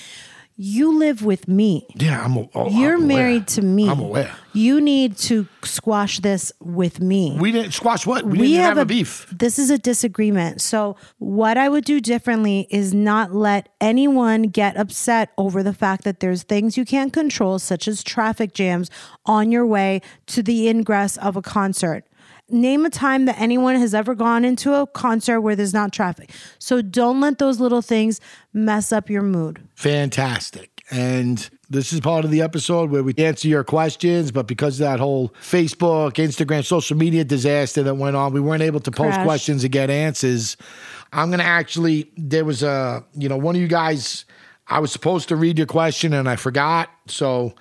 You 0.61 0.99
live 0.99 1.25
with 1.25 1.47
me. 1.47 1.87
yeah, 1.95 2.21
I'm. 2.25 2.37
a- 2.37 2.49
Oh, 2.53 2.69
You're 2.69 2.97
I'm 2.97 3.07
married 3.07 3.47
to 3.49 3.63
me. 3.63 3.89
I'm 3.89 4.01
aware. 4.01 4.35
You 4.53 4.81
need 4.81 5.17
to 5.19 5.47
squash 5.63 6.19
this 6.19 6.51
with 6.59 7.01
me. 7.01 7.37
We 7.39 7.53
didn't 7.53 7.75
squash 7.75 8.05
what? 8.05 8.25
We, 8.25 8.39
didn't 8.39 8.63
have, 8.63 8.77
a 8.79 8.85
beef. 8.85 9.29
This 9.31 9.57
is 9.61 9.71
a 9.71 9.79
disagreement. 9.79 10.61
So, 10.61 10.97
what 11.19 11.57
I 11.57 11.69
would 11.69 11.85
do 11.85 12.01
differently 12.01 12.67
is 12.71 12.93
not 12.93 13.33
let 13.33 13.69
anyone 13.81 14.43
get 14.45 14.77
upset 14.77 15.31
over 15.39 15.63
the 15.63 15.73
fact 15.75 16.03
that 16.03 16.19
there's 16.19 16.43
things 16.43 16.77
you 16.77 16.85
can't 16.85 17.13
control, 17.13 17.61
such 17.61 17.87
as 17.87 18.03
traffic 18.03 18.53
jams, 18.53 18.91
on 19.27 19.53
your 19.53 19.65
way 19.65 20.01
to 20.27 20.43
the 20.43 20.69
ingress 20.69 21.17
of 21.19 21.37
a 21.37 21.43
concert. 21.43 22.05
Name 22.51 22.87
a 22.87 22.91
time 22.91 23.27
that 23.27 23.39
anyone 23.39 23.77
has 23.77 23.95
ever 23.95 24.15
gone 24.15 24.45
into 24.45 24.75
a 24.75 24.87
concert 24.87 25.41
where 25.43 25.55
there's 25.55 25.75
not 25.75 25.93
traffic. 25.93 26.31
So, 26.59 26.81
don't 26.83 27.21
let 27.21 27.39
those 27.39 27.61
little 27.61 27.83
things 27.83 28.21
mess 28.53 28.93
up 28.93 29.11
your 29.11 29.23
mood. 29.23 29.61
Fantastic. 29.75 30.79
And 30.91 31.49
this 31.69 31.93
is 31.93 32.01
part 32.01 32.25
of 32.25 32.31
the 32.31 32.41
episode 32.41 32.91
where 32.91 33.03
we 33.03 33.15
answer 33.19 33.47
your 33.47 33.63
questions, 33.63 34.33
but 34.33 34.47
because 34.47 34.81
of 34.81 34.85
that 34.85 34.99
whole 35.01 35.29
Facebook, 35.41 36.13
Instagram, 36.15 36.65
social 36.65 36.97
media 36.97 37.25
disaster 37.25 37.83
that 37.83 37.95
went 37.95 38.17
on, 38.17 38.33
we 38.33 38.41
weren't 38.41 38.63
able 38.63 38.81
to 38.81 38.91
post 38.91 39.15
Crash. 39.15 39.25
questions 39.25 39.65
and 39.65 39.73
get 39.73 39.91
answers. 39.91 40.57
I'm 41.13 41.29
going 41.29 41.41
to 41.41 41.45
actually, 41.45 42.11
there 42.17 42.45
was 42.45 42.63
a, 42.63 43.05
you 43.15 43.29
know, 43.29 43.37
one 43.37 43.55
of 43.55 43.61
you 43.61 43.69
guys, 43.69 44.25
I 44.67 44.79
was 44.79 44.91
supposed 44.91 45.29
to 45.29 45.37
read 45.37 45.59
your 45.59 45.67
question 45.67 46.15
and 46.15 46.29
I 46.29 46.37
forgot. 46.37 46.89
So 47.07 47.55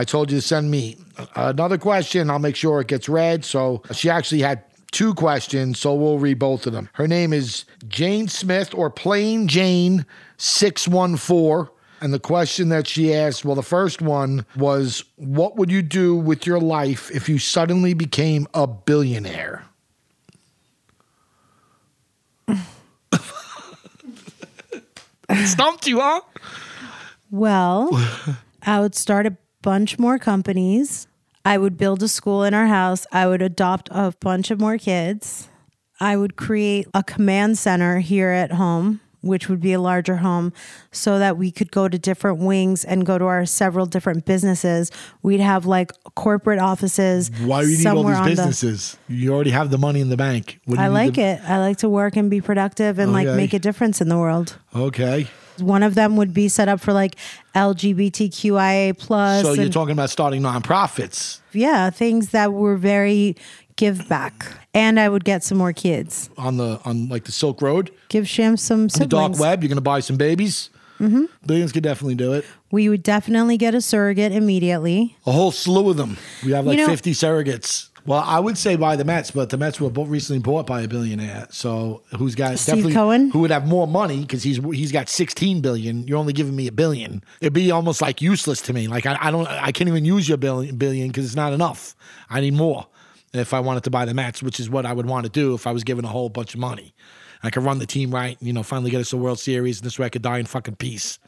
I 0.00 0.04
told 0.04 0.30
you 0.30 0.38
to 0.38 0.42
send 0.42 0.70
me 0.70 0.96
another 1.34 1.76
question. 1.76 2.30
I'll 2.30 2.38
make 2.38 2.56
sure 2.56 2.80
it 2.80 2.86
gets 2.86 3.06
read. 3.06 3.44
So 3.44 3.82
she 3.92 4.08
actually 4.08 4.40
had 4.40 4.64
two 4.92 5.12
questions, 5.12 5.78
so 5.78 5.94
we'll 5.94 6.18
read 6.18 6.38
both 6.38 6.66
of 6.66 6.72
them. 6.72 6.88
Her 6.94 7.06
name 7.06 7.34
is 7.34 7.66
Jane 7.86 8.26
Smith 8.26 8.72
or 8.72 8.88
Plain 8.88 9.46
Jane 9.46 10.06
614. 10.38 11.70
And 12.00 12.14
the 12.14 12.18
question 12.18 12.70
that 12.70 12.86
she 12.86 13.12
asked, 13.12 13.44
well, 13.44 13.54
the 13.54 13.62
first 13.62 14.00
one 14.00 14.46
was, 14.56 15.04
What 15.16 15.56
would 15.56 15.70
you 15.70 15.82
do 15.82 16.16
with 16.16 16.46
your 16.46 16.58
life 16.58 17.10
if 17.10 17.28
you 17.28 17.38
suddenly 17.38 17.92
became 17.92 18.46
a 18.54 18.66
billionaire? 18.66 19.66
Stumped 25.44 25.86
you, 25.86 26.00
huh? 26.00 26.22
Well, 27.30 27.90
I 28.62 28.80
would 28.80 28.94
start 28.94 29.26
a 29.26 29.36
bunch 29.62 29.98
more 29.98 30.18
companies. 30.18 31.06
I 31.44 31.58
would 31.58 31.76
build 31.76 32.02
a 32.02 32.08
school 32.08 32.44
in 32.44 32.54
our 32.54 32.66
house. 32.66 33.06
I 33.12 33.26
would 33.26 33.42
adopt 33.42 33.88
a 33.90 34.12
bunch 34.20 34.50
of 34.50 34.60
more 34.60 34.78
kids. 34.78 35.48
I 35.98 36.16
would 36.16 36.36
create 36.36 36.86
a 36.94 37.02
command 37.02 37.58
center 37.58 37.98
here 38.00 38.30
at 38.30 38.52
home, 38.52 39.00
which 39.22 39.48
would 39.48 39.60
be 39.60 39.72
a 39.72 39.80
larger 39.80 40.16
home, 40.16 40.52
so 40.92 41.18
that 41.18 41.36
we 41.36 41.50
could 41.50 41.70
go 41.70 41.88
to 41.88 41.98
different 41.98 42.38
wings 42.38 42.84
and 42.84 43.04
go 43.04 43.18
to 43.18 43.24
our 43.26 43.44
several 43.46 43.84
different 43.86 44.24
businesses. 44.24 44.90
We'd 45.22 45.40
have 45.40 45.66
like 45.66 45.92
corporate 46.14 46.58
offices. 46.58 47.30
Why 47.42 47.62
do 47.62 47.68
you 47.68 47.78
need 47.78 47.86
all 47.86 48.02
these 48.04 48.16
on 48.16 48.24
the- 48.24 48.30
businesses? 48.30 48.96
You 49.08 49.32
already 49.34 49.50
have 49.50 49.70
the 49.70 49.78
money 49.78 50.00
in 50.00 50.08
the 50.08 50.16
bank. 50.16 50.58
I 50.76 50.88
like 50.88 51.14
to- 51.14 51.20
it. 51.22 51.40
I 51.46 51.58
like 51.58 51.78
to 51.78 51.88
work 51.88 52.16
and 52.16 52.30
be 52.30 52.40
productive 52.40 52.98
and 52.98 53.10
oh, 53.10 53.14
like 53.14 53.28
make 53.28 53.52
a 53.52 53.58
difference 53.58 54.00
in 54.00 54.08
the 54.08 54.18
world. 54.18 54.56
Okay. 54.74 55.28
One 55.62 55.82
of 55.82 55.94
them 55.94 56.16
would 56.16 56.32
be 56.34 56.48
set 56.48 56.68
up 56.68 56.80
for 56.80 56.92
like 56.92 57.16
LGBTQIA 57.54 58.98
plus. 58.98 59.42
So 59.42 59.52
you're 59.52 59.68
talking 59.68 59.92
about 59.92 60.10
starting 60.10 60.42
nonprofits 60.42 61.40
yeah, 61.52 61.90
things 61.90 62.30
that 62.30 62.52
were 62.52 62.76
very 62.76 63.36
give 63.76 64.08
back. 64.08 64.46
And 64.72 65.00
I 65.00 65.08
would 65.08 65.24
get 65.24 65.42
some 65.42 65.58
more 65.58 65.72
kids. 65.72 66.30
on 66.38 66.56
the 66.56 66.80
on 66.84 67.08
like 67.08 67.24
the 67.24 67.32
Silk 67.32 67.60
Road, 67.60 67.90
Give 68.08 68.28
Sham 68.28 68.56
some 68.56 68.88
the 68.88 69.06
dark 69.06 69.38
web. 69.38 69.62
You're 69.62 69.68
gonna 69.68 69.80
buy 69.80 70.00
some 70.00 70.16
babies. 70.16 70.70
Mm-hmm. 71.00 71.24
Billions 71.46 71.72
could 71.72 71.82
definitely 71.82 72.14
do 72.14 72.34
it. 72.34 72.44
We 72.70 72.88
would 72.90 73.02
definitely 73.02 73.56
get 73.56 73.74
a 73.74 73.80
surrogate 73.80 74.32
immediately. 74.32 75.16
A 75.26 75.32
whole 75.32 75.50
slew 75.50 75.88
of 75.90 75.96
them. 75.96 76.18
We 76.44 76.52
have 76.52 76.66
like 76.66 76.76
You 76.78 76.84
know- 76.84 76.90
50 76.90 77.12
surrogates. 77.12 77.88
Well, 78.06 78.22
I 78.26 78.40
would 78.40 78.56
say 78.56 78.76
by 78.76 78.96
the 78.96 79.04
Mets, 79.04 79.30
but 79.30 79.50
the 79.50 79.58
Mets 79.58 79.80
were 79.80 79.90
both 79.90 80.08
recently 80.08 80.40
bought 80.40 80.66
by 80.66 80.82
a 80.82 80.88
billionaire. 80.88 81.46
So 81.50 82.02
who's 82.16 82.34
got 82.34 82.58
Steve 82.58 82.76
definitely 82.76 82.94
Cohen? 82.94 83.30
who 83.30 83.40
would 83.40 83.50
have 83.50 83.66
more 83.66 83.86
money 83.86 84.20
because 84.20 84.42
he's 84.42 84.58
he's 84.58 84.92
got 84.92 85.08
16 85.08 85.60
billion. 85.60 86.06
You're 86.06 86.18
only 86.18 86.32
giving 86.32 86.56
me 86.56 86.66
a 86.66 86.72
billion. 86.72 87.22
It'd 87.40 87.52
be 87.52 87.70
almost 87.70 88.00
like 88.00 88.22
useless 88.22 88.62
to 88.62 88.72
me. 88.72 88.88
Like 88.88 89.06
I, 89.06 89.16
I 89.20 89.30
don't 89.30 89.46
I 89.46 89.72
can't 89.72 89.88
even 89.88 90.04
use 90.04 90.28
your 90.28 90.38
billion 90.38 90.76
billion 90.76 91.08
because 91.08 91.26
it's 91.26 91.36
not 91.36 91.52
enough. 91.52 91.94
I 92.28 92.40
need 92.40 92.54
more 92.54 92.86
if 93.32 93.54
I 93.54 93.60
wanted 93.60 93.84
to 93.84 93.90
buy 93.90 94.04
the 94.04 94.14
Mets, 94.14 94.42
which 94.42 94.58
is 94.58 94.68
what 94.68 94.86
I 94.86 94.92
would 94.92 95.06
want 95.06 95.24
to 95.26 95.30
do 95.30 95.54
if 95.54 95.66
I 95.66 95.72
was 95.72 95.84
given 95.84 96.04
a 96.04 96.08
whole 96.08 96.28
bunch 96.28 96.54
of 96.54 96.60
money. 96.60 96.94
I 97.42 97.50
could 97.50 97.64
run 97.64 97.78
the 97.78 97.86
team 97.86 98.12
right, 98.12 98.36
you 98.40 98.52
know, 98.52 98.62
finally 98.62 98.90
get 98.90 99.00
us 99.00 99.12
a 99.12 99.16
World 99.16 99.38
Series, 99.38 99.78
and 99.78 99.86
this 99.86 99.98
way 99.98 100.06
I 100.06 100.10
could 100.10 100.22
die 100.22 100.38
in 100.38 100.46
fucking 100.46 100.76
peace. 100.76 101.18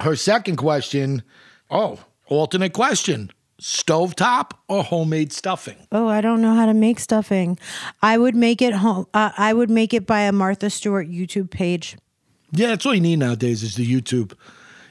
Her 0.00 0.14
second 0.16 0.56
question, 0.56 1.22
oh, 1.70 1.98
alternate 2.26 2.72
question: 2.72 3.30
stovetop 3.60 4.52
or 4.68 4.82
homemade 4.82 5.32
stuffing? 5.32 5.76
Oh, 5.92 6.08
I 6.08 6.20
don't 6.20 6.42
know 6.42 6.54
how 6.54 6.66
to 6.66 6.74
make 6.74 6.98
stuffing. 6.98 7.58
I 8.02 8.18
would 8.18 8.34
make 8.34 8.60
it 8.62 8.74
home. 8.74 9.06
Uh, 9.14 9.30
I 9.36 9.52
would 9.52 9.70
make 9.70 9.94
it 9.94 10.06
by 10.06 10.20
a 10.20 10.32
Martha 10.32 10.70
Stewart 10.70 11.08
YouTube 11.08 11.50
page. 11.50 11.96
Yeah, 12.52 12.68
that's 12.68 12.84
all 12.84 12.94
you 12.94 13.00
need 13.00 13.18
nowadays 13.20 13.62
is 13.62 13.76
the 13.76 13.86
YouTube. 13.86 14.32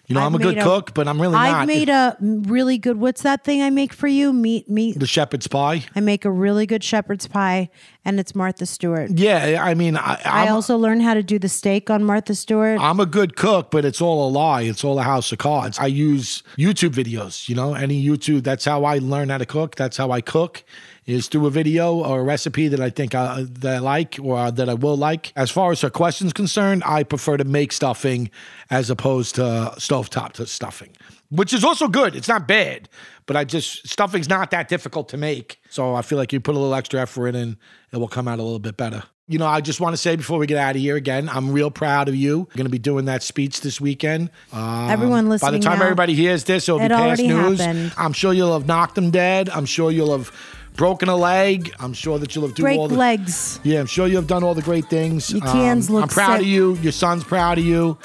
You 0.10 0.16
know, 0.16 0.22
i 0.22 0.24
I've 0.24 0.34
am 0.34 0.36
a 0.36 0.40
good 0.40 0.56
made 0.56 0.64
cook, 0.64 0.96
but 0.96 1.08
I'm 1.08 1.22
really 1.22 1.36
I've 1.36 1.52
not. 1.52 1.68
made 1.68 1.88
a 1.88 2.18
really 2.20 2.80
good. 2.80 2.98
What's 2.98 3.22
that 3.22 3.44
thing 3.44 3.62
I 3.62 3.70
make 3.70 3.94
for 3.94 4.08
you? 4.08 4.34
Meat, 4.34 4.68
meat. 4.68 5.00
the 5.00 5.06
shepherd's 5.06 5.46
pie. 5.46 5.86
I 5.96 6.00
make 6.00 6.26
a 6.26 6.32
really 6.32 6.66
good 6.66 6.84
shepherd's 6.84 7.28
pie, 7.28 7.70
and 8.04 8.20
it's 8.20 8.34
Martha 8.34 8.66
Stewart. 8.66 9.12
Yeah, 9.12 9.64
I 9.64 9.76
mean, 9.76 9.98
I, 9.98 10.20
I 10.26 10.48
I'm, 10.48 10.54
also 10.54 10.78
learned 10.78 11.04
how 11.04 11.14
to 11.14 11.22
do 11.22 11.38
the 11.38 11.48
steak 11.48 11.92
on 11.92 12.04
Martha 12.04 12.34
Stewart. 12.34 12.80
I'm 12.82 13.00
a 13.00 13.06
good 13.06 13.36
cook, 13.36 13.70
but 13.70 13.86
it's 13.86 14.02
all 14.02 14.28
a 14.28 14.32
lie. 14.32 14.64
It's 14.64 14.84
all 14.84 14.98
a 14.98 15.04
house 15.04 15.32
of 15.32 15.38
cards. 15.38 15.78
I 15.78 15.86
use 15.86 16.42
YouTube 16.58 16.96
videos. 16.96 17.48
You 17.48 17.54
know, 17.54 17.76
any 17.76 18.04
YouTube. 18.04 18.44
That's 18.44 18.66
how 18.66 18.86
I 18.86 18.98
learn 18.98 19.30
how 19.30 19.38
to 19.38 19.46
cook. 19.46 19.76
That's 19.76 19.98
how 19.98 20.10
I 20.10 20.22
cook. 20.22 20.64
Is 21.10 21.28
through 21.28 21.48
a 21.48 21.50
video 21.50 21.96
or 21.96 22.20
a 22.20 22.24
recipe 22.24 22.68
that 22.68 22.80
I 22.80 22.92
think 22.92 23.16
I, 23.16 23.44
that 23.62 23.78
I 23.78 23.80
like 23.80 24.20
or 24.22 24.52
that 24.52 24.70
I 24.70 24.76
will 24.76 24.96
like. 24.96 25.34
As 25.36 25.50
far 25.50 25.72
as 25.72 25.82
her 25.82 25.90
question's 25.90 26.34
concerned, 26.34 26.84
I 26.86 27.02
prefer 27.02 27.36
to 27.38 27.46
make 27.46 27.72
stuffing 27.72 28.30
as 28.70 28.92
opposed 28.92 29.34
to 29.36 29.74
stovetop 29.78 30.34
to 30.34 30.46
stuffing, 30.46 30.96
which 31.32 31.52
is 31.52 31.64
also 31.64 31.88
good. 31.88 32.16
It's 32.16 32.28
not 32.28 32.48
bad, 32.48 32.90
but 33.26 33.36
I 33.36 33.44
just 33.44 33.88
stuffing's 33.88 34.30
not 34.30 34.52
that 34.52 34.70
difficult 34.70 35.10
to 35.10 35.18
make. 35.18 35.60
So 35.72 35.96
I 35.96 36.04
feel 36.04 36.20
like 36.20 36.32
you 36.32 36.40
put 36.40 36.54
a 36.54 36.60
little 36.60 36.76
extra 36.76 37.02
effort 37.02 37.30
in, 37.30 37.36
and 37.36 37.58
it 37.92 37.98
will 37.98 38.08
come 38.08 38.28
out 38.28 38.38
a 38.38 38.44
little 38.44 38.60
bit 38.60 38.78
better. 38.78 39.02
You 39.28 39.40
know, 39.40 39.48
I 39.48 39.62
just 39.62 39.80
want 39.80 39.94
to 39.94 39.98
say 39.98 40.16
before 40.16 40.38
we 40.38 40.46
get 40.46 40.58
out 40.58 40.76
of 40.76 40.82
here 40.82 40.96
again, 40.96 41.28
I'm 41.28 41.52
real 41.52 41.72
proud 41.72 42.08
of 42.08 42.16
you. 42.16 42.38
You're 42.38 42.56
going 42.56 42.66
to 42.66 42.72
be 42.72 42.78
doing 42.80 43.06
that 43.06 43.24
speech 43.24 43.62
this 43.62 43.82
weekend. 43.82 44.30
Um, 44.54 44.92
Everyone 44.92 45.28
By 45.38 45.50
the 45.50 45.60
time 45.60 45.80
now, 45.80 45.86
everybody 45.86 46.14
hears 46.14 46.44
this, 46.44 46.70
it'll 46.70 46.80
be 46.80 46.88
past 46.88 47.22
news. 47.22 47.60
happened. 47.60 47.94
I'm 47.98 48.14
sure 48.14 48.32
you'll 48.32 48.54
have 48.54 48.68
knocked 48.68 48.94
them 48.96 49.10
dead. 49.10 49.50
I'm 49.50 49.66
sure 49.66 49.90
you'll 49.92 50.16
have 50.18 50.32
broken 50.80 51.10
a 51.10 51.16
leg. 51.16 51.76
I'm 51.80 51.94
sure 51.94 52.18
that 52.20 52.34
you'll 52.34 52.48
have 52.48 52.56
done 52.56 52.64
Break 52.64 52.80
all 52.80 52.88
the 52.88 52.96
legs. 52.96 53.60
yeah, 53.64 53.80
I'm 53.82 53.86
sure 53.86 54.08
you 54.08 54.16
have 54.16 54.28
done 54.28 54.44
all 54.46 54.56
the 54.56 54.62
great 54.62 54.86
things. 54.90 55.30
Your 55.30 55.42
cans 55.42 55.90
Um, 55.90 55.96
look 55.96 56.04
I'm 56.04 56.10
proud 56.10 56.38
sick. 56.38 56.42
of 56.44 56.48
you. 56.48 56.76
Your 56.78 56.94
son's 56.94 57.24
proud 57.26 57.58
of 57.58 57.66
you, 57.66 57.98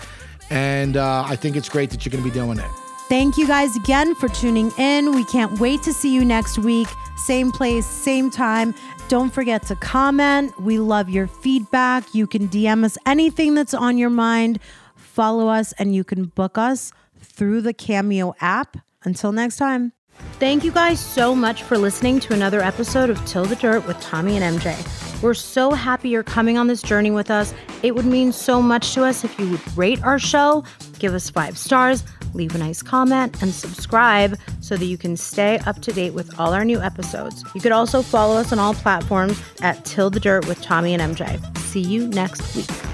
and 0.50 0.96
uh, 0.96 1.24
I 1.26 1.36
think 1.36 1.56
it's 1.56 1.68
great 1.68 1.90
that 1.90 2.04
you're 2.04 2.10
going 2.10 2.24
to 2.24 2.28
be 2.30 2.34
doing 2.34 2.58
it. 2.58 2.70
Thank 3.08 3.36
you 3.38 3.46
guys 3.46 3.76
again 3.76 4.14
for 4.16 4.28
tuning 4.28 4.72
in. 4.76 5.12
We 5.14 5.24
can't 5.26 5.60
wait 5.60 5.82
to 5.84 5.92
see 5.92 6.12
you 6.12 6.24
next 6.24 6.58
week. 6.58 6.88
Same 7.16 7.52
place, 7.52 7.86
same 7.86 8.28
time. 8.30 8.74
Don't 9.08 9.32
forget 9.32 9.64
to 9.66 9.76
comment. 9.76 10.58
We 10.60 10.78
love 10.78 11.08
your 11.08 11.26
feedback. 11.28 12.12
You 12.14 12.26
can 12.26 12.48
DM 12.48 12.84
us 12.84 12.98
anything 13.06 13.54
that's 13.54 13.74
on 13.74 13.98
your 13.98 14.10
mind. 14.10 14.58
Follow 14.96 15.46
us, 15.48 15.72
and 15.78 15.94
you 15.94 16.02
can 16.02 16.24
book 16.24 16.58
us 16.58 16.92
through 17.20 17.60
the 17.60 17.72
Cameo 17.72 18.34
app. 18.40 18.78
Until 19.04 19.32
next 19.32 19.58
time. 19.58 19.92
Thank 20.38 20.64
you 20.64 20.72
guys 20.72 21.00
so 21.00 21.34
much 21.34 21.62
for 21.62 21.78
listening 21.78 22.20
to 22.20 22.34
another 22.34 22.60
episode 22.60 23.08
of 23.08 23.24
Till 23.24 23.44
the 23.44 23.56
Dirt 23.56 23.86
with 23.86 24.00
Tommy 24.00 24.36
and 24.36 24.60
MJ. 24.60 25.22
We're 25.22 25.32
so 25.32 25.70
happy 25.70 26.10
you're 26.10 26.22
coming 26.22 26.58
on 26.58 26.66
this 26.66 26.82
journey 26.82 27.10
with 27.10 27.30
us. 27.30 27.54
It 27.82 27.94
would 27.94 28.04
mean 28.04 28.32
so 28.32 28.60
much 28.60 28.92
to 28.94 29.04
us 29.04 29.24
if 29.24 29.38
you 29.38 29.50
would 29.50 29.76
rate 29.76 30.02
our 30.02 30.18
show, 30.18 30.64
give 30.98 31.14
us 31.14 31.30
five 31.30 31.56
stars, 31.56 32.04
leave 32.34 32.54
a 32.54 32.58
nice 32.58 32.82
comment, 32.82 33.40
and 33.42 33.54
subscribe 33.54 34.36
so 34.60 34.76
that 34.76 34.84
you 34.86 34.98
can 34.98 35.16
stay 35.16 35.58
up 35.66 35.80
to 35.82 35.92
date 35.92 36.14
with 36.14 36.38
all 36.38 36.52
our 36.52 36.64
new 36.64 36.80
episodes. 36.80 37.44
You 37.54 37.60
could 37.60 37.72
also 37.72 38.02
follow 38.02 38.36
us 38.36 38.52
on 38.52 38.58
all 38.58 38.74
platforms 38.74 39.40
at 39.62 39.84
Till 39.84 40.10
the 40.10 40.20
Dirt 40.20 40.46
with 40.46 40.60
Tommy 40.60 40.94
and 40.94 41.16
MJ. 41.16 41.58
See 41.58 41.80
you 41.80 42.08
next 42.08 42.54
week. 42.56 42.93